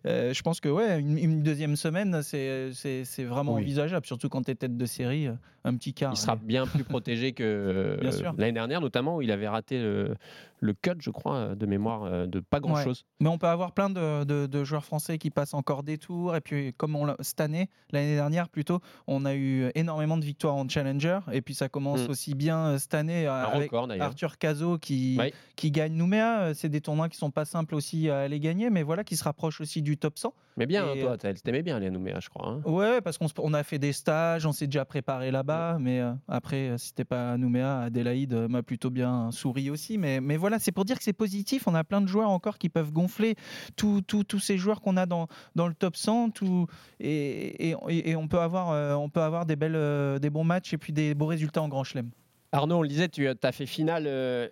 Euh, 0.06 0.32
je 0.32 0.42
pense 0.42 0.60
que 0.60 0.68
ouais, 0.68 0.98
une, 1.00 1.18
une 1.18 1.42
deuxième 1.42 1.76
semaine, 1.76 2.22
c'est, 2.22 2.70
c'est, 2.72 3.04
c'est 3.04 3.24
vraiment 3.24 3.54
Oui. 3.54 3.62
envisageable, 3.62 4.06
surtout 4.06 4.28
quand 4.28 4.42
tu 4.42 4.50
es 4.52 4.54
tête 4.54 4.76
de 4.76 4.86
série, 4.86 5.28
un 5.64 5.76
petit 5.76 5.92
quart. 5.92 6.12
Il 6.12 6.16
sera 6.16 6.32
allez. 6.32 6.45
Bien 6.46 6.66
plus 6.66 6.84
protégé 6.84 7.32
que 7.32 7.42
euh, 8.02 8.32
l'année 8.38 8.52
dernière, 8.52 8.80
notamment 8.80 9.16
où 9.16 9.22
il 9.22 9.30
avait 9.30 9.48
raté 9.48 9.78
le, 9.80 10.14
le 10.60 10.72
cut, 10.72 10.92
je 11.00 11.10
crois, 11.10 11.54
de 11.54 11.66
mémoire 11.66 12.04
euh, 12.04 12.26
de 12.26 12.40
pas 12.40 12.60
grand 12.60 12.74
Ouais. 12.76 12.84
chose. 12.84 13.04
Mais 13.20 13.28
on 13.28 13.36
peut 13.38 13.46
avoir 13.46 13.72
plein 13.72 13.90
de, 13.90 14.24
de- 14.24 14.46
de 14.46 14.64
joueurs 14.64 14.84
français 14.84 15.18
qui 15.18 15.30
passent 15.30 15.54
encore 15.54 15.82
des 15.82 15.98
tours. 15.98 16.34
Et 16.36 16.40
puis, 16.40 16.72
comme 16.76 16.96
on 16.96 17.14
cette 17.20 17.40
année, 17.40 17.68
l'année 17.90 18.14
dernière 18.14 18.48
plutôt, 18.48 18.80
on 19.06 19.24
a 19.24 19.34
eu 19.34 19.70
énormément 19.74 20.16
de 20.16 20.24
victoires 20.24 20.54
en 20.56 20.68
Challenger. 20.68 21.18
Et 21.32 21.42
puis, 21.42 21.54
ça 21.54 21.68
commence 21.68 22.06
Mm. 22.06 22.10
aussi 22.10 22.34
bien 22.34 22.58
euh, 22.66 22.78
cette 22.78 22.94
année 22.94 23.26
euh, 23.26 23.32
Un 23.32 23.48
avec 23.48 23.70
record. 23.72 23.88
Arthur 24.00 24.38
Cazot 24.38 24.78
qui, 24.78 25.16
Ouais. 25.18 25.32
qui 25.56 25.70
gagne 25.70 25.92
Nouméa. 25.94 26.40
Euh, 26.40 26.54
C'est 26.54 26.68
des 26.68 26.80
tournois 26.80 27.08
qui 27.08 27.16
sont 27.18 27.30
pas 27.30 27.44
simples 27.44 27.74
aussi 27.74 28.08
à 28.10 28.20
aller 28.20 28.40
gagner, 28.40 28.70
mais 28.70 28.82
voilà, 28.82 29.04
qui 29.04 29.16
se 29.16 29.24
rapprochent 29.24 29.60
aussi 29.60 29.82
du 29.82 29.96
top 29.98 30.18
100. 30.18 30.32
Mais 30.58 30.66
bien, 30.66 30.84
hein, 30.86 30.92
Et, 30.94 31.00
toi, 31.02 31.16
t'as- 31.18 31.34
t'aimais 31.34 31.62
bien 31.62 31.78
les 31.78 31.90
Nouméa, 31.90 32.18
je 32.20 32.28
crois. 32.30 32.48
hein. 32.48 32.62
Ouais, 32.64 33.00
parce 33.02 33.18
qu'on 33.18 33.26
on 33.38 33.52
a 33.54 33.62
fait 33.62 33.78
des 33.78 33.92
stages, 33.92 34.46
on 34.46 34.52
s'est 34.52 34.66
déjà 34.66 34.84
préparé 34.86 35.30
là-bas, 35.30 35.76
mais 35.80 36.00
euh, 36.00 36.12
après, 36.28 36.70
euh, 36.70 36.78
si 36.78 36.88
c'était 36.88 37.04
pas 37.04 37.36
Nouméa, 37.36 37.80
Adélaïde 37.80 38.34
euh, 38.34 38.48
m'a 38.48 38.62
plutôt 38.62 38.90
bien 38.90 39.30
souri 39.30 39.70
aussi. 39.70 39.98
Mais, 39.98 40.20
mais 40.20 40.36
voilà, 40.36 40.58
c'est 40.58 40.72
pour 40.72 40.84
dire 40.84 40.98
que 40.98 41.04
c'est 41.04 41.12
positif. 41.12 41.66
On 41.66 41.74
a 41.74 41.84
plein 41.84 42.00
de 42.00 42.06
joueurs 42.08 42.30
encore 42.30 42.58
qui 42.58 42.68
peuvent 42.68 42.92
gonfler 42.92 43.34
tous 43.76 44.38
ces 44.40 44.58
joueurs 44.58 44.80
qu'on 44.80 44.96
a 44.96 45.06
dans, 45.06 45.28
dans 45.54 45.68
le 45.68 45.74
top 45.74 45.96
100, 45.96 46.30
tout, 46.30 46.66
et, 47.00 47.70
et- 47.70 48.16
on 48.16 48.28
peut 48.28 48.40
avoir, 48.40 48.70
euh, 48.70 48.94
on 48.94 49.08
peut 49.08 49.20
avoir 49.22 49.46
des, 49.46 49.56
belles, 49.56 50.18
des 50.20 50.30
bons 50.30 50.44
matchs 50.44 50.72
et 50.72 50.78
puis 50.78 50.92
des 50.92 51.14
beaux 51.14 51.26
résultats 51.26 51.62
en 51.62 51.68
Grand 51.68 51.84
Chelem. 51.84 52.10
Arnaud, 52.52 52.76
on 52.76 52.82
le 52.82 52.88
disait, 52.88 53.08
tu 53.08 53.28
as 53.28 53.52
fait 53.52 53.66
finale 53.66 54.06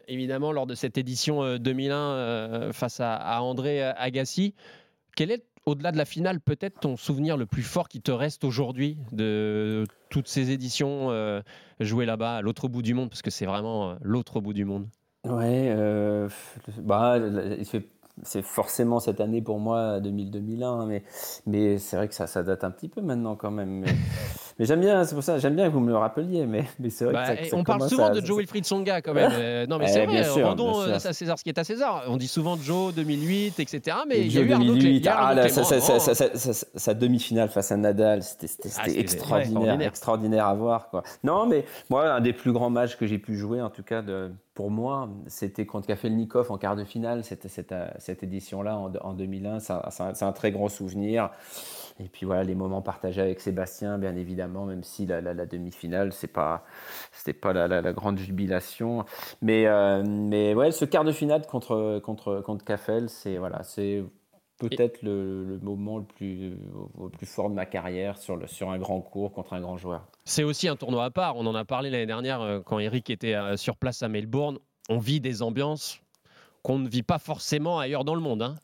évidemment 0.09 0.53
lors 0.53 0.67
de 0.67 0.75
cette 0.75 0.99
édition 0.99 1.43
euh, 1.43 1.59
2001 1.59 1.97
euh, 1.97 2.73
face 2.73 3.01
à, 3.01 3.15
à 3.15 3.41
André 3.41 3.83
Agassi. 3.83 4.55
Quel 5.17 5.31
est, 5.31 5.45
au-delà 5.66 5.92
de 5.92 5.96
la 5.96 6.05
finale, 6.05 6.40
peut-être 6.40 6.81
ton 6.81 6.96
souvenir 6.96 7.37
le 7.37 7.46
plus 7.46 7.62
fort 7.62 7.88
qui 7.88 8.00
te 8.00 8.11
reste 8.11 8.44
aujourd'hui 8.44 8.98
de 9.12 9.85
toutes 10.11 10.29
ces 10.29 10.50
éditions 10.50 11.11
euh, 11.11 11.40
jouées 11.81 12.07
là-bas, 12.07 12.37
à 12.37 12.42
l'autre 12.42 12.68
bout 12.68 12.83
du 12.83 12.94
monde, 12.94 13.09
parce 13.09 13.22
que 13.22 13.31
c'est 13.31 13.46
vraiment 13.46 13.90
euh, 13.90 13.94
l'autre 14.03 14.40
bout 14.40 14.53
du 14.53 14.64
monde 14.64 14.87
Ouais, 15.24 15.72
euh, 15.74 16.29
bah, 16.79 17.18
c'est 18.22 18.42
forcément 18.42 19.00
cette 19.00 19.20
année 19.20 19.40
pour 19.40 19.59
moi, 19.59 20.00
2000-2001, 20.00 20.87
mais, 20.87 21.03
mais 21.46 21.79
c'est 21.79 21.96
vrai 21.96 22.09
que 22.09 22.14
ça, 22.14 22.27
ça 22.27 22.42
date 22.42 22.62
un 22.62 22.70
petit 22.70 22.88
peu 22.88 23.00
maintenant 23.00 23.35
quand 23.35 23.50
même. 23.50 23.81
Mais, 23.81 23.87
mais 24.59 24.64
j'aime 24.67 24.81
bien, 24.81 25.05
c'est 25.05 25.14
pour 25.14 25.25
ça, 25.25 25.38
j'aime 25.38 25.57
bien 25.57 25.67
que 25.69 25.73
vous 25.73 25.81
me 25.81 25.88
le 25.90 25.97
rappeliez, 25.97 26.47
mais, 26.47 26.64
mais 26.79 26.90
c'est 26.90 27.05
vrai 27.05 27.14
Bah, 27.14 27.37
que 27.37 27.45
ça, 27.47 27.57
on 27.57 27.64
parle 27.64 27.88
souvent 27.88 28.07
à- 28.07 28.11
de 28.11 28.25
Joe 28.25 28.38
Wilfried 28.38 28.64
Songa 28.64 29.01
quand 29.03 29.14
même. 29.14 29.31
Euh, 29.35 29.67
non 29.67 29.79
mais 29.79 29.87
Eh, 29.88 29.93
c'est 29.93 30.07
vrai, 30.07 30.25
sûr, 30.25 30.47
rendons 30.47 30.81
euh, 30.83 30.95
à 30.95 30.99
César 31.12 31.38
ce 31.38 31.43
qui 31.45 31.51
est 31.51 31.59
à 31.59 31.64
César. 31.64 32.05
On 32.09 32.17
dit 32.17 32.29
souvent 32.29 32.57
Joe 32.57 32.95
2008, 32.95 33.59
etc. 33.61 33.97
Mais 34.09 34.21
il 34.21 34.33
y 34.33 34.38
a 34.38 34.43
eu 34.43 34.53
Arnaud 34.53 34.75
Clé- 34.75 34.81
2008, 34.81 34.97
il 34.99 35.05
y 35.05 35.09
a 35.09 35.17
ah, 35.19 35.49
sa 36.77 36.95
demi-finale 36.95 37.49
face 37.49 37.73
à 37.73 37.77
Nadal, 37.77 38.23
c'était 38.23 38.47
Ah, 38.77 38.88
extraordinaire, 38.88 39.01
extraordinaire. 39.40 39.88
extraordinaire 39.88 40.47
à 40.47 40.55
voir. 40.55 40.88
Quoi. 40.90 41.03
Non, 41.25 41.47
mais 41.47 41.64
moi, 41.90 42.12
un 42.12 42.21
des 42.21 42.33
plus 42.33 42.53
grands 42.53 42.71
matchs 42.71 42.97
que 42.97 43.07
j'ai 43.07 43.19
pu 43.19 43.37
jouer, 43.37 43.61
en 43.61 43.71
tout 43.71 43.83
cas 43.83 44.03
de, 44.03 44.31
pour 44.55 44.71
moi, 44.71 45.09
c'était 45.27 45.67
contre 45.67 45.87
Kafelnikov 45.88 46.51
en 46.53 46.59
quart 46.59 46.77
de 46.77 46.85
finale, 46.85 47.25
cette, 47.25 47.49
cette, 47.49 47.73
euh, 47.73 47.88
cette 47.99 48.23
édition-là 48.23 48.77
en, 48.79 48.93
en 49.03 49.12
2001. 49.14 49.59
C'est 49.61 49.73
un, 49.73 50.12
un 50.29 50.33
très 50.33 50.53
grand 50.53 50.69
souvenir. 50.69 51.31
Et 52.01 52.09
puis 52.09 52.27
voilà, 52.27 52.43
les 52.43 52.57
moments 52.57 52.83
partagés 52.83 53.21
avec 53.21 53.41
Sébastien, 53.41 53.99
bien 53.99 54.17
évidemment, 54.17 54.65
même 54.65 54.83
si 54.83 55.07
la, 55.07 55.21
la- 55.21 55.33
demi-finale, 55.47 56.13
c'est 56.13 56.27
pas, 56.33 56.65
pas 57.41 57.53
la, 57.53 57.69
la- 57.69 57.81
grande 57.93 58.19
jubilation. 58.19 59.05
Mais, 59.43 59.67
euh, 59.67 60.03
mais 60.05 60.55
ouais, 60.55 60.73
ce 60.73 60.85
quart 60.85 61.05
de 61.05 61.13
finale 61.13 61.47
contre, 61.47 62.01
contre, 62.05 62.41
contre 62.41 62.65
c'est 63.09 63.39
voilà, 63.39 63.63
peut-être 64.59 65.03
le, 65.03 65.45
le 65.45 65.59
moment 65.61 65.99
le 65.99 66.05
plus, 66.05 66.51
le 66.51 67.09
plus 67.11 67.27
fort 67.27 67.49
de 67.49 67.55
ma 67.55 67.67
carrière 67.67 68.19
sur, 68.19 68.37
le, 68.37 68.47
sur 68.49 68.71
un 68.71 68.79
grand 68.79 69.01
cours 69.01 69.33
contre 69.33 69.53
un 69.53 69.61
grand 69.61 69.77
joueur. 69.77 70.05
C'est 70.25 70.45
aussi 70.45 70.69
un 70.69 70.77
tournoi 70.77 71.05
à 71.05 71.11
part. 71.11 71.37
On 71.37 71.47
en 71.47 71.55
a 71.55 71.65
parlé 71.65 71.91
l'année 71.91 72.07
dernière 72.07 72.41
euh, 72.41 72.61
quand 72.61 72.79
Eric 72.79 73.11
était 73.11 73.35
euh, 73.35 73.57
sur 73.57 73.77
place 73.77 74.03
à 74.03 74.09
Melbourne. 74.09 74.59
On 74.89 74.99
vit 74.99 75.21
des 75.21 75.43
ambiances 75.43 76.01
qu'on 76.63 76.79
ne 76.79 76.89
vit 76.89 77.03
pas 77.03 77.19
forcément 77.19 77.79
ailleurs 77.79 78.05
dans 78.05 78.15
le 78.15 78.21
monde. 78.21 78.43
hein. 78.43 78.55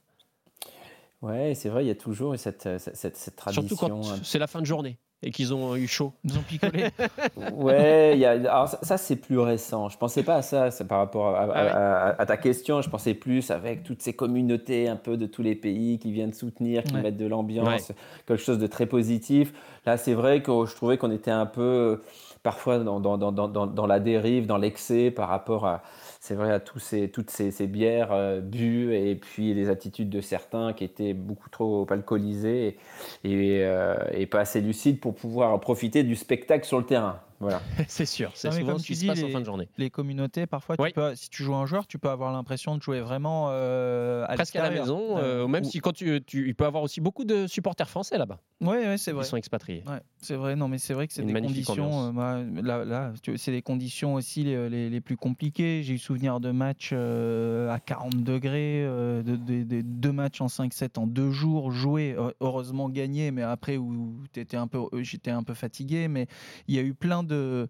Ouais, 1.22 1.52
c'est 1.54 1.68
vrai, 1.68 1.84
il 1.84 1.88
y 1.88 1.90
a 1.90 1.94
toujours 1.94 2.34
cette, 2.38 2.62
cette, 2.78 2.96
cette, 2.96 3.16
cette 3.16 3.36
tradition. 3.36 3.66
Surtout 3.68 3.86
quand 3.86 4.10
un 4.12 4.18
c'est 4.22 4.38
la 4.38 4.46
fin 4.46 4.60
de 4.60 4.66
journée 4.66 4.98
et 5.22 5.30
qu'ils 5.30 5.52
ont 5.52 5.76
eu 5.76 5.86
chaud. 5.86 6.14
Ils 6.24 6.38
ont 6.38 6.42
picolé. 6.42 6.84
Ouais, 7.54 8.12
il 8.14 8.20
y 8.20 8.24
a, 8.24 8.30
alors 8.30 8.68
ça, 8.68 8.78
ça, 8.82 8.96
c'est 8.96 9.16
plus 9.16 9.38
récent. 9.38 9.90
Je 9.90 9.98
pensais 9.98 10.22
pas 10.22 10.36
à 10.36 10.42
ça, 10.42 10.70
par 10.88 10.98
rapport 10.98 11.28
à, 11.36 11.40
à- 11.40 11.42
Ah 11.42 11.62
ouais. 11.64 11.70
à- 11.70 12.16
à 12.20 12.26
ta 12.26 12.36
question. 12.38 12.80
Je 12.80 12.88
pensais 12.88 13.12
plus 13.12 13.50
avec 13.50 13.82
toutes 13.82 14.00
ces 14.00 14.14
communautés 14.14 14.88
un 14.88 14.96
peu 14.96 15.18
de 15.18 15.26
tous 15.26 15.42
les 15.42 15.54
pays 15.54 15.98
qui 15.98 16.10
viennent 16.10 16.32
soutenir, 16.32 16.84
qui 16.84 16.94
Ouais. 16.94 17.02
mettent 17.02 17.18
de 17.18 17.26
l'ambiance, 17.26 17.92
quelque 18.26 18.42
chose 18.42 18.58
de 18.58 18.66
très 18.66 18.86
positif. 18.86 19.52
Là, 19.84 19.98
c'est 19.98 20.14
vrai 20.14 20.42
que 20.42 20.52
je 20.66 20.74
trouvais 20.74 20.96
qu'on 20.96 21.10
était 21.10 21.30
un 21.30 21.46
peu 21.46 21.60
euh, 21.60 22.02
parfois 22.42 22.78
dans, 22.78 23.00
dans, 23.00 23.18
dans, 23.18 23.48
dans, 23.48 23.86
la 23.86 24.00
dérive, 24.00 24.46
dans 24.46 24.56
l'excès 24.56 25.10
par 25.10 25.28
rapport 25.28 25.66
à, 25.66 25.82
c'est 26.20 26.34
vrai, 26.34 26.52
à 26.52 26.60
tous 26.60 26.78
ces, 26.78 27.10
toutes 27.10 27.30
ces, 27.30 27.50
ces 27.50 27.66
bières 27.66 28.12
euh, 28.12 28.40
bues 28.40 28.94
et 28.94 29.14
puis 29.16 29.54
les 29.54 29.68
attitudes 29.68 30.10
de 30.10 30.20
certains 30.20 30.72
qui 30.72 30.84
étaient 30.84 31.14
beaucoup 31.14 31.50
trop 31.50 31.86
alcoolisés 31.90 32.78
et, 33.24 33.60
euh, 33.64 33.96
et 34.12 34.26
pas 34.26 34.40
assez 34.40 34.60
lucides 34.60 35.00
pour 35.00 35.14
pouvoir 35.14 35.58
profiter 35.60 36.02
du 36.02 36.16
spectacle 36.16 36.64
sur 36.66 36.78
le 36.78 36.84
terrain. 36.86 37.20
Voilà. 37.40 37.62
c'est 37.88 38.04
sûr, 38.06 38.30
c'est 38.34 38.50
souvent 38.52 38.72
comme 38.72 38.78
ce 38.78 38.86
qui 38.86 38.94
se 38.96 39.00
dis, 39.00 39.06
passe 39.06 39.22
en 39.22 39.26
les- 39.26 39.32
fin 39.32 39.40
de 39.40 39.44
journée. 39.46 39.68
Les 39.78 39.88
communautés, 39.90 40.46
parfois, 40.46 40.76
tu 40.76 40.82
Oui. 40.82 40.92
peux, 40.92 41.14
si 41.14 41.30
tu 41.30 41.42
joues 41.42 41.54
un 41.54 41.64
joueur, 41.66 41.86
tu 41.86 41.98
peux 41.98 42.10
avoir 42.10 42.32
l'impression 42.32 42.76
de 42.76 42.82
jouer 42.82 43.00
vraiment 43.00 43.48
euh, 43.50 44.24
à 44.28 44.34
Presque 44.34 44.56
à 44.56 44.62
la 44.62 44.70
maison, 44.70 45.16
euh, 45.18 45.44
Euh, 45.44 45.48
même 45.48 45.64
ou- 45.64 45.68
si 45.70 45.80
quand 45.80 45.92
tu, 45.92 46.20
tu, 46.26 46.46
il 46.48 46.54
peut 46.54 46.66
avoir 46.66 46.82
aussi 46.82 47.00
beaucoup 47.00 47.24
de 47.24 47.46
supporters 47.46 47.88
français 47.88 48.18
là-bas. 48.18 48.38
Ouais, 48.60 48.96
c'est 48.98 49.10
Ils 49.12 49.14
vrai. 49.14 49.24
sont 49.24 49.36
expatriés. 49.38 49.82
Ouais, 49.86 50.00
c'est 50.20 50.34
vrai, 50.36 50.54
non, 50.54 50.68
mais 50.68 50.76
c'est 50.76 50.92
vrai 50.92 51.06
que 51.08 51.14
c'est 51.14 51.22
des 51.22 51.32
conditions. 51.32 52.08
euh, 52.08 52.12
moi, 52.12 52.40
là, 52.62 52.84
là, 52.84 53.12
c'est 53.36 53.52
des 53.52 53.62
conditions 53.62 54.14
aussi 54.14 54.44
les, 54.44 54.68
les- 54.68 54.90
les 54.90 55.00
plus 55.00 55.16
compliquées. 55.16 55.82
J'ai 55.82 55.94
eu 55.94 55.98
souvenir 55.98 56.40
de 56.40 56.50
matchs 56.50 56.90
euh, 56.92 57.70
à 57.70 57.80
40 57.80 58.22
degrés, 58.22 58.84
euh, 58.84 59.22
de, 59.22 59.36
de- 59.36 59.62
de- 59.62 59.80
deux 59.80 59.89
matchs 60.30 60.40
en 60.40 60.46
5-7 60.46 60.98
en 60.98 61.06
deux 61.06 61.30
jours, 61.30 61.70
joués, 61.72 62.14
euh, 62.16 62.30
heureusement 62.40 62.88
gagnés, 62.88 63.30
mais 63.30 63.42
après 63.42 63.76
où 63.76 64.22
un 64.52 64.66
peu, 64.66 64.78
euh, 64.92 65.02
j'étais 65.02 65.30
un 65.30 65.42
peu 65.42 65.54
fatigué. 65.54 66.08
Mais 66.08 66.26
il 66.68 66.74
y 66.74 66.78
a 66.78 66.82
eu 66.82 66.94
plein 66.94 67.22
de. 67.22 67.68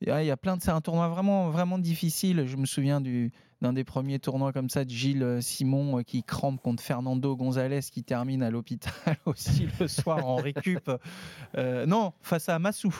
Il 0.00 0.08
y 0.08 0.30
a 0.30 0.36
plein 0.36 0.56
de. 0.56 0.62
C'est 0.62 0.70
un 0.70 0.80
tournoi 0.80 1.08
vraiment, 1.08 1.50
vraiment 1.50 1.78
difficile. 1.78 2.44
Je 2.46 2.56
me 2.56 2.66
souviens 2.66 3.00
du 3.00 3.32
d'un 3.64 3.72
des 3.72 3.84
premiers 3.84 4.18
tournois 4.18 4.52
comme 4.52 4.68
ça 4.68 4.84
de 4.84 4.90
Gilles 4.90 5.22
euh, 5.22 5.40
Simon 5.40 5.98
euh, 5.98 6.02
qui 6.02 6.22
crampe 6.22 6.60
contre 6.60 6.82
Fernando 6.82 7.34
González 7.34 7.80
qui 7.90 8.04
termine 8.04 8.42
à 8.42 8.50
l'hôpital 8.50 8.92
aussi 9.24 9.66
le 9.80 9.88
soir 9.88 10.26
en 10.26 10.36
récup. 10.36 10.90
Euh, 11.56 11.86
non, 11.86 12.12
face 12.20 12.48
à 12.48 12.58
Massou. 12.58 12.94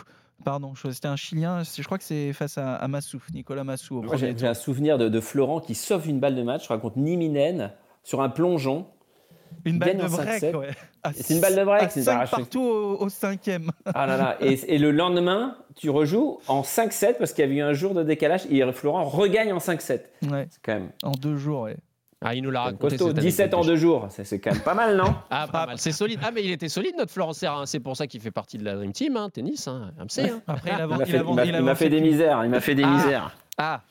Pardon, 0.44 0.74
c'était 0.74 1.06
un 1.06 1.16
Chilien. 1.16 1.62
Je 1.62 1.82
crois 1.82 1.96
que 1.96 2.04
c'est 2.04 2.32
face 2.32 2.58
à, 2.58 2.74
à 2.74 2.88
Massou, 2.88 3.22
Nicolas 3.32 3.62
Massou. 3.62 4.02
J'ai 4.16 4.46
un 4.46 4.54
souvenir 4.54 4.98
de, 4.98 5.08
de 5.08 5.20
Florent 5.20 5.60
qui 5.60 5.74
sauve 5.74 6.08
une 6.08 6.18
balle 6.18 6.34
de 6.34 6.42
match, 6.42 6.64
je 6.64 6.68
raconte 6.68 6.96
Niminen, 6.96 7.70
sur 8.02 8.20
un 8.20 8.28
plongeon. 8.28 8.86
Une 9.64 9.78
balle 9.78 9.96
de 9.96 10.06
break, 10.06 10.42
5-7. 10.42 10.56
ouais. 10.56 10.68
À 11.02 11.12
C'est 11.12 11.34
une 11.34 11.40
balle 11.40 11.56
de 11.56 11.64
break, 11.64 11.90
c'est 11.90 12.04
partout 12.04 12.60
au, 12.62 12.96
au 13.04 13.08
cinquième. 13.08 13.70
Ah 13.94 14.06
là 14.06 14.16
là. 14.16 14.36
Et, 14.40 14.74
et 14.74 14.78
le 14.78 14.90
lendemain, 14.90 15.56
tu 15.76 15.90
rejoues 15.90 16.38
en 16.48 16.62
5-7 16.62 17.14
parce 17.18 17.32
qu'il 17.32 17.44
y 17.44 17.46
avait 17.46 17.56
eu 17.56 17.62
un 17.62 17.72
jour 17.72 17.94
de 17.94 18.02
décalage 18.02 18.46
et 18.50 18.62
Florent 18.72 19.04
regagne 19.04 19.52
en 19.52 19.58
5-7. 19.58 20.00
Ouais. 20.30 20.46
C'est 20.50 20.60
quand 20.62 20.74
même 20.74 20.90
En 21.02 21.12
deux 21.12 21.36
jours, 21.36 21.62
ouais. 21.62 21.76
Ah, 22.26 22.34
il 22.34 22.42
nous 22.42 22.50
l'a 22.50 22.62
raconté. 22.62 22.96
costaud. 22.96 23.08
cette 23.08 23.18
17 23.18 23.52
en 23.52 23.60
deux 23.60 23.76
jours. 23.76 24.08
C'est 24.08 24.38
quand 24.38 24.50
même 24.52 24.62
pas 24.62 24.72
mal, 24.72 24.96
non 24.96 25.14
Ah, 25.30 25.46
pas 25.50 25.66
mal. 25.66 25.76
C'est 25.78 25.92
solide. 25.92 26.20
Ah, 26.24 26.30
mais 26.34 26.42
il 26.42 26.50
était 26.52 26.70
solide, 26.70 26.94
notre 26.96 27.12
Florent 27.12 27.34
Serra. 27.34 27.60
hein. 27.60 27.66
C'est 27.66 27.80
pour 27.80 27.98
ça 27.98 28.06
qu'il 28.06 28.22
fait 28.22 28.30
partie 28.30 28.56
de 28.56 28.64
la 28.64 28.76
Dream 28.76 28.92
Team, 28.92 29.18
hein, 29.18 29.28
tennis, 29.30 29.68
hein, 29.68 29.90
MC. 29.98 30.20
hein. 30.30 30.40
Après, 30.46 30.70
il, 30.70 30.86
m'a 30.86 30.96
il 31.00 31.06
fait, 31.76 31.88
des 31.90 32.00
misères. 32.00 32.42
Il 32.44 32.48
m'a 32.50 32.60
fait 32.60 32.74
des 32.74 32.82
Ah. 32.84 32.90
misères. 32.94 33.36
Ah, 33.58 33.82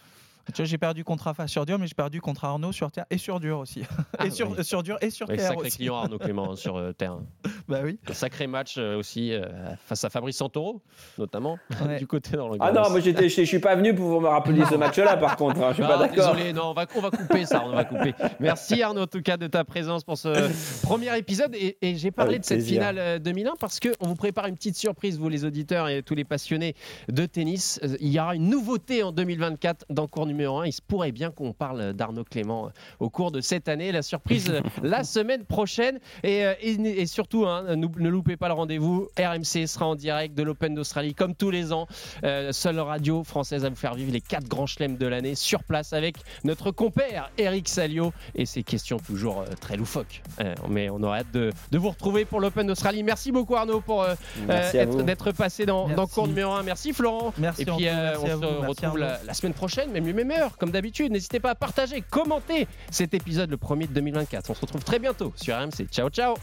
Tu 0.48 0.62
vois, 0.62 0.66
j'ai 0.66 0.78
perdu 0.78 1.04
contre 1.04 1.26
Rafa 1.26 1.48
sur 1.48 1.66
dur, 1.66 1.80
mais 1.80 1.88
j'ai 1.88 1.94
perdu 1.94 2.20
contre 2.20 2.44
Arnaud 2.44 2.72
sur 2.72 2.92
terre 2.92 3.06
et 3.10 3.18
sur 3.18 3.40
dur 3.40 3.60
aussi. 3.60 3.84
et 4.24 4.30
sur, 4.30 4.52
oui. 4.52 4.64
sur 4.64 4.84
dur 4.84 4.98
et 5.02 5.10
sur 5.10 5.30
oui, 5.30 5.38
terre 5.38 5.50
sacré 5.50 5.68
aussi. 5.68 5.78
client 5.78 5.96
Arnaud 5.96 6.18
Clément 6.20 6.52
hein, 6.52 6.56
sur 6.56 6.76
euh, 6.76 6.92
terrain. 6.92 7.24
Bah 7.68 7.80
oui. 7.84 7.98
Un 8.10 8.14
sacré 8.14 8.48
match 8.48 8.76
euh, 8.78 8.98
aussi 8.98 9.32
euh, 9.34 9.46
face 9.86 10.04
à 10.04 10.10
Fabrice 10.10 10.38
Santoro, 10.38 10.82
notamment, 11.18 11.58
Ouais. 11.86 11.98
du 11.98 12.08
côté 12.08 12.36
dans 12.38 12.50
le 12.50 12.58
Ah 12.60 12.72
non, 12.72 12.90
moi 12.90 13.00
j'étais, 13.00 13.30
je, 13.30 13.42
suis 13.44 13.60
pas 13.60 13.76
venu 13.76 13.94
pour 13.96 14.06
vous 14.08 14.20
me 14.20 14.28
rappeler 14.28 14.64
ce 14.70 14.76
match-là, 14.76 15.18
par 15.18 15.36
contre. 15.38 15.62
hein, 15.62 15.70
je 15.70 15.76
suis 15.76 15.84
pas 15.84 15.96
Ah, 15.96 16.08
d'accord. 16.08 16.34
Désolé, 16.36 16.54
non, 16.54 16.68
on 16.72 16.74
va, 16.74 16.86
on 16.96 17.02
va 17.02 17.10
couper 17.12 17.46
ça, 17.46 17.64
on 17.66 17.72
va 17.72 17.84
couper. 17.86 18.14
Merci 18.40 18.82
Arnaud 18.82 19.02
en 19.04 19.08
tout 19.08 19.22
cas 19.22 19.38
de 19.38 19.48
ta 19.48 19.64
présence 19.64 20.04
pour 20.04 20.18
ce 20.18 20.30
premier 20.84 21.18
épisode. 21.18 21.54
Et, 21.56 21.78
et 21.82 21.96
j'ai 21.96 22.12
parlé 22.12 22.32
Avec 22.32 22.42
de 22.42 22.46
cette 22.46 22.58
plaisir. 22.58 22.82
finale 22.82 22.98
euh, 23.00 23.20
2001 23.20 23.54
parce 23.60 23.80
qu'on 23.80 24.08
vous 24.08 24.16
prépare 24.16 24.48
une 24.48 24.56
petite 24.56 24.76
surprise, 24.78 25.18
vous 25.20 25.30
les 25.30 25.46
auditeurs 25.46 25.88
et 25.90 26.04
tous 26.04 26.16
les 26.16 26.24
passionnés 26.26 26.76
de 27.10 27.26
tennis. 27.26 27.80
Euh, 27.84 27.96
Il 28.00 28.10
y 28.10 28.20
aura 28.20 28.36
une 28.36 28.50
nouveauté 28.50 29.04
en 29.04 29.12
2024 29.12 29.86
dans 29.90 30.08
cours 30.08 30.26
numéro 30.26 30.60
1. 30.60 30.66
Il 30.68 30.74
se 30.74 30.82
pourrait 30.82 31.12
bien 31.12 31.32
qu'on 31.32 31.54
parle 31.54 31.94
d'Arnaud 31.94 32.24
Clément 32.24 32.68
euh, 32.68 32.70
au 33.00 33.10
cours 33.10 33.32
de 33.32 33.42
cette 33.42 33.68
année. 33.68 33.92
La 33.92 34.02
surprise 34.02 34.50
euh, 34.54 34.62
la 34.82 35.04
semaine 35.04 35.46
prochaine. 35.46 36.00
Et, 36.24 36.46
euh, 36.46 36.54
et- 36.62 36.74
et 37.02 37.06
surtout, 37.06 37.46
hein, 37.46 37.53
nou- 37.76 37.92
ne 37.98 38.10
loupez 38.10 38.38
pas 38.38 38.48
le 38.48 38.54
rendez-vous. 38.54 39.08
RMC 39.18 39.68
sera 39.68 39.88
en 39.88 39.96
direct 39.96 40.36
de 40.36 40.44
l'Open 40.44 40.76
d'Australie 40.76 41.14
comme 41.14 41.36
tous 41.36 41.52
les 41.52 41.74
ans. 41.74 41.88
Euh, 42.24 42.52
seule 42.52 42.80
radio 42.80 43.24
française 43.24 43.66
à 43.66 43.70
vous 43.70 43.76
faire 43.76 43.94
vivre 43.94 44.12
les 44.12 44.22
quatre 44.22 44.48
grands 44.48 44.68
chelems 44.68 44.98
de 44.98 45.08
l'année 45.08 45.36
sur 45.36 45.64
place 45.64 45.94
avec 45.94 46.18
notre 46.44 46.72
compère 46.72 47.30
Eric 47.38 47.68
Salio 47.70 48.14
et 48.36 48.46
ses 48.46 48.64
questions 48.64 48.98
toujours 48.98 49.42
euh, 49.42 49.46
très 49.60 49.78
loufoques. 49.78 50.22
Euh, 50.40 50.56
mais 50.70 50.90
on 50.90 51.02
aura 51.04 51.18
hâte 51.20 51.32
de, 51.34 51.52
de 51.72 51.78
vous 51.78 51.90
retrouver 51.90 52.26
pour 52.26 52.40
l'Open 52.40 52.68
d'Australie. 52.68 53.04
Merci 53.04 53.32
beaucoup 53.32 53.56
Arnaud 53.56 53.82
pour 53.82 54.04
euh, 54.04 54.16
euh, 54.50 55.04
d'être 55.04 55.32
passé 55.32 55.66
dans, 55.66 55.88
dans 55.88 55.96
Merci. 55.96 56.14
cours 56.14 56.28
numéro 56.28 56.52
1. 56.54 56.64
Merci 56.64 56.94
Florent. 56.94 57.34
Merci, 57.38 57.62
et 57.64 57.66
puis 57.66 57.88
euh, 57.88 58.16
on 58.20 58.26
se 58.28 58.32
vous, 58.34 58.68
retrouve 58.68 58.98
la, 58.98 59.34
semaine 59.34 59.54
prochaine, 59.54 59.92
même 59.92 60.04
mieux, 60.06 60.14
même 60.14 60.28
meilleur, 60.28 60.58
comme 60.58 60.72
d'habitude. 60.72 61.12
N'hésitez 61.12 61.40
pas 61.40 61.52
à 61.52 61.56
partager, 61.56 62.02
commenter 62.02 62.68
cet 62.92 63.14
épisode, 63.14 63.50
le 63.50 63.58
premier 63.58 63.88
de 63.88 63.94
2024. 63.94 64.50
On 64.50 64.54
se 64.54 64.62
retrouve 64.62 64.84
très 64.84 65.00
bientôt 65.00 65.34
sur 65.36 65.56
RMC. 65.56 65.88
Ciao, 65.92 66.10
ciao 66.10 66.36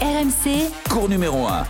RMC, 0.00 0.70
cours 0.88 1.08
numéro 1.08 1.46
1. 1.46 1.64